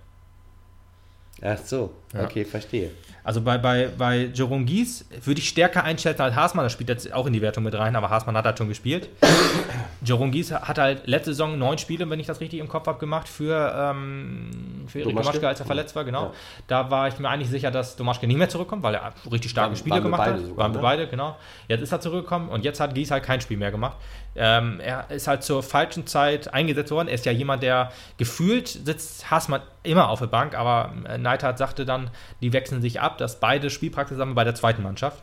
[1.43, 2.25] Ach so, ja.
[2.25, 2.91] okay, verstehe.
[3.29, 6.65] Also bei, bei, bei Jerome Gies würde ich stärker einschätzen als Haasmann.
[6.65, 9.11] Das spielt jetzt auch in die Wertung mit rein, aber Haasmann hat halt schon gespielt.
[10.03, 12.99] Jerome Gies hat halt letzte Saison neun Spiele, wenn ich das richtig im Kopf habe,
[12.99, 16.23] gemacht für, ähm, für Erik Domaschke, als er verletzt war, genau.
[16.23, 16.33] Ja.
[16.69, 19.73] Da war ich mir eigentlich sicher, dass Domaschke nicht mehr zurückkommt, weil er richtig starke
[19.73, 20.41] waren, Spiele waren gemacht hat.
[20.41, 20.83] Sogar, waren wir ne?
[20.83, 21.37] beide, genau.
[21.69, 23.99] Jetzt ist er zurückgekommen und jetzt hat Gies halt kein Spiel mehr gemacht.
[24.39, 27.09] Ähm, er ist halt zur falschen Zeit eingesetzt worden.
[27.09, 31.59] Er ist ja jemand, der gefühlt sitzt Haasmann immer auf der Bank, aber äh, Neidhardt
[31.59, 32.11] sagte dann,
[32.41, 35.23] die wechseln sich ab, dass beide Spielpraxis haben bei der zweiten Mannschaft.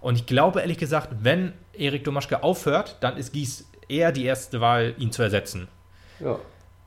[0.00, 4.60] Und ich glaube ehrlich gesagt, wenn Erik Domaschke aufhört, dann ist Gies eher die erste
[4.60, 5.68] Wahl, ihn zu ersetzen.
[6.18, 6.38] Ja.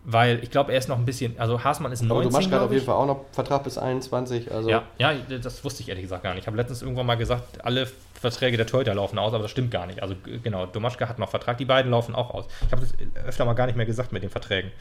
[0.04, 2.72] weil ich glaube, er ist noch ein bisschen, also Haasmann ist 19, Aber hat auf
[2.72, 4.52] jeden Fall auch noch Vertrag bis 21.
[4.52, 6.42] Also ja, ja, das wusste ich ehrlich gesagt gar nicht.
[6.42, 7.88] Ich habe letztens irgendwann mal gesagt, alle
[8.20, 10.02] Verträge der Torhüter laufen aus, aber das stimmt gar nicht.
[10.02, 12.46] Also genau, Domaschka hat noch Vertrag, die beiden laufen auch aus.
[12.66, 12.94] Ich habe das
[13.26, 14.72] öfter mal gar nicht mehr gesagt mit den Verträgen.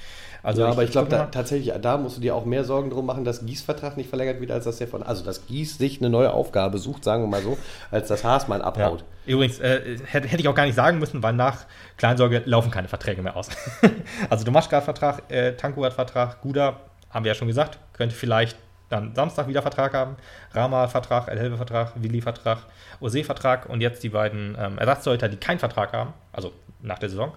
[0.42, 3.06] Also ja, ich, aber ich glaube tatsächlich, da musst du dir auch mehr Sorgen drum
[3.06, 6.00] machen, dass Gies Vertrag nicht verlängert wird, als dass der von, also dass Gies sich
[6.00, 7.56] eine neue Aufgabe sucht, sagen wir mal so,
[7.90, 9.00] als dass Haasmann abhaut.
[9.00, 9.34] Ja.
[9.34, 11.66] Übrigens, äh, hätte, hätte, ich auch gar nicht sagen müssen, weil nach
[11.96, 13.50] Kleinsorge laufen keine Verträge mehr aus.
[14.30, 16.80] also Domaschka hat Vertrag, äh, Tanko hat Vertrag, Guda,
[17.10, 18.56] haben wir ja schon gesagt, könnte vielleicht
[18.88, 20.16] dann Samstag wieder Vertrag haben.
[20.52, 22.58] Rama Vertrag, El Helve Vertrag, Willi Vertrag,
[23.00, 27.10] Ose Vertrag und jetzt die beiden ähm, Ersatzleute, die keinen Vertrag haben, also nach der
[27.10, 27.32] Saison.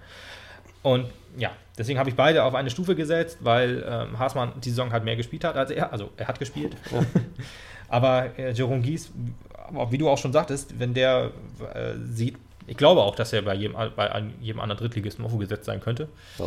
[0.83, 4.91] Und ja, deswegen habe ich beide auf eine Stufe gesetzt, weil ähm, Haasmann die Saison
[4.91, 5.91] halt mehr gespielt hat als er.
[5.91, 6.75] Also er hat gespielt.
[6.91, 7.01] Ja.
[7.89, 9.11] aber äh, Jerome Gies,
[9.89, 11.31] wie du auch schon sagtest, wenn der
[11.73, 12.37] äh, sieht,
[12.67, 16.09] ich glaube auch, dass er bei jedem, bei jedem anderen Drittligisten aufgesetzt sein könnte.
[16.37, 16.45] Ja.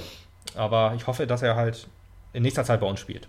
[0.57, 1.87] Aber ich hoffe, dass er halt
[2.33, 3.29] in nächster Zeit bei uns spielt.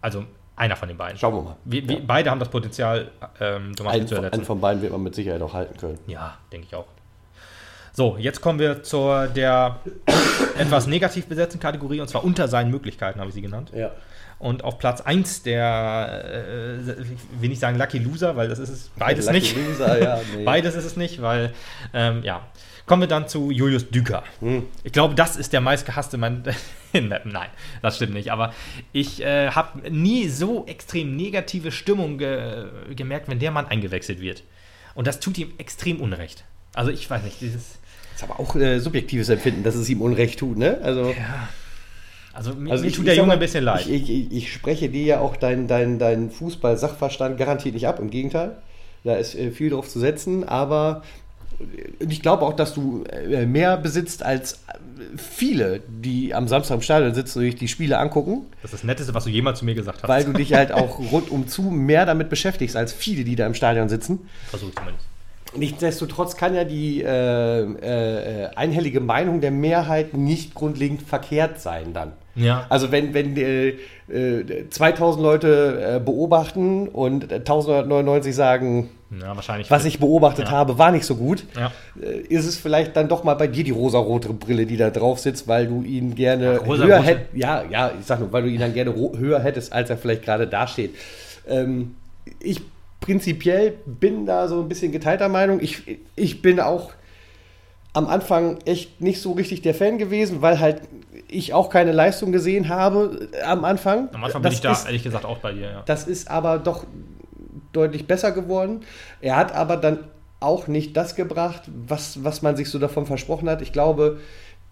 [0.00, 0.24] Also
[0.56, 1.18] einer von den beiden.
[1.18, 1.56] Schauen wir mal.
[1.64, 2.02] Wir, wir ja.
[2.06, 4.34] Beide haben das Potenzial, ähm, einen, zu ersetzen.
[4.34, 5.98] Einen von beiden wird man mit Sicherheit auch halten können.
[6.06, 6.86] Ja, denke ich auch.
[7.92, 9.80] So, jetzt kommen wir zur der
[10.58, 13.70] etwas negativ besetzten Kategorie und zwar unter seinen Möglichkeiten, habe ich sie genannt.
[13.74, 13.92] Ja.
[14.38, 18.68] Und auf Platz 1 der, äh, ich will nicht sagen Lucky Loser, weil das ist
[18.68, 19.56] es beides Lucky nicht.
[19.56, 20.44] Loser, ja, nee.
[20.44, 21.54] beides ist es nicht, weil,
[21.94, 22.42] ähm, ja.
[22.86, 24.22] Kommen wir dann zu Julius Düker.
[24.40, 24.64] Hm.
[24.84, 26.44] Ich glaube, das ist der meistgehasste Mann
[26.92, 27.32] in Mappen.
[27.32, 27.48] Nein,
[27.82, 28.30] das stimmt nicht.
[28.30, 28.54] Aber
[28.92, 34.44] ich äh, habe nie so extrem negative Stimmung ge gemerkt, wenn der Mann eingewechselt wird.
[34.94, 36.44] Und das tut ihm extrem Unrecht.
[36.74, 37.78] Also ich weiß nicht, dieses.
[38.12, 40.78] Das ist aber auch äh, subjektives Empfinden, dass es ihm Unrecht tut, ne?
[40.82, 41.10] Also.
[41.10, 41.48] Ja.
[42.32, 43.86] Also, mir, also mir tut der Junge ein bisschen leid.
[43.86, 48.10] Ich, ich, ich, spreche dir ja auch deinen dein, dein Fußball-Sachverstand garantiert nicht ab, im
[48.10, 48.58] Gegenteil.
[49.04, 51.02] Da ist äh, viel drauf zu setzen, aber
[51.98, 54.60] ich glaube auch, dass du äh, mehr besitzt als
[55.16, 58.46] viele, die am Samstag im Stadion sitzen und sich die Spiele angucken.
[58.62, 60.08] Das ist das Netteste, was du jemals zu mir gesagt hast.
[60.08, 63.54] Weil du dich halt auch rundum zu mehr damit beschäftigst als viele, die da im
[63.54, 64.28] Stadion sitzen.
[64.48, 65.06] Versuche ich zumindest.
[65.56, 72.12] Nichtsdestotrotz kann ja die äh, äh, einhellige Meinung der Mehrheit nicht grundlegend verkehrt sein dann.
[72.36, 72.66] Ja.
[72.68, 73.74] Also wenn, wenn äh,
[74.70, 79.34] 2000 Leute äh, beobachten und 1999 sagen, ja,
[79.68, 80.50] was ich beobachtet ja.
[80.50, 81.72] habe, war nicht so gut, ja.
[82.00, 85.18] Äh, ist es vielleicht dann doch mal bei dir die rosarote Brille, die da drauf
[85.18, 87.34] sitzt, weil du ihn gerne Ach, höher hättest.
[87.34, 90.22] Ja, ja, ich sag nur, weil du ihn dann gerne höher hättest, als er vielleicht
[90.24, 90.94] gerade dasteht.
[91.48, 91.94] Ähm,
[92.40, 92.60] ich
[93.00, 95.60] prinzipiell bin da so ein bisschen geteilter Meinung.
[95.60, 95.82] Ich,
[96.16, 96.90] ich bin auch
[97.96, 100.82] am Anfang echt nicht so richtig der Fan gewesen, weil halt
[101.28, 104.10] ich auch keine Leistung gesehen habe äh, am Anfang.
[104.12, 105.82] Am Anfang das bin ich da ist, ehrlich gesagt auch bei dir, ja.
[105.86, 106.84] Das ist aber doch
[107.72, 108.82] deutlich besser geworden.
[109.22, 110.00] Er hat aber dann
[110.40, 113.62] auch nicht das gebracht, was, was man sich so davon versprochen hat.
[113.62, 114.20] Ich glaube,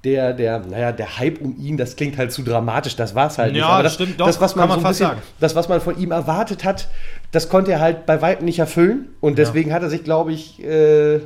[0.04, 3.38] der, der, naja, der Hype um ihn, das klingt halt zu dramatisch, das war es
[3.38, 3.64] halt ja, nicht.
[3.64, 5.10] Aber das, stimmt, doch, das, was man, man so bisschen,
[5.40, 6.88] das, was man von ihm erwartet hat,
[7.32, 9.14] das konnte er halt bei weitem nicht erfüllen.
[9.22, 9.76] Und deswegen ja.
[9.76, 11.20] hat er sich, glaube ich, äh,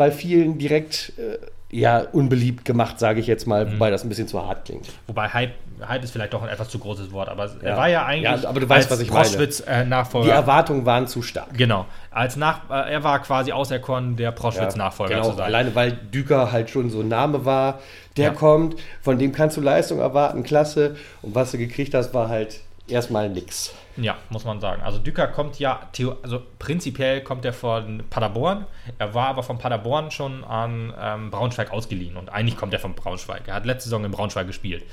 [0.00, 1.36] bei vielen direkt äh,
[1.70, 3.74] ja, unbeliebt gemacht, sage ich jetzt mal, mhm.
[3.74, 4.88] wobei das ein bisschen zu hart klingt.
[5.08, 5.52] Wobei Hype,
[5.86, 7.52] Hype ist vielleicht doch ein etwas zu großes Wort, aber ja.
[7.60, 10.24] er war ja eigentlich ja, aber du weißt, was ich Proschwitz äh, Nachfolger.
[10.24, 11.52] Die Erwartungen waren zu stark.
[11.52, 11.84] Genau.
[12.10, 15.44] Als nach, äh, er war quasi auserkoren, der Proschwitz Nachfolger genau, zu sein.
[15.44, 17.80] Alleine weil Düker halt schon so ein Name war,
[18.16, 18.30] der ja.
[18.32, 20.96] kommt, von dem kannst du Leistung erwarten, klasse.
[21.20, 23.74] Und was du gekriegt hast, war halt erstmal nix.
[23.96, 24.82] Ja, muss man sagen.
[24.82, 25.80] Also Düker kommt ja,
[26.22, 28.66] also prinzipiell kommt er von Paderborn.
[28.98, 32.94] Er war aber von Paderborn schon an ähm, Braunschweig ausgeliehen und eigentlich kommt er von
[32.94, 33.42] Braunschweig.
[33.46, 34.84] Er hat letzte Saison in Braunschweig gespielt.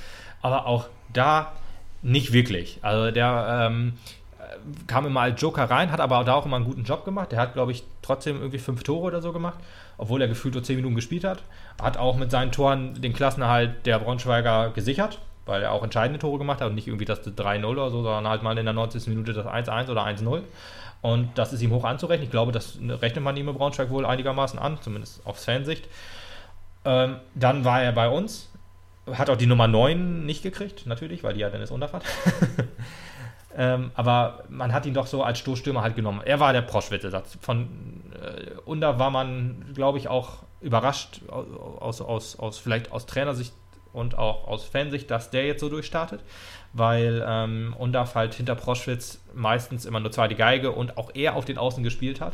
[0.42, 1.54] Aber auch da
[2.02, 2.80] nicht wirklich.
[2.82, 3.94] Also der ähm,
[4.88, 7.32] kam immer als Joker rein, hat aber da auch immer einen guten Job gemacht.
[7.32, 9.60] Der hat, glaube ich, trotzdem irgendwie fünf Tore oder so gemacht,
[9.98, 11.44] obwohl er gefühlt nur zehn Minuten gespielt hat.
[11.82, 16.38] Hat auch mit seinen Toren den Klassenerhalt der Braunschweiger gesichert weil er auch entscheidende Tore
[16.38, 19.08] gemacht hat und nicht irgendwie das 3-0 oder so, sondern halt mal in der 90.
[19.08, 20.44] Minute das 1-1 oder 1-0.
[21.02, 22.26] Und das ist ihm hoch anzurechnen.
[22.26, 25.88] Ich glaube, das rechnet man ihm im Braunschweig wohl einigermaßen an, zumindest aus Fansicht.
[26.86, 28.50] Ähm, dann war er bei uns,
[29.12, 32.04] hat auch die Nummer 9 nicht gekriegt, natürlich, weil die ja Dennis Unterfahrt.
[33.58, 36.22] ähm, aber man hat ihn doch so als Stoßstürmer halt genommen.
[36.26, 37.38] Er war der Proschwitze-Satz.
[37.42, 43.54] Von äh, Under war man, glaube ich, auch überrascht, aus, aus, aus, vielleicht aus Trainersicht
[43.98, 46.22] und auch aus Fansicht, dass der jetzt so durchstartet,
[46.74, 51.46] weil ähm, Undaf halt hinter Proschwitz meistens immer nur zweite Geige und auch er auf
[51.46, 52.34] den Außen gespielt hat.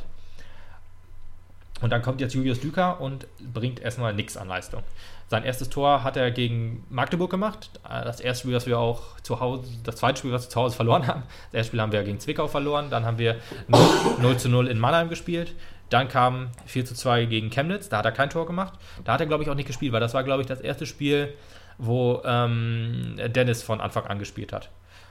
[1.81, 4.83] Und dann kommt jetzt Julius Düker und bringt erstmal nichts an Leistung.
[5.27, 7.71] Sein erstes Tor hat er gegen Magdeburg gemacht.
[7.83, 10.75] Das erste Spiel, das wir auch zu Hause, das zweite Spiel, was wir zu Hause
[10.75, 11.23] verloren haben.
[11.51, 12.89] Das erste Spiel haben wir gegen Zwickau verloren.
[12.89, 13.37] Dann haben wir
[13.67, 13.81] 0,
[14.21, 15.55] 0 zu 0 in Mannheim gespielt.
[15.89, 18.73] Dann kam 4 zu 2 gegen Chemnitz, da hat er kein Tor gemacht.
[19.03, 20.85] Da hat er, glaube ich, auch nicht gespielt, weil das war, glaube ich, das erste
[20.85, 21.33] Spiel,
[21.77, 24.69] wo ähm, Dennis von Anfang an gespielt hat.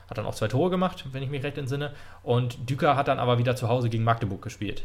[0.09, 1.93] Hat dann auch zwei Tore gemacht, wenn ich mich recht entsinne.
[2.23, 4.85] Und Düker hat dann aber wieder zu Hause gegen Magdeburg gespielt.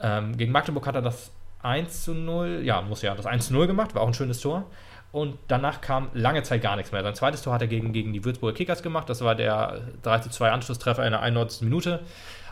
[0.00, 1.30] Ähm, gegen Magdeburg hat er das
[1.62, 4.40] 1 zu 0, ja, muss ja das 1 zu 0 gemacht, war auch ein schönes
[4.40, 4.64] Tor.
[5.12, 7.02] Und danach kam lange Zeit gar nichts mehr.
[7.02, 9.08] Sein zweites Tor hat er gegen, gegen die Würzburger Kickers gemacht.
[9.08, 11.62] Das war der 3 zu 2 Anschlusstreffer in der 91.
[11.62, 12.00] Minute.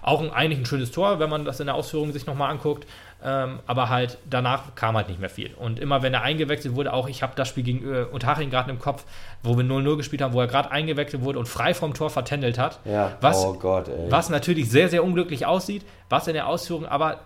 [0.05, 2.87] Auch ein, eigentlich ein schönes Tor, wenn man das in der Ausführung sich nochmal anguckt.
[3.25, 5.55] Ähm, aber halt danach kam halt nicht mehr viel.
[5.55, 8.71] Und immer wenn er eingewechselt wurde, auch ich habe das Spiel gegen äh, Unterhaching gerade
[8.71, 9.05] im Kopf,
[9.43, 12.59] wo wir 0-0 gespielt haben, wo er gerade eingewechselt wurde und frei vom Tor vertändelt
[12.59, 12.81] hat.
[12.85, 13.91] Ja, was, oh Gott.
[14.11, 17.21] Was natürlich sehr, sehr unglücklich aussieht, was in der Ausführung aber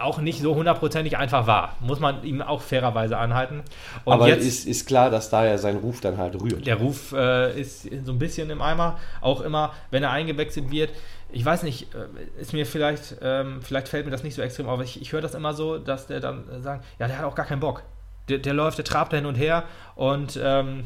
[0.00, 1.76] auch nicht so hundertprozentig einfach war.
[1.80, 3.62] Muss man ihm auch fairerweise anhalten.
[4.04, 6.66] Und Aber jetzt ist, ist klar, dass da ja sein Ruf dann halt rührt.
[6.66, 8.98] Der Ruf äh, ist so ein bisschen im Eimer.
[9.20, 10.90] Auch immer, wenn er eingewechselt wird.
[11.32, 14.68] Ich weiß nicht, äh, ist mir vielleicht, ähm, vielleicht fällt mir das nicht so extrem
[14.68, 14.80] auf.
[14.82, 17.46] Ich, ich höre das immer so, dass der dann sagt, ja, der hat auch gar
[17.46, 17.82] keinen Bock.
[18.28, 19.64] Der, der, läuft, der trabt da hin und her
[19.96, 20.84] und ähm,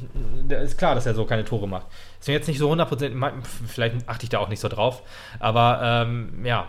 [0.49, 1.87] ist klar, dass er so keine Tore macht.
[2.19, 3.23] Ist mir jetzt nicht so hundertprozentig,
[3.67, 5.03] vielleicht achte ich da auch nicht so drauf,
[5.39, 6.67] aber ähm, ja,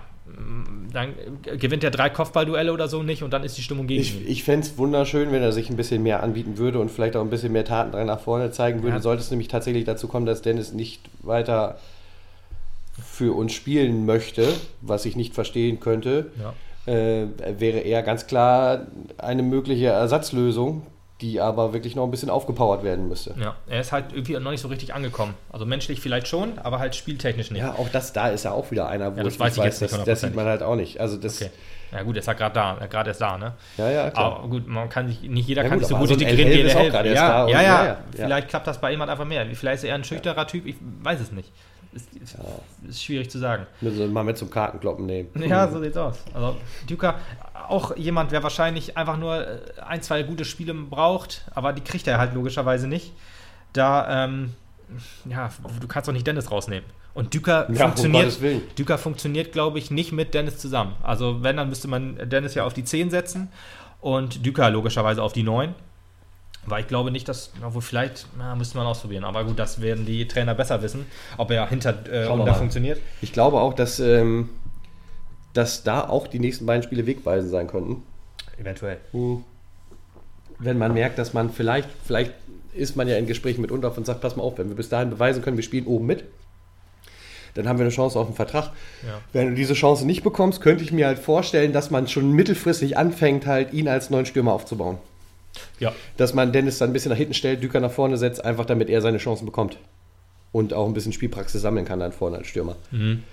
[0.92, 1.14] dann
[1.58, 4.28] gewinnt er drei Kopfballduelle oder so nicht und dann ist die Stimmung gegen ich, ihn.
[4.28, 7.22] Ich fände es wunderschön, wenn er sich ein bisschen mehr anbieten würde und vielleicht auch
[7.22, 8.98] ein bisschen mehr Taten nach vorne zeigen würde.
[8.98, 9.02] Ja.
[9.02, 11.78] Sollte es nämlich tatsächlich dazu kommen, dass Dennis nicht weiter
[13.04, 14.48] für uns spielen möchte,
[14.82, 16.92] was ich nicht verstehen könnte, ja.
[16.92, 17.28] äh,
[17.60, 18.88] wäre er ganz klar
[19.18, 20.84] eine mögliche Ersatzlösung,
[21.22, 23.34] die aber wirklich noch ein bisschen aufgepowert werden müsste.
[23.40, 25.34] Ja, er ist halt irgendwie noch nicht so richtig angekommen.
[25.52, 27.62] Also menschlich vielleicht schon, aber halt spieltechnisch nicht.
[27.62, 29.60] Ja, auch das, da ist er auch wieder einer, wo ja, das ich weiß ich
[29.60, 31.00] weiß, jetzt das, das sieht man halt auch nicht.
[31.00, 31.42] Also das.
[31.42, 31.52] Okay.
[31.92, 33.54] Ja gut, er ist ja gerade da, gerade erst da, ne?
[33.78, 34.40] Ja, ja, klar.
[34.40, 36.64] Aber gut, man kann sich, nicht jeder ja, kann gut, sich so gut integrieren wie
[36.64, 36.94] der Held.
[36.94, 39.46] Ja, ja, ja, ja, Vielleicht klappt das bei jemand einfach mehr.
[39.54, 41.50] Vielleicht ist er ein schüchterer Typ, ich weiß es nicht.
[42.22, 42.90] Ist, ja.
[42.90, 43.66] ist schwierig zu sagen.
[43.82, 45.30] Müssen wir mal mit zum Kartenkloppen nehmen.
[45.48, 46.20] Ja, so sieht's aus.
[46.34, 47.16] Also Duca,
[47.68, 52.08] auch jemand, der wahrscheinlich einfach nur äh, ein, zwei gute Spiele braucht, aber die kriegt
[52.08, 53.14] er halt logischerweise nicht.
[53.74, 54.54] Da, ähm,
[55.26, 56.90] ja, du kannst doch nicht Dennis rausnehmen.
[57.14, 58.38] Und Düker ja, funktioniert,
[58.78, 60.96] Düker funktioniert, glaube ich, nicht mit Dennis zusammen.
[61.02, 63.50] Also wenn, dann müsste man Dennis ja auf die 10 setzen
[64.02, 65.74] und Düker logischerweise auf die 9.
[66.68, 69.24] Weil ich glaube nicht, dass, obwohl vielleicht na, müsste man ausprobieren.
[69.24, 71.06] Aber gut, das werden die Trainer besser wissen,
[71.38, 73.00] ob er hinter äh, und da funktioniert.
[73.22, 74.50] Ich glaube auch, dass, ähm,
[75.54, 78.04] dass da auch die nächsten beiden Spiele wegweisend sein könnten.
[78.58, 78.98] Eventuell.
[79.12, 79.44] Hm.
[80.60, 82.34] Wenn man merkt, dass man vielleicht, vielleicht
[82.74, 84.90] ist man ja in Gesprächen mit Undorf und sagt, pass mal auf, wenn wir bis
[84.90, 86.26] dahin beweisen können, wir spielen oben mit,
[87.54, 88.72] dann haben wir eine Chance auf einen Vertrag.
[89.06, 89.22] Ja.
[89.34, 92.98] Wenn du diese Chance nicht bekommst, könnte ich mir halt vorstellen, dass man schon mittelfristig
[92.98, 94.98] anfängt, halt ihn als neuen Stürmer aufzubauen.
[95.80, 95.94] Ja.
[96.18, 98.90] Dass man Dennis dann ein bisschen nach hinten stellt, Düker nach vorne setzt, einfach damit
[98.90, 99.78] er seine Chancen bekommt.
[100.52, 102.76] Und auch ein bisschen Spielpraxis sammeln kann dann vorne als Stürmer.
[102.92, 103.24] Mhm.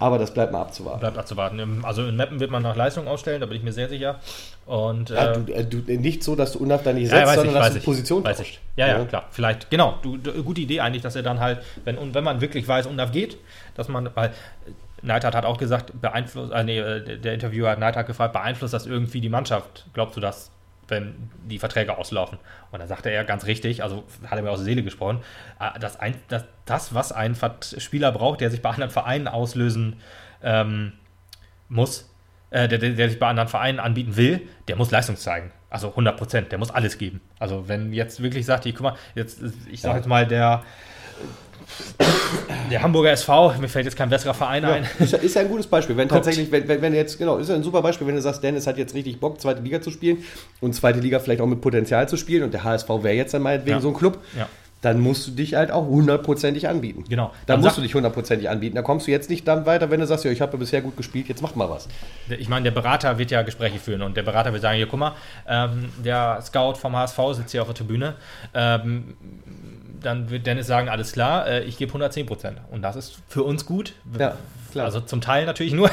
[0.00, 1.00] Aber das bleibt mal abzuwarten.
[1.00, 1.84] Bleibt abzuwarten.
[1.84, 4.18] Also in Mappen wird man nach Leistung ausstellen, da bin ich mir sehr sicher.
[4.64, 7.74] Und, ja, du, äh, du, nicht so, dass du nicht setzt, ja, sondern ich, dass
[7.74, 8.60] du Position weiß ich.
[8.76, 9.26] Ja, ja, ja, klar.
[9.30, 9.98] Vielleicht, genau.
[10.00, 13.12] Du, du, gute Idee eigentlich, dass er dann halt, wenn, wenn man wirklich weiß, Unaf
[13.12, 13.36] geht,
[13.74, 14.32] dass man, weil
[15.02, 18.86] Neidhardt hat auch gesagt, beeinflusst, äh, nee, äh, der Interviewer hat Neidhardt gefragt, beeinflusst das
[18.86, 19.86] irgendwie die Mannschaft?
[19.92, 20.50] Glaubst du das?
[20.90, 22.38] Wenn die Verträge auslaufen.
[22.70, 25.20] Und da sagte er ganz richtig, also hat er mir aus der Seele gesprochen,
[25.58, 27.36] äh, dass ein, dass das, was ein
[27.78, 30.00] Spieler braucht, der sich bei anderen Vereinen auslösen
[30.42, 30.92] ähm,
[31.68, 32.12] muss,
[32.50, 35.52] äh, der, der, sich bei anderen Vereinen anbieten will, der muss Leistung zeigen.
[35.70, 37.20] Also 100 Prozent, der muss alles geben.
[37.38, 40.64] Also wenn jetzt wirklich sagt, ich guck mal, jetzt, ich sag jetzt mal, der
[42.70, 44.86] der Hamburger SV, mir fällt jetzt kein besserer Verein ja, ein.
[44.98, 45.96] Ist, ist ja ein gutes Beispiel.
[45.96, 46.24] Wenn Kommt.
[46.24, 48.66] tatsächlich, wenn, wenn, wenn jetzt, genau, ist ja ein super Beispiel, wenn du sagst, Dennis
[48.66, 50.24] hat jetzt richtig Bock, zweite Liga zu spielen
[50.60, 53.42] und zweite Liga vielleicht auch mit Potenzial zu spielen und der HSV wäre jetzt dann
[53.42, 53.80] meinetwegen ja.
[53.80, 54.18] so ein Club.
[54.36, 54.48] Ja
[54.80, 57.04] dann musst du dich halt auch hundertprozentig anbieten.
[57.08, 57.28] Genau.
[57.46, 58.76] Dann, dann musst du dich hundertprozentig anbieten.
[58.76, 60.96] Da kommst du jetzt nicht dann weiter, wenn du sagst, ja, ich habe bisher gut
[60.96, 61.88] gespielt, jetzt mach mal was.
[62.38, 64.98] Ich meine, der Berater wird ja Gespräche führen und der Berater wird sagen, hier, guck
[64.98, 65.12] mal,
[65.46, 68.14] ähm, der Scout vom HSV sitzt hier auf der Tribüne.
[68.54, 69.16] Ähm,
[70.02, 72.58] dann wird Dennis sagen, alles klar, äh, ich gebe 110 Prozent.
[72.70, 73.94] Und das ist für uns gut.
[74.18, 74.36] Ja,
[74.72, 74.86] klar.
[74.86, 75.90] Also zum Teil natürlich nur.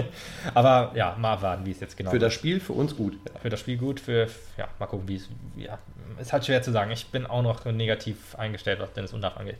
[0.54, 3.14] Aber ja, mal abwarten, wie es jetzt genau Für das Spiel für uns gut.
[3.14, 3.40] Ja.
[3.40, 5.78] Für das Spiel gut, für, ja, mal gucken, wie es, ja,
[6.20, 6.90] ist halt schwer zu sagen.
[6.90, 9.58] Ich bin auch noch negativ eingestellt, was Dennis Undach angeht.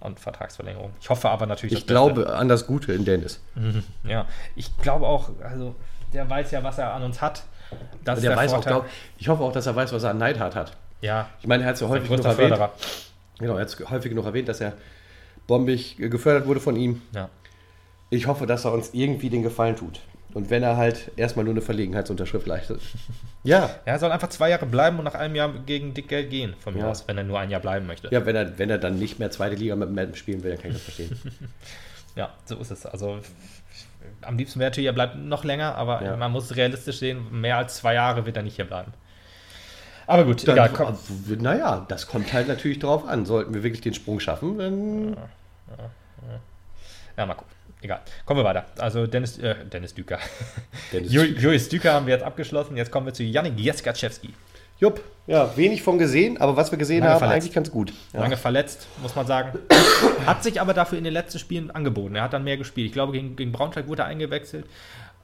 [0.00, 0.92] Und Vertragsverlängerung.
[1.00, 1.76] Ich hoffe aber natürlich.
[1.76, 2.36] Ich glaube Beste.
[2.36, 3.40] an das Gute in Dennis.
[3.54, 4.24] Mhm, ja,
[4.56, 5.74] ich glaube auch, also
[6.14, 7.42] der weiß ja, was er an uns hat.
[8.04, 8.86] Das der, der weiß auch, glaub,
[9.18, 10.76] ich hoffe auch, dass er weiß, was er an Neidhardt hat.
[11.02, 11.28] Ja.
[11.40, 12.58] Ich meine, er hat es ja häufig genug erwähnt.
[13.40, 14.74] Genau, er hat es häufig genug erwähnt, dass er
[15.46, 17.02] bombig gefördert wurde von ihm.
[17.14, 17.28] Ja.
[18.10, 20.00] Ich hoffe, dass er uns irgendwie den Gefallen tut.
[20.32, 22.80] Und wenn er halt erstmal nur eine Verlegenheitsunterschrift leistet.
[23.42, 23.70] ja.
[23.84, 26.74] Er soll einfach zwei Jahre bleiben und nach einem Jahr gegen dick Geld gehen, von
[26.74, 26.90] mir ja.
[26.90, 28.08] aus, wenn er nur ein Jahr bleiben möchte.
[28.12, 30.62] Ja, wenn er, wenn er dann nicht mehr zweite Liga mit dem spielen will, dann
[30.62, 31.18] kann ich das verstehen.
[32.16, 32.86] ja, so ist es.
[32.86, 33.18] Also
[34.22, 36.16] am liebsten wäre natürlich, er bleibt noch länger, aber ja.
[36.16, 38.92] man muss realistisch sehen, mehr als zwei Jahre wird er nicht hier bleiben.
[40.10, 40.70] Aber gut, dann, egal.
[40.70, 40.98] Komm.
[41.38, 43.26] Naja, das kommt halt natürlich drauf an.
[43.26, 45.08] Sollten wir wirklich den Sprung schaffen, dann.
[45.10, 45.14] Ja,
[45.78, 46.40] ja,
[47.16, 47.26] ja.
[47.26, 47.54] mal gucken.
[47.80, 48.00] Egal.
[48.26, 48.64] Kommen wir weiter.
[48.78, 50.18] Also Dennis, äh, Dennis Düker.
[50.92, 52.76] Dennis Julius Düker haben wir jetzt abgeschlossen.
[52.76, 54.34] Jetzt kommen wir zu Janik Jeskaczewski.
[54.80, 57.44] Jupp, ja, wenig von gesehen, aber was wir gesehen Lange haben, verletzt.
[57.44, 57.92] eigentlich ganz gut.
[58.12, 58.20] Ja.
[58.20, 59.60] Lange verletzt, muss man sagen.
[60.26, 62.16] hat sich aber dafür in den letzten Spielen angeboten.
[62.16, 62.88] Er hat dann mehr gespielt.
[62.88, 64.66] Ich glaube, gegen, gegen Braunschweig wurde er eingewechselt.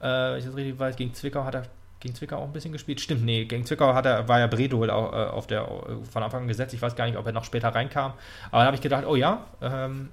[0.01, 1.64] Äh, ich das richtig weiß, gegen Zwickau hat er
[2.07, 3.00] gegen Zwickau auch ein bisschen gespielt.
[3.00, 5.66] Stimmt, nee, gegen Zwickau hat er, war ja Bredol auch, äh, auf der,
[6.11, 6.72] von Anfang an gesetzt.
[6.72, 8.12] Ich weiß gar nicht, ob er noch später reinkam.
[8.50, 10.09] Aber da habe ich gedacht, oh ja, ähm,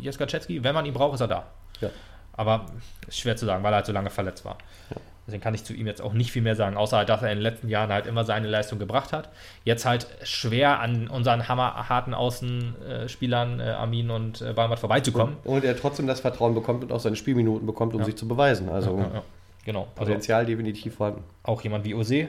[0.00, 1.46] Jeska Czetski, wenn man ihn braucht, ist er da.
[1.80, 1.90] Ja.
[2.32, 2.66] Aber
[3.06, 4.58] ist schwer zu sagen, weil er halt so lange verletzt war.
[4.90, 4.96] Ja.
[5.26, 7.30] Deswegen kann ich zu ihm jetzt auch nicht viel mehr sagen, außer halt, dass er
[7.30, 9.30] in den letzten Jahren halt immer seine Leistung gebracht hat.
[9.64, 15.36] Jetzt halt schwer an unseren hammerharten Außenspielern äh, Armin und äh, Balmert vorbeizukommen.
[15.44, 18.04] Und, und, er trotzdem das Vertrauen bekommt und auch seine Spielminuten bekommt, um ja.
[18.04, 18.68] sich zu beweisen.
[18.68, 19.22] Also ja,
[19.64, 19.88] genau.
[19.94, 21.24] Potenzial also, definitiv vorhanden.
[21.42, 22.28] Auch jemand wie Ose,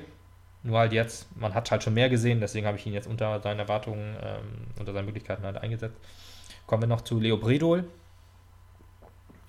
[0.64, 3.40] nur halt jetzt, man hat halt schon mehr gesehen, deswegen habe ich ihn jetzt unter
[3.42, 5.96] seinen Erwartungen, ähm, unter seinen Möglichkeiten halt eingesetzt.
[6.66, 7.86] Kommen wir noch zu Leo Bredol.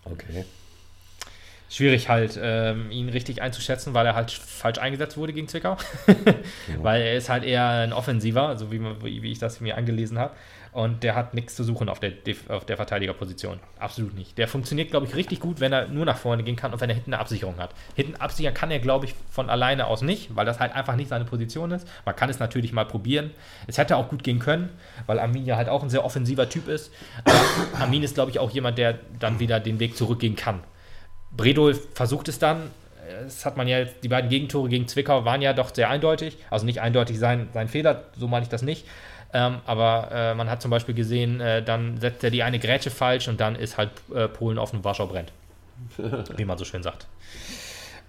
[0.04, 0.44] Okay
[1.68, 5.76] schwierig halt, ähm, ihn richtig einzuschätzen, weil er halt falsch eingesetzt wurde gegen Zwickau.
[6.06, 6.14] ja.
[6.78, 10.34] Weil er ist halt eher ein Offensiver, so wie, wie ich das mir angelesen habe.
[10.76, 12.12] Und der hat nichts zu suchen auf der,
[12.48, 13.60] auf der Verteidigerposition.
[13.78, 14.36] Absolut nicht.
[14.36, 16.90] Der funktioniert, glaube ich, richtig gut, wenn er nur nach vorne gehen kann und wenn
[16.90, 17.70] er hinten eine Absicherung hat.
[17.94, 21.08] Hinten absichern kann er, glaube ich, von alleine aus nicht, weil das halt einfach nicht
[21.08, 21.88] seine Position ist.
[22.04, 23.30] Man kann es natürlich mal probieren.
[23.66, 24.68] Es hätte auch gut gehen können,
[25.06, 26.92] weil Armin ja halt auch ein sehr offensiver Typ ist.
[27.24, 27.40] Aber
[27.80, 30.60] Armin ist, glaube ich, auch jemand, der dann wieder den Weg zurückgehen kann.
[31.34, 32.70] Bredol versucht es dann.
[33.22, 36.36] Das hat man ja jetzt, die beiden Gegentore gegen Zwickau waren ja doch sehr eindeutig.
[36.50, 38.84] Also nicht eindeutig sein, sein Fehler, so meine ich das nicht.
[39.32, 42.90] Ähm, aber äh, man hat zum Beispiel gesehen, äh, dann setzt er die eine Grätsche
[42.90, 45.32] falsch und dann ist halt äh, Polen offen, Warschau brennt.
[46.36, 47.06] Wie man so schön sagt.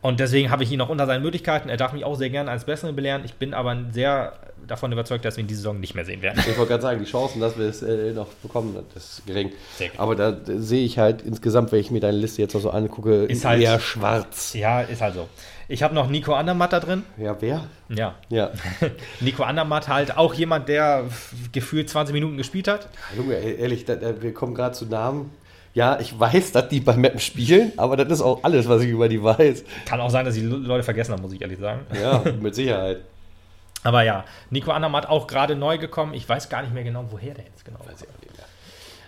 [0.02, 1.70] Und deswegen habe ich ihn noch unter seinen Möglichkeiten.
[1.70, 3.24] Er darf mich auch sehr gerne als Besseren belehren.
[3.26, 4.34] Ich bin aber sehr
[4.68, 6.40] davon überzeugt, dass wir ihn diese Saison nicht mehr sehen werden.
[6.40, 9.52] Ich wollte gerade sagen, die Chancen, dass wir es äh, noch bekommen, das ist gering.
[9.98, 13.26] Aber da sehe ich halt insgesamt, wenn ich mir deine Liste jetzt noch so angucke,
[13.26, 14.54] ist halt, eher schwarz.
[14.54, 15.28] Ja, ist halt so.
[15.70, 17.04] Ich habe noch Nico Andermatt da drin.
[17.18, 17.64] Ja, wer?
[17.90, 18.16] Ja.
[18.30, 18.52] ja.
[19.20, 21.06] Nico Andermatt halt auch jemand, der
[21.52, 22.88] gefühlt 20 Minuten gespielt hat.
[23.16, 25.32] Junge, ehrlich, da, da, wir kommen gerade zu Namen
[25.78, 28.90] ja, ich weiß, dass die bei Mappen spielen, aber das ist auch alles, was ich
[28.90, 29.64] über die weiß.
[29.86, 31.86] Kann auch sein, dass die Leute vergessen haben, muss ich ehrlich sagen.
[31.94, 33.02] Ja, mit Sicherheit.
[33.84, 36.16] aber ja, Nico Andermatt auch gerade neu gekommen.
[36.16, 38.02] Ich weiß gar nicht mehr genau, woher der jetzt genau weiß.
[38.02, 38.46] Ich auch, nicht mehr.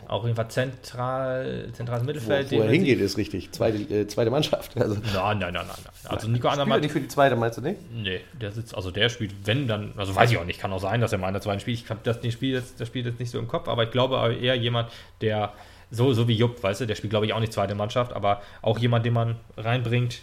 [0.07, 2.51] Auch jedenfalls zentral, zentrales Mittelfeld.
[2.51, 3.51] Wo, wo er hingeht, ist richtig.
[3.51, 4.75] Zweite, äh, zweite Mannschaft.
[4.79, 4.95] Also.
[5.13, 5.75] Nein, nein, nein, nein.
[6.09, 6.81] Also Nico Andermatt.
[6.81, 7.79] nicht für die zweite, meinst du nicht?
[7.91, 10.79] Nee, der sitzt, also der spielt, wenn dann, also weiß ich auch nicht, kann auch
[10.79, 11.79] sein, dass er mal in der zweiten spielt.
[11.79, 14.35] Ich habe das, Spiel jetzt, das Spiel jetzt nicht so im Kopf, aber ich glaube
[14.35, 14.89] eher jemand,
[15.21, 15.53] der
[15.91, 18.41] so, so wie Jupp, weißt du, der spielt, glaube ich, auch nicht zweite Mannschaft, aber
[18.61, 20.19] auch jemand, den man reinbringt.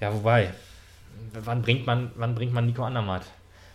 [0.00, 0.52] Ja, wobei,
[1.32, 3.22] wann bringt man, wann bringt man Nico Andermatt?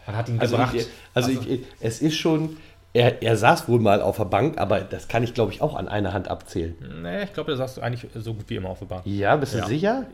[0.06, 0.76] Wann hat ihn also gebracht?
[0.76, 2.58] Ich, also, also ich, es ist schon,
[2.94, 5.76] er, er saß wohl mal auf der Bank, aber das kann ich, glaube ich, auch
[5.76, 6.76] an einer Hand abzählen.
[7.02, 9.02] Nee, ich glaube, da saß du eigentlich so gut wie immer auf der Bank.
[9.06, 9.68] Ja, bist du ja.
[9.68, 10.06] sicher?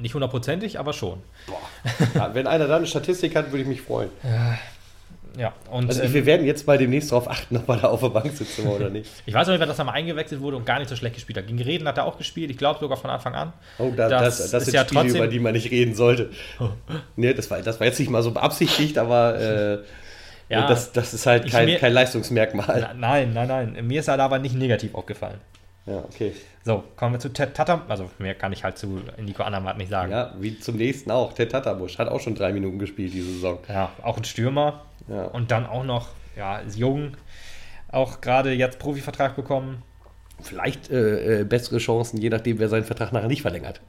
[0.00, 1.18] Nicht hundertprozentig, aber schon.
[1.46, 1.58] Boah.
[2.14, 4.10] Ja, wenn einer da eine Statistik hat, würde ich mich freuen.
[4.22, 4.58] Ja.
[5.38, 8.00] Ja, und, also ähm, wir werden jetzt mal demnächst darauf achten, ob er da auf
[8.00, 9.10] der Bank sitzt oder nicht.
[9.24, 11.38] ich weiß auch nicht, dass er mal eingewechselt wurde und gar nicht so schlecht gespielt
[11.38, 11.46] hat.
[11.46, 13.52] Gegen Reden hat er auch gespielt, ich glaube sogar von Anfang an.
[13.78, 16.30] Oh, da, das, das, das, sind ja Spiele, trotzdem, über die man nicht reden sollte.
[16.60, 16.68] Oh.
[17.16, 19.78] nee, das war, das war jetzt nicht mal so beabsichtigt, aber äh,
[20.60, 22.94] ja, das, das ist halt kein, mir, kein Leistungsmerkmal.
[22.96, 23.86] nein, nein, nein.
[23.86, 25.38] Mir ist er aber nicht negativ aufgefallen.
[25.86, 26.32] Ja, okay.
[26.64, 27.82] So, kommen wir zu Ted Tatam.
[27.88, 30.12] Also mehr kann ich halt zu Nico Andermatt nicht sagen.
[30.12, 31.32] Ja, wie zum nächsten auch.
[31.32, 33.58] Ted Tatabusch hat auch schon drei Minuten gespielt diese Saison.
[33.68, 34.84] Ja, auch ein Stürmer.
[35.08, 35.24] Ja.
[35.24, 37.16] Und dann auch noch, ja, ist jung.
[37.88, 39.82] Auch gerade jetzt Profivertrag bekommen.
[40.40, 43.80] Vielleicht äh, äh, bessere Chancen, je nachdem, wer seinen Vertrag nachher nicht verlängert.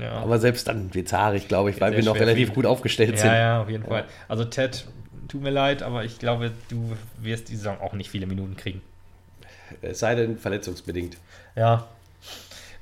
[0.00, 0.12] Ja.
[0.12, 3.30] Aber selbst dann wird es glaube ich, weil wir noch relativ gut aufgestellt ja, sind.
[3.30, 4.04] Ja, ja, auf jeden Fall.
[4.28, 4.86] Also Ted,
[5.28, 8.82] tut mir leid, aber ich glaube, du wirst die Saison auch nicht viele Minuten kriegen.
[9.82, 11.16] Es sei denn, verletzungsbedingt.
[11.54, 11.86] Ja.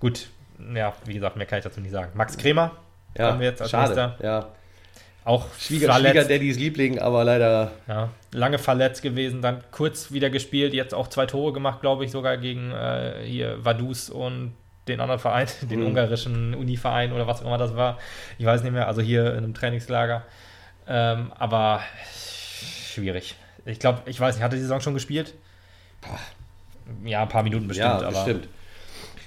[0.01, 0.29] Gut.
[0.75, 2.13] Ja, wie gesagt, mehr kann ich dazu nicht sagen.
[2.15, 2.73] Max Kremer
[3.17, 3.95] ja, haben wir jetzt als schade.
[3.95, 4.25] Nächster.
[4.25, 4.49] Ja.
[5.25, 6.29] Auch Schwieger, verletzt.
[6.29, 7.73] Daddys Liebling, aber leider.
[7.89, 12.11] Ja, lange verletzt gewesen, dann kurz wieder gespielt, jetzt auch zwei Tore gemacht, glaube ich,
[12.11, 14.53] sogar gegen äh, hier Vaduz und
[14.87, 15.87] den anderen Verein, den mhm.
[15.87, 17.99] ungarischen Univerein oder was auch immer das war.
[18.39, 20.25] Ich weiß nicht mehr, also hier in einem Trainingslager.
[20.87, 21.81] Ähm, aber
[22.95, 23.35] schwierig.
[23.67, 25.35] Ich glaube, ich weiß nicht, hat er die Saison schon gespielt?
[27.05, 28.03] Ja, ein paar Minuten bestimmt.
[28.03, 28.49] Ja, bestimmt.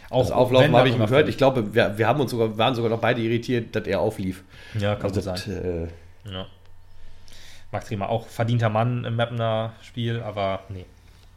[0.09, 1.27] Auch das Auflaufen habe ich gehört.
[1.27, 4.43] Ich glaube, wir, wir haben uns sogar, waren sogar noch beide irritiert, dass er auflief.
[4.79, 5.37] Ja, kann also sein.
[5.47, 6.45] Äh, ja.
[7.71, 10.85] Max Riemer auch verdienter Mann im Mapner Spiel, aber nee.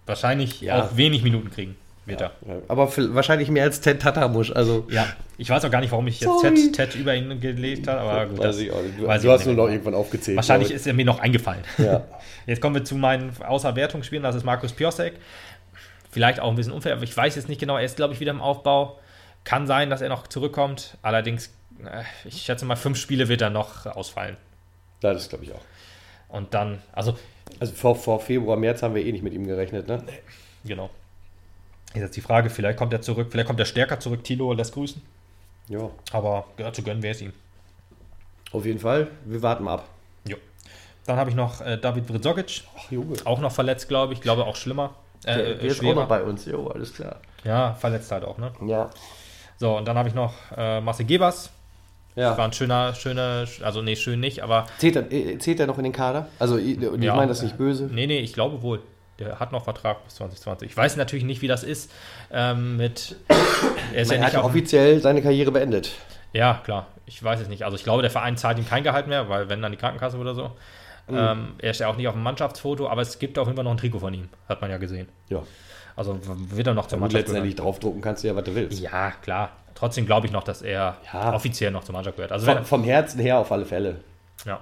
[0.06, 0.82] Wahrscheinlich ja.
[0.82, 1.76] auch wenig Minuten kriegen.
[2.06, 2.62] Wird ja, er.
[2.68, 4.50] Aber für, wahrscheinlich mehr als Ted Tatamusch.
[4.52, 5.06] Also ja,
[5.38, 8.26] ich weiß auch gar nicht, warum ich jetzt Ted, Ted, über ihn gelegt habe, aber
[8.26, 8.98] gut, weiß ich auch nicht.
[8.98, 10.36] Du, du hast nur noch irgendwann aufgezählt.
[10.36, 11.62] Wahrscheinlich ist er mir noch eingefallen.
[11.78, 12.04] Ja.
[12.46, 14.22] Jetzt kommen wir zu meinen Außerwertungsspielen.
[14.22, 15.14] Das ist Markus Piosek.
[16.10, 17.76] Vielleicht auch ein bisschen unfair, aber ich weiß jetzt nicht genau.
[17.76, 18.98] Er ist, glaube ich, wieder im Aufbau.
[19.44, 20.96] Kann sein, dass er noch zurückkommt.
[21.02, 21.54] Allerdings,
[21.84, 24.36] äh, ich schätze mal, fünf Spiele wird er noch ausfallen.
[25.02, 25.60] Ja, das glaube ich auch.
[26.28, 27.16] Und dann, also.
[27.60, 30.02] Also vor, vor Februar, März haben wir eh nicht mit ihm gerechnet, ne?
[30.64, 30.90] Genau.
[31.94, 34.22] Ist jetzt die Frage, vielleicht kommt er zurück, vielleicht kommt er stärker zurück.
[34.22, 35.02] Tilo lässt grüßen.
[35.68, 35.90] Ja.
[36.12, 37.32] Aber zu gönnen wäre es ihm.
[38.52, 39.86] Auf jeden Fall, wir warten ab.
[40.26, 40.36] Jo.
[41.06, 42.62] Dann habe ich noch äh, David Brzogic.
[42.76, 43.16] Ach, Junge.
[43.24, 44.20] Auch noch verletzt, glaube ich.
[44.20, 44.94] Glaube auch schlimmer.
[45.24, 47.16] Äh, der, der ist auch noch bei uns, jo, alles klar.
[47.44, 48.52] Ja, verletzt halt auch, ne?
[48.66, 48.90] Ja.
[49.58, 51.50] So, und dann habe ich noch äh, Marcel Gebers.
[52.16, 52.36] Ja.
[52.36, 54.66] War ein schöner, schöner, also nee, schön nicht, aber.
[54.78, 56.28] Zählt er, äh, zählt er noch in den Kader?
[56.38, 57.84] Also, ich, ich ja, meine das nicht böse.
[57.84, 58.80] Nee, nee, ich glaube wohl.
[59.20, 60.70] Der hat noch Vertrag bis 2020.
[60.70, 61.92] Ich weiß natürlich nicht, wie das ist
[62.32, 63.16] ähm, mit.
[63.92, 65.92] Er ist ja hat offiziell seine Karriere beendet.
[66.32, 66.86] Ja, klar.
[67.06, 67.64] Ich weiß es nicht.
[67.64, 70.16] Also ich glaube, der Verein zahlt ihm kein Gehalt mehr, weil wenn dann die Krankenkasse
[70.16, 70.52] oder so.
[71.08, 71.16] Mhm.
[71.16, 73.64] Ähm, er ist ja auch nicht auf dem Mannschaftsfoto, aber es gibt auf jeden Fall
[73.64, 74.28] noch ein Trikot von ihm.
[74.48, 75.08] Hat man ja gesehen.
[75.28, 75.42] Ja.
[75.96, 78.80] Also wird er noch zur ja, Mannschaft letztendlich draufdrucken kannst du ja, was du willst.
[78.80, 79.50] Ja, klar.
[79.74, 81.34] Trotzdem glaube ich noch, dass er ja.
[81.34, 82.32] offiziell noch zur Mannschaft gehört.
[82.32, 83.96] Also vom, vom Herzen her auf alle Fälle.
[84.46, 84.60] Ja.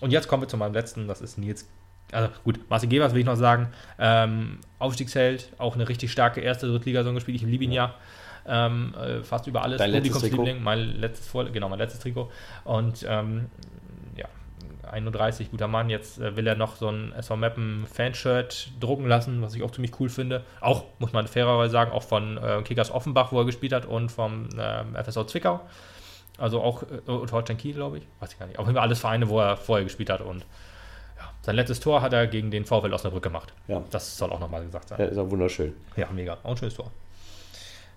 [0.00, 1.68] Und jetzt kommen wir zu meinem letzten, das ist Nils
[2.12, 3.68] also gut, Marcel Gebers will ich noch sagen,
[3.98, 7.36] ähm, Aufstiegsheld, auch eine richtig starke erste Drittligasaison gespielt.
[7.36, 7.94] Ich liebe ihn ja.
[8.46, 9.78] Ähm, äh, fast über alles.
[9.78, 12.30] Dein Publikumsliebling, mein letztes Vor genau, mein letztes Trikot.
[12.64, 13.46] Und ähm,
[14.16, 14.26] ja,
[14.90, 15.90] 31, guter Mann.
[15.90, 19.70] Jetzt äh, will er noch so ein SV Mappen Fanshirt drucken lassen, was ich auch
[19.70, 20.44] ziemlich cool finde.
[20.60, 24.10] Auch, muss man fairerweise sagen, auch von äh, Kickers Offenbach, wo er gespielt hat, und
[24.10, 25.60] vom äh, FSV Zwickau.
[26.38, 28.04] Also auch äh, Holstein Kiel, glaube ich.
[28.20, 28.58] Weiß ich gar nicht.
[28.58, 30.46] Auf jeden Fall alles Vereine, wo er vorher gespielt hat und
[31.42, 33.54] sein letztes Tor hat er gegen den VfL Osnabrück gemacht.
[33.68, 33.82] Ja.
[33.90, 35.00] Das soll auch nochmal gesagt sein.
[35.00, 35.74] Ja, ist auch wunderschön.
[35.96, 36.38] Ja, mega.
[36.42, 36.90] Auch ein schönes Tor.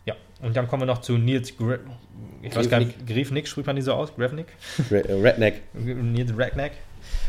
[0.05, 1.79] Ja, und dann kommen wir noch zu Nils Gre
[2.41, 4.13] ich weiß gar nicht, Griefnick, spricht man die so aus?
[4.15, 4.47] Grevnick?
[4.91, 5.61] Äh, Redneck.
[5.73, 6.73] Nils Redneck.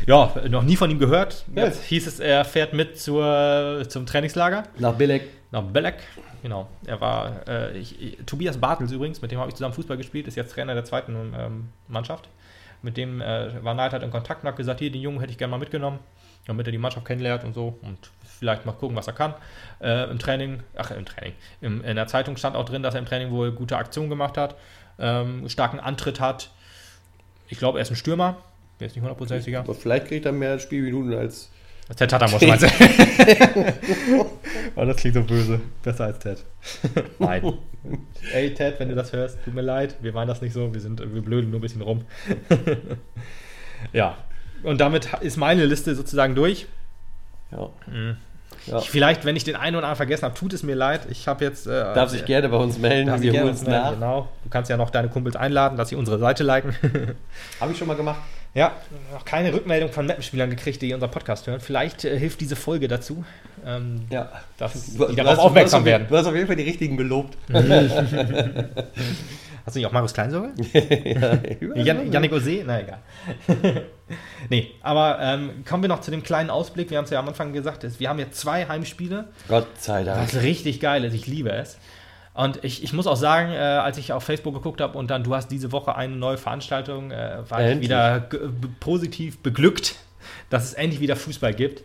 [0.05, 1.45] Ja, noch nie von ihm gehört.
[1.55, 1.87] Jetzt ja.
[1.87, 4.63] hieß es, er fährt mit zur, zum Trainingslager.
[4.77, 5.23] Nach Bilek.
[5.51, 5.95] Nach Bilek,
[6.43, 6.67] genau.
[6.85, 10.35] Er war, äh, ich, Tobias Bartels übrigens, mit dem habe ich zusammen Fußball gespielt, ist
[10.35, 12.27] jetzt Trainer der zweiten ähm, Mannschaft.
[12.85, 15.31] Mit dem äh, war Neid halt in Kontakt und hat gesagt, hier, den Jungen hätte
[15.31, 15.97] ich gerne mal mitgenommen,
[16.45, 17.97] damit er die Mannschaft kennenlernt und so und
[18.37, 19.33] vielleicht mal gucken, was er kann.
[19.81, 22.99] Äh, Im Training, ach im Training, Im, in der Zeitung stand auch drin, dass er
[22.99, 24.55] im Training wohl gute Aktionen gemacht hat,
[24.99, 26.51] ähm, starken Antritt hat.
[27.47, 28.37] Ich glaube, er ist ein Stürmer,
[28.77, 29.61] bin jetzt nicht hundertprozentig sicher.
[29.61, 31.49] Aber vielleicht kriegt er mehr Spielminuten als
[31.95, 32.69] Ted Tatamosch meinst du?
[34.75, 35.61] Oh, das klingt so böse.
[35.83, 36.43] Besser als Ted.
[37.19, 37.53] Nein.
[38.33, 39.95] Ey, Ted, wenn du das hörst, tut mir leid.
[40.01, 40.73] Wir meinen das nicht so.
[40.73, 42.05] Wir, sind, wir blöden nur ein bisschen rum.
[43.93, 44.17] ja.
[44.63, 46.67] Und damit ist meine Liste sozusagen durch.
[47.51, 47.69] Ja.
[47.87, 48.17] Mhm.
[48.67, 48.79] Ja.
[48.79, 51.01] Ich, vielleicht, wenn ich den einen oder anderen vergessen habe, tut es mir leid.
[51.09, 51.67] Ich habe jetzt.
[51.67, 53.21] Äh, Darf sich gerne bei uns melden.
[53.21, 53.93] Wir holen uns nach.
[53.93, 54.29] Genau.
[54.43, 56.75] Du kannst ja noch deine Kumpels einladen, dass sie unsere Seite liken.
[57.59, 58.21] habe ich schon mal gemacht.
[58.55, 58.71] Ja,
[59.11, 61.59] noch keine Rückmeldung von Mappenspielern gekriegt, die unseren Podcast hören.
[61.59, 63.25] Vielleicht äh, hilft diese Folge dazu,
[63.65, 64.31] ähm, ja.
[64.57, 66.07] dass die darauf hast, aufmerksam du werden.
[66.09, 67.37] Du hast auf jeden Fall die richtigen gelobt.
[67.51, 67.65] hast
[69.75, 70.53] du nicht auch Markus Kleinsorge?
[70.73, 72.63] ja, Jan Janik Ose?
[72.65, 72.99] Na egal.
[74.49, 76.89] nee, aber ähm, kommen wir noch zu dem kleinen Ausblick.
[76.89, 79.27] Wir haben es ja am Anfang gesagt, wir haben jetzt zwei Heimspiele.
[79.49, 80.33] Gott sei Dank.
[80.33, 81.77] Was richtig geil ist, ich liebe es.
[82.35, 85.23] Und ich, ich muss auch sagen, äh, als ich auf Facebook geguckt habe und dann
[85.23, 87.77] du hast diese Woche eine neue Veranstaltung, äh, war endlich.
[87.77, 88.27] ich wieder
[88.81, 89.95] positiv beglückt,
[90.49, 91.83] dass es endlich wieder Fußball gibt.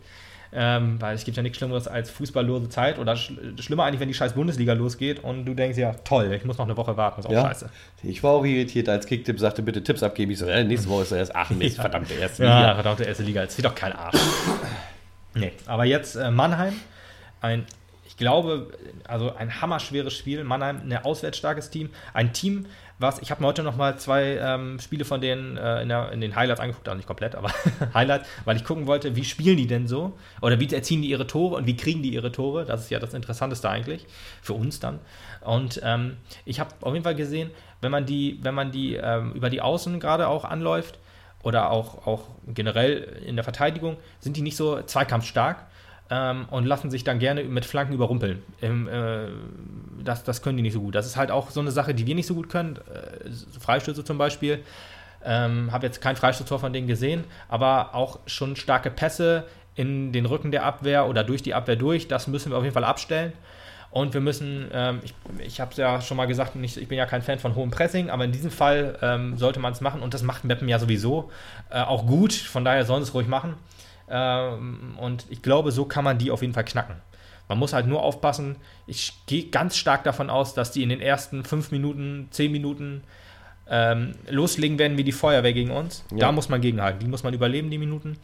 [0.52, 4.08] Ähm, weil es gibt ja nichts Schlimmeres als fußballlose Zeit oder sch schlimmer eigentlich, wenn
[4.08, 7.20] die scheiß Bundesliga losgeht und du denkst, ja, toll, ich muss noch eine Woche warten,
[7.20, 7.42] ist auch ja.
[7.42, 7.70] scheiße.
[8.02, 10.32] Ich war auch irritiert, als Kicktipp sagte, bitte Tipps abgeben.
[10.32, 12.60] Ich so, äh, nächste Woche ist erst, ach Mist, verdammte erste Liga.
[12.62, 14.18] Ja, verdammte erste Liga, jetzt wird doch kein Arsch.
[15.34, 16.74] nee, aber jetzt äh, Mannheim,
[17.40, 17.64] ein
[18.20, 18.68] glaube,
[19.08, 20.44] also ein hammerschweres Spiel.
[20.44, 21.90] Mannheim, ein auswärtsstarkes Team.
[22.12, 22.66] Ein Team,
[22.98, 26.12] was, ich habe mir heute noch mal zwei ähm, Spiele von denen äh, in, der,
[26.12, 27.50] in, den Highlights angeguckt, auch nicht komplett, aber
[27.94, 30.18] Highlights, weil ich gucken wollte, wie spielen die denn so?
[30.42, 32.66] Oder wie erzielen die ihre Tore und wie kriegen die ihre Tore?
[32.66, 34.06] Das ist ja das Interessanteste eigentlich,
[34.42, 35.00] für uns dann.
[35.40, 39.32] Und ähm, ich habe auf jeden Fall gesehen, wenn man die, wenn man die ähm,
[39.32, 40.98] über die Außen gerade auch anläuft,
[41.42, 45.69] oder auch, auch generell in der Verteidigung, sind die nicht so zweikampfstark
[46.10, 48.42] ähm, und lassen sich dann gerne mit Flanken überrumpeln.
[48.60, 49.28] Ähm, äh,
[50.02, 50.94] das, das können die nicht so gut.
[50.94, 52.76] Das ist halt auch so eine Sache, die wir nicht so gut können.
[52.76, 53.30] Äh,
[53.60, 54.60] Freistöße zum Beispiel.
[55.24, 59.44] Ähm, Habe jetzt kein Freistoßtor von denen gesehen, aber auch schon starke Pässe
[59.76, 62.08] in den Rücken der Abwehr oder durch die Abwehr durch.
[62.08, 63.32] Das müssen wir auf jeden Fall abstellen.
[63.90, 65.14] Und wir müssen, ähm, ich,
[65.44, 67.70] ich habe es ja schon mal gesagt, nicht, ich bin ja kein Fan von hohem
[67.70, 70.78] Pressing, aber in diesem Fall ähm, sollte man es machen und das macht Meppen ja
[70.78, 71.30] sowieso
[71.70, 72.32] äh, auch gut.
[72.32, 73.54] Von daher sollen sie es ruhig machen.
[74.10, 76.96] Ähm, und ich glaube, so kann man die auf jeden Fall knacken.
[77.48, 78.56] Man muss halt nur aufpassen.
[78.86, 83.02] Ich gehe ganz stark davon aus, dass die in den ersten fünf Minuten, zehn Minuten
[83.68, 86.04] ähm, loslegen werden wie die Feuerwehr gegen uns.
[86.10, 86.18] Ja.
[86.18, 87.00] Da muss man gegenhalten.
[87.00, 88.18] Die muss man überleben, die Minuten.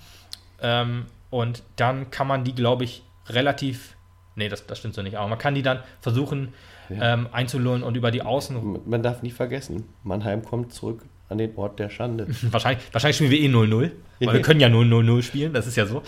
[0.61, 3.97] Ähm, und dann kann man die, glaube ich, relativ.
[4.37, 5.17] Nee, das, das stimmt so nicht.
[5.17, 6.53] Aber man kann die dann versuchen
[6.89, 7.15] ja.
[7.15, 8.81] ähm, einzulullen und über die Außen.
[8.87, 12.27] Man darf nie vergessen, Mannheim kommt zurück an den Ort der Schande.
[12.51, 13.91] wahrscheinlich, wahrscheinlich spielen wir eh 0-0.
[14.21, 16.03] Weil wir können ja 0-0-0 spielen, das ist ja so.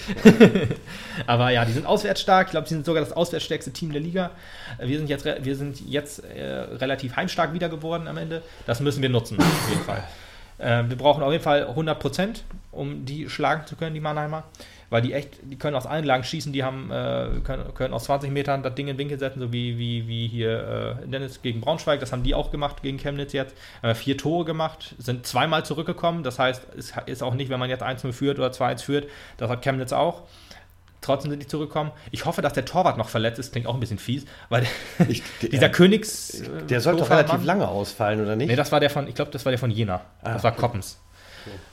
[1.27, 2.47] Aber ja, die sind auswärts stark.
[2.47, 4.31] Ich glaube, sie sind sogar das auswärtsstärkste Team der Liga.
[4.79, 8.43] Wir sind jetzt, wir sind jetzt äh, relativ heimstark wieder geworden am Ende.
[8.67, 10.05] Das müssen wir nutzen, auf jeden Fall.
[10.61, 12.43] Äh, wir brauchen auf jeden Fall 100 Prozent,
[12.73, 14.43] um die schlagen zu können, die Mannheimer
[14.91, 18.05] weil die echt, die können aus allen Lagen schießen, die haben, äh, können, können aus
[18.05, 21.61] 20 Metern das Ding in Winkel setzen, so wie, wie, wie hier äh, Dennis gegen
[21.61, 23.55] Braunschweig, das haben die auch gemacht gegen Chemnitz jetzt.
[23.83, 27.71] Äh, vier Tore gemacht, sind zweimal zurückgekommen, das heißt, es ist auch nicht, wenn man
[27.71, 30.23] jetzt 1-0 führt oder 2-1 führt, das hat Chemnitz auch.
[31.01, 31.93] Trotzdem sind die zurückgekommen.
[32.11, 33.53] Ich hoffe, dass der Torwart noch verletzt ist.
[33.53, 34.67] Klingt auch ein bisschen fies, weil
[35.09, 36.43] ich, dieser äh, Königs.
[36.69, 38.49] Der sollte doch relativ lange ausfallen, oder nicht?
[38.49, 40.01] Nee, das war der von, ich glaube, das war der von Jena.
[40.23, 40.53] Ah, das war.
[40.53, 40.99] Koppens.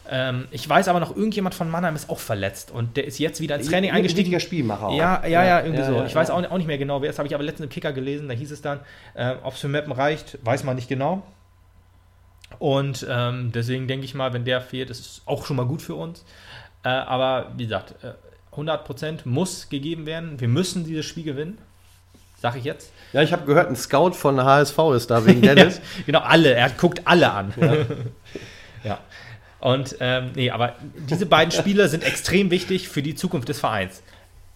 [0.09, 3.41] Ähm, ich weiß aber noch, irgendjemand von Mannheim ist auch verletzt und der ist jetzt
[3.41, 4.33] wieder ins Training eingestiegen.
[4.33, 4.97] Ein Spielmacher auch.
[4.97, 5.95] Ja, ja, ja, irgendwie ja, so.
[5.95, 6.19] Ja, ich ja.
[6.19, 8.27] weiß auch, auch, nicht mehr genau, wer ist, habe ich aber letztens im Kicker gelesen,
[8.27, 8.79] da hieß es dann,
[9.15, 11.23] äh, ob es für Mappen reicht, weiß man nicht genau.
[12.59, 15.81] Und ähm, deswegen denke ich mal, wenn der fehlt, ist es auch schon mal gut
[15.81, 16.23] für uns.
[16.83, 18.13] Äh, aber wie gesagt, äh,
[18.55, 20.39] 100% muss gegeben werden.
[20.39, 21.57] Wir müssen dieses Spiel gewinnen.
[22.39, 22.91] Sag ich jetzt.
[23.11, 25.81] Ja, ich habe gehört, ein Scout von HSV ist da wegen Dennis.
[26.05, 26.53] genau, alle.
[26.53, 27.53] Er guckt alle an.
[28.83, 28.99] Ja.
[29.65, 30.75] Und ähm, nee, aber
[31.09, 34.03] diese beiden Spiele sind extrem wichtig für die Zukunft des Vereins.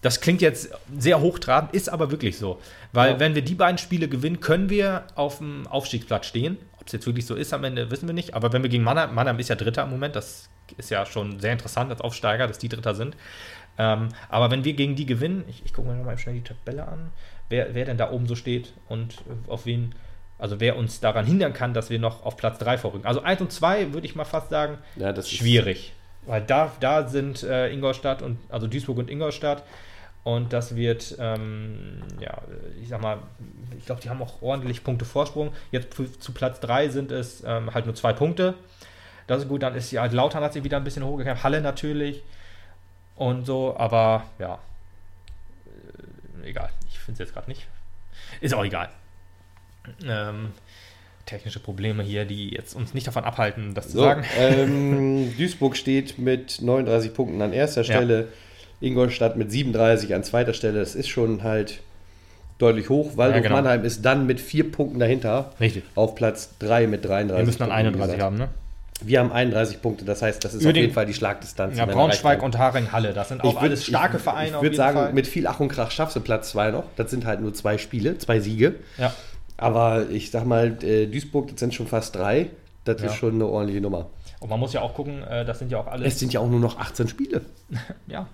[0.02, 2.60] Das klingt jetzt sehr hochtrabend, ist aber wirklich so.
[2.92, 3.18] Weil ja.
[3.18, 6.58] wenn wir die beiden Spiele gewinnen, können wir auf dem Aufstiegsplatz stehen.
[6.78, 8.34] Ob es jetzt wirklich so ist am Ende, wissen wir nicht.
[8.34, 11.40] Aber wenn wir gegen Mannheim, Mannheim ist ja Dritter im Moment, das ist ja schon
[11.40, 13.16] sehr interessant als Aufsteiger, dass die Dritter sind.
[13.78, 16.86] Ähm, aber wenn wir gegen die gewinnen, ich, ich gucke mir nochmal schnell die Tabelle
[16.86, 17.10] an,
[17.48, 19.16] wer, wer denn da oben so steht und
[19.48, 19.92] auf wen
[20.40, 23.06] also wer uns daran hindern kann, dass wir noch auf Platz 3 vorrücken.
[23.06, 25.92] Also 1 und 2 würde ich mal fast sagen, ja, schwierig.
[26.26, 29.62] Weil da, da sind äh, Ingolstadt und also Duisburg und Ingolstadt.
[30.22, 32.42] Und das wird, ähm, ja,
[32.80, 33.18] ich sag mal,
[33.78, 35.52] ich glaube, die haben auch ordentlich Punkte Vorsprung.
[35.70, 38.54] Jetzt zu, Platz 3 sind es ähm, halt nur zwei Punkte.
[39.26, 42.22] Das ist gut, dann ist ja, Lautern hat sich wieder ein bisschen hochgekämpft, Halle natürlich
[43.14, 44.58] und so, aber ja,
[46.42, 47.66] äh, egal, ich finde es jetzt gerade nicht.
[48.40, 48.90] Ist auch egal
[50.06, 50.52] ähm,
[51.26, 54.24] technische Probleme hier, die jetzt uns nicht davon abhalten, das zu so, sagen.
[54.38, 58.88] Ähm, Duisburg steht mit 39 Punkten an erster Stelle, ja.
[58.88, 60.80] Ingolstadt mit 37 an zweiter Stelle.
[60.80, 61.80] Das ist schon halt
[62.58, 63.16] deutlich hoch.
[63.16, 63.56] Waldhof ja, genau.
[63.56, 65.52] Mannheim ist dann mit vier Punkten dahinter.
[65.60, 65.84] Richtig.
[65.94, 67.38] Auf Platz 3 mit 33.
[67.38, 68.48] Wir müssen dann 31 haben, ne?
[69.02, 71.78] Wir haben 31 Punkte, das heißt, das ist Über auf jeden Fall die Schlagdistanz.
[71.78, 74.56] Ja, Braunschweig und Haring-Halle, das sind auch würd, alles starke ich, Vereine.
[74.56, 75.12] Ich würde sagen, Fall.
[75.14, 76.84] mit viel Ach und Krach schaffst du Platz 2 noch.
[76.96, 78.74] Das sind halt nur zwei Spiele, zwei Siege.
[78.98, 79.14] Ja.
[79.60, 82.50] Aber ich sag mal, äh, Duisburg, das sind schon fast drei.
[82.84, 83.08] Das ja.
[83.08, 84.08] ist schon eine ordentliche Nummer.
[84.40, 86.06] Und man muss ja auch gucken, äh, das sind ja auch alle.
[86.06, 87.42] Es sind ja auch nur noch 18 Spiele.
[88.06, 88.26] ja.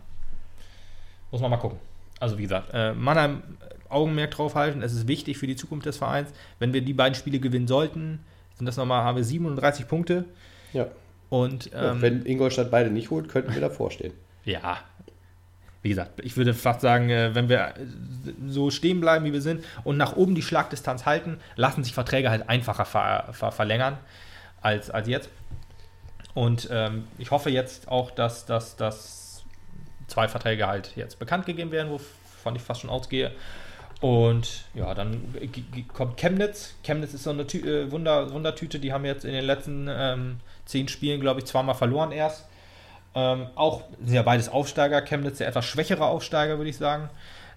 [1.32, 1.78] Muss man mal gucken.
[2.20, 3.42] Also wie gesagt, äh, Mannheim
[3.88, 4.82] Augenmerk drauf halten.
[4.82, 6.30] Es ist wichtig für die Zukunft des Vereins.
[6.58, 8.20] Wenn wir die beiden Spiele gewinnen sollten,
[8.54, 10.24] sind das nochmal, haben wir 37 Punkte.
[10.72, 10.86] Ja.
[11.28, 14.12] Und ähm, ja, wenn Ingolstadt beide nicht holt, könnten wir davor stehen.
[14.44, 14.78] Ja,
[15.86, 17.74] wie gesagt, ich würde fast sagen, äh, wenn wir
[18.48, 22.28] so stehen bleiben, wie wir sind und nach oben die Schlagdistanz halten, lassen sich Verträge
[22.28, 23.96] halt einfacher ver ver verlängern
[24.60, 25.28] als, als jetzt.
[26.34, 29.44] Und ähm, ich hoffe jetzt auch, dass, dass, dass
[30.08, 33.30] zwei Verträge halt jetzt bekannt gegeben werden, wovon ich fast schon ausgehe.
[34.00, 35.36] Und ja, dann
[35.92, 36.74] kommt Chemnitz.
[36.82, 38.80] Chemnitz ist so eine Tü äh, Wunder Wundertüte.
[38.80, 42.48] Die haben jetzt in den letzten ähm, zehn Spielen, glaube ich, zweimal verloren erst.
[43.16, 45.00] Ähm, auch sind ja beides Aufsteiger.
[45.00, 47.08] Chemnitz der etwas schwächere Aufsteiger, würde ich sagen.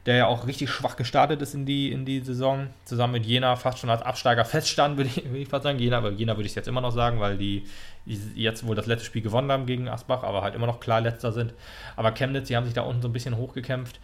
[0.05, 2.67] Der ja auch richtig schwach gestartet ist in die, in die Saison.
[2.85, 5.77] Zusammen mit Jena fast schon als Absteiger feststand, würde ich, würde ich fast sagen.
[5.77, 7.67] Jena, aber Jena würde ich jetzt immer noch sagen, weil die
[8.05, 11.33] jetzt wohl das letzte Spiel gewonnen haben gegen Asbach, aber halt immer noch klar letzter
[11.33, 11.53] sind.
[11.97, 13.99] Aber Chemnitz, die haben sich da unten so ein bisschen hochgekämpft.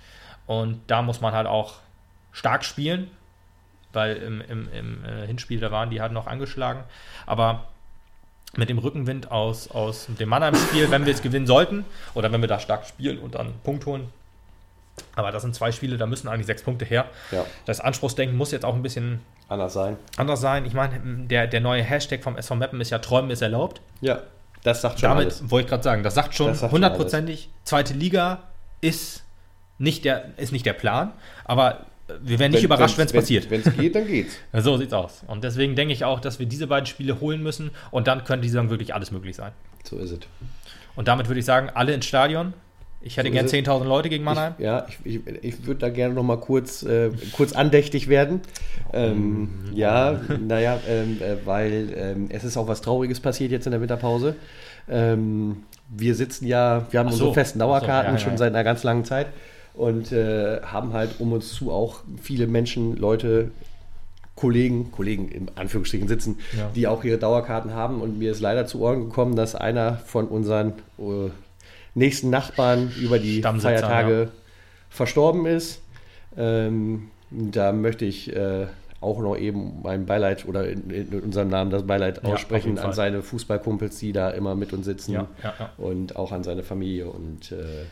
[0.48, 1.76] Und da muss man halt auch
[2.34, 3.10] stark spielen,
[3.94, 6.84] weil im, im, im äh, Hinspiel, da waren die halt noch angeschlagen.
[7.26, 7.65] Aber
[8.57, 12.48] mit dem Rückenwind aus, aus dem Mannheim-Spiel, wenn wir es gewinnen sollten oder wenn wir
[12.48, 14.10] da stark spielen und dann Punkt holen.
[15.15, 17.06] Aber das sind zwei Spiele, da müssen eigentlich sechs Punkte her.
[17.32, 17.45] Ja.
[17.65, 19.98] Das Anspruchsdenken muss jetzt auch ein bisschen anders sein.
[20.18, 20.65] Anders sein.
[20.65, 23.82] Ich meine, der, der neue Hashtag vom SV Mappen ist ja Träumen ist erlaubt.
[24.02, 24.22] Ja,
[24.64, 25.52] das sagt schon Damit alles.
[25.52, 28.44] wollte ich gerade sagen, das sagt schon hundertprozentig, zweite Liga
[28.82, 29.23] ist
[29.77, 31.11] nicht, der, ist nicht der Plan,
[31.44, 33.49] aber wir werden nicht wenn, überrascht, wenn es passiert.
[33.49, 34.38] Wenn es geht, dann geht's.
[34.53, 35.23] so sieht's aus.
[35.27, 38.44] Und deswegen denke ich auch, dass wir diese beiden Spiele holen müssen und dann könnte
[38.44, 39.52] die Saison wirklich alles möglich sein.
[39.84, 40.19] So ist es.
[40.95, 42.53] Und damit würde ich sagen, alle ins Stadion.
[43.02, 44.53] Ich hätte so gern 10.000 Leute gegen Mannheim.
[44.57, 48.41] Ich, ja, ich, ich, ich würde da gerne noch mal kurz, äh, kurz andächtig werden.
[48.94, 53.72] Ähm, ja, naja, ähm, äh, weil ähm, es ist auch was Trauriges passiert jetzt in
[53.72, 54.36] der Winterpause.
[54.90, 57.14] Ähm, wir sitzen ja, wir haben so.
[57.14, 58.38] unsere festen Dauerkarten so, ja, schon ja.
[58.38, 59.27] seit einer ganz langen Zeit
[59.76, 63.52] und äh, haben halt um uns zu auch viele Menschen, Leute,
[64.35, 66.69] Kollegen, Kollegen in Anführungsstrichen sitzen, ja.
[66.76, 68.02] die auch ihre Dauerkarten haben.
[68.02, 71.30] Und mir ist leider zu Ohren gekommen, dass einer von unseren uh,
[71.93, 74.31] nächsten Nachbarn über die Feiertage ja.
[74.89, 75.81] verstorben ist.
[76.38, 78.68] Ähm, da möchte ich äh,
[78.99, 82.91] auch noch eben mein Beileid oder in, in unserem Namen das Beileid ja, aussprechen an
[82.91, 85.27] seine Fußballkumpels, die da immer mit uns sitzen
[85.77, 87.07] und auch an seine Familie.
[87.07, 87.85] Und äh,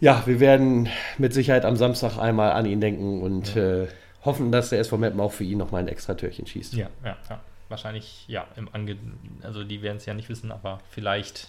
[0.00, 0.88] ja, wir werden
[1.18, 3.86] mit Sicherheit am Samstag einmal an ihn denken und äh,
[4.24, 6.74] hoffen, dass der SV Meppen auch für ihn nochmal ein extra Türchen schießt.
[6.74, 7.40] Ja, ja, ja.
[7.68, 8.96] Wahrscheinlich, ja, im Ange
[9.42, 11.48] also die werden es ja nicht wissen, aber vielleicht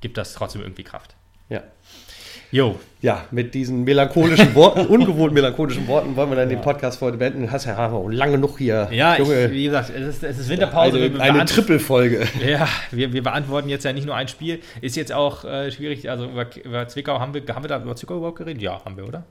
[0.00, 1.16] gibt das trotzdem irgendwie Kraft.
[1.48, 1.62] Ja.
[2.50, 2.78] Jo.
[3.02, 6.56] Ja, mit diesen melancholischen Worten, ungewohnt melancholischen Worten wollen wir dann ja.
[6.56, 7.42] den Podcast heute beenden.
[7.42, 8.88] Du hast ja lange genug hier.
[8.90, 10.98] Ja, Junge, ich, wie gesagt, es ist, es ist Winterpause.
[10.98, 12.26] Eine, eine Trippelfolge.
[12.46, 14.60] Ja, wir, wir beantworten jetzt ja nicht nur ein Spiel.
[14.80, 16.08] Ist jetzt auch äh, schwierig.
[16.08, 18.62] Also über, über, Zwickau haben wir, haben wir da über Zwickau überhaupt geredet?
[18.62, 19.24] Ja, haben wir, oder?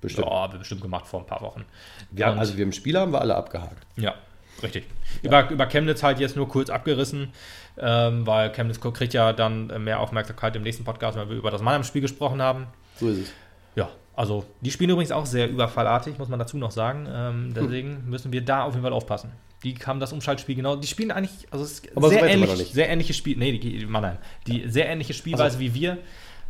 [0.00, 0.26] Bestimmt.
[0.26, 1.64] Ja, haben wir bestimmt gemacht vor ein paar Wochen.
[2.10, 3.86] Wir haben, also wir im Spiel haben wir alle abgehakt.
[3.96, 4.14] Ja,
[4.62, 4.84] richtig.
[5.22, 5.28] Ja.
[5.28, 7.32] Über, über Chemnitz halt jetzt nur kurz abgerissen
[7.80, 11.62] ähm, weil Chemnitz kriegt ja dann mehr Aufmerksamkeit im nächsten Podcast, wenn wir über das
[11.62, 12.66] Mannheim-Spiel gesprochen haben.
[12.96, 13.32] So ist es.
[13.74, 17.08] Ja, also die spielen übrigens auch sehr überfallartig, muss man dazu noch sagen.
[17.10, 18.10] Ähm, deswegen hm.
[18.10, 19.32] müssen wir da auf jeden Fall aufpassen.
[19.64, 20.76] Die haben das Umschaltspiel genau.
[20.76, 23.36] Die spielen eigentlich, also es ist sehr, ähnlich, sehr ähnliches Spiel.
[23.36, 24.16] Nee, die, Mannheim.
[24.46, 25.60] Die sehr ähnliche Spielweise also.
[25.60, 25.98] wie wir.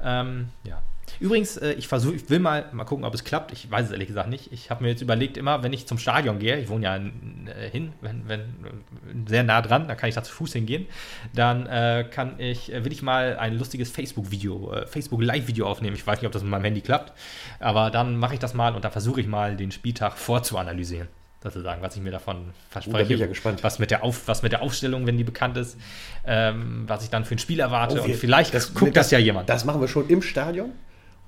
[0.02, 0.80] Ähm, ja.
[1.20, 3.52] Übrigens, äh, ich versuche, ich will mal, mal gucken, ob es klappt.
[3.52, 4.50] Ich weiß es ehrlich gesagt nicht.
[4.52, 7.70] Ich habe mir jetzt überlegt, immer, wenn ich zum Stadion gehe, ich wohne ja äh,
[7.70, 8.44] hin, wenn, wenn,
[9.28, 10.86] sehr nah dran, da kann ich da zu Fuß hingehen,
[11.34, 15.94] dann äh, kann ich, äh, will ich mal ein lustiges Facebook-Video, äh, Facebook-Live-Video aufnehmen.
[15.94, 17.12] Ich weiß nicht, ob das mit meinem Handy klappt,
[17.58, 21.08] aber dann mache ich das mal und da versuche ich mal den Spieltag vorzuanalysieren
[21.42, 23.04] sozusagen, was ich mir davon verspreche.
[23.04, 23.62] Oh, bin ich ja gespannt.
[23.64, 25.78] Was mit der, Auf, was mit der Aufstellung, wenn die bekannt ist,
[26.26, 28.00] ähm, was ich dann für ein Spiel erwarte.
[28.00, 29.48] Oh, und vielleicht das, guckt das, das, ja jemand.
[29.48, 30.72] Das machen wir schon im Stadion?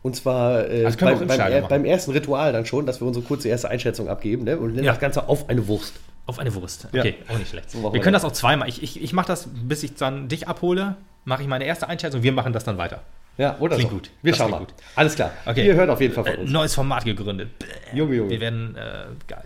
[0.02, 3.70] Und zwar äh, beim, beim, beim, ersten Ritual dann schon, dass wir unsere kurze erste
[3.70, 4.58] Einschätzung abgeben ne?
[4.58, 4.92] und nennen ja.
[4.92, 5.94] das Ganze auf eine Wurst.
[6.26, 6.88] Auf eine Wurst.
[6.92, 7.34] Okay, ja.
[7.34, 7.70] auch nicht schlecht.
[7.70, 8.68] So wir, können das auch zweimal.
[8.68, 12.22] Ich, ich, ich mache das, bis ich dann dich abhole, mache ich meine erste Einschätzung.
[12.22, 13.00] Wir machen das dann weiter.
[13.38, 13.96] Ja, oder Klingt so.
[13.96, 14.10] gut.
[14.22, 14.58] Wir das schauen mal.
[14.58, 14.74] Gut.
[14.94, 15.30] Alles klar.
[15.46, 15.66] Okay.
[15.66, 16.50] Ihr hört auf jeden Fall von uns.
[16.50, 17.50] Äh, neues Format gegründet.
[17.94, 18.30] Junge, Junge.
[18.30, 19.44] Wir werden, äh, geil.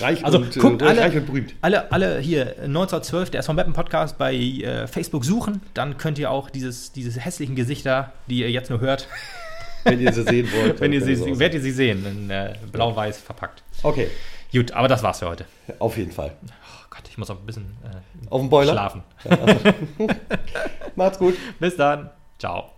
[0.00, 1.54] Reich also und, guckt äh, alle, reich und berühmt.
[1.60, 5.62] Alle, alle hier 1912, der SV Mappen Podcast bei äh, Facebook suchen.
[5.74, 9.06] Dann könnt ihr auch dieses, diese hässlichen Gesichter, die ihr jetzt nur hört,
[9.86, 10.80] wenn ihr sie sehen wollt.
[10.80, 13.62] wenn ihr sie, so werdet ihr sie sehen, in äh, blau-weiß verpackt.
[13.82, 14.08] Okay.
[14.52, 15.46] Gut, aber das war's für heute.
[15.78, 16.32] Auf jeden Fall.
[16.44, 18.72] Oh Gott, ich muss auch ein bisschen äh, Auf dem Boiler?
[18.72, 19.02] schlafen.
[19.24, 19.36] Ja.
[20.96, 21.36] Macht's gut.
[21.58, 22.10] Bis dann.
[22.38, 22.75] Ciao.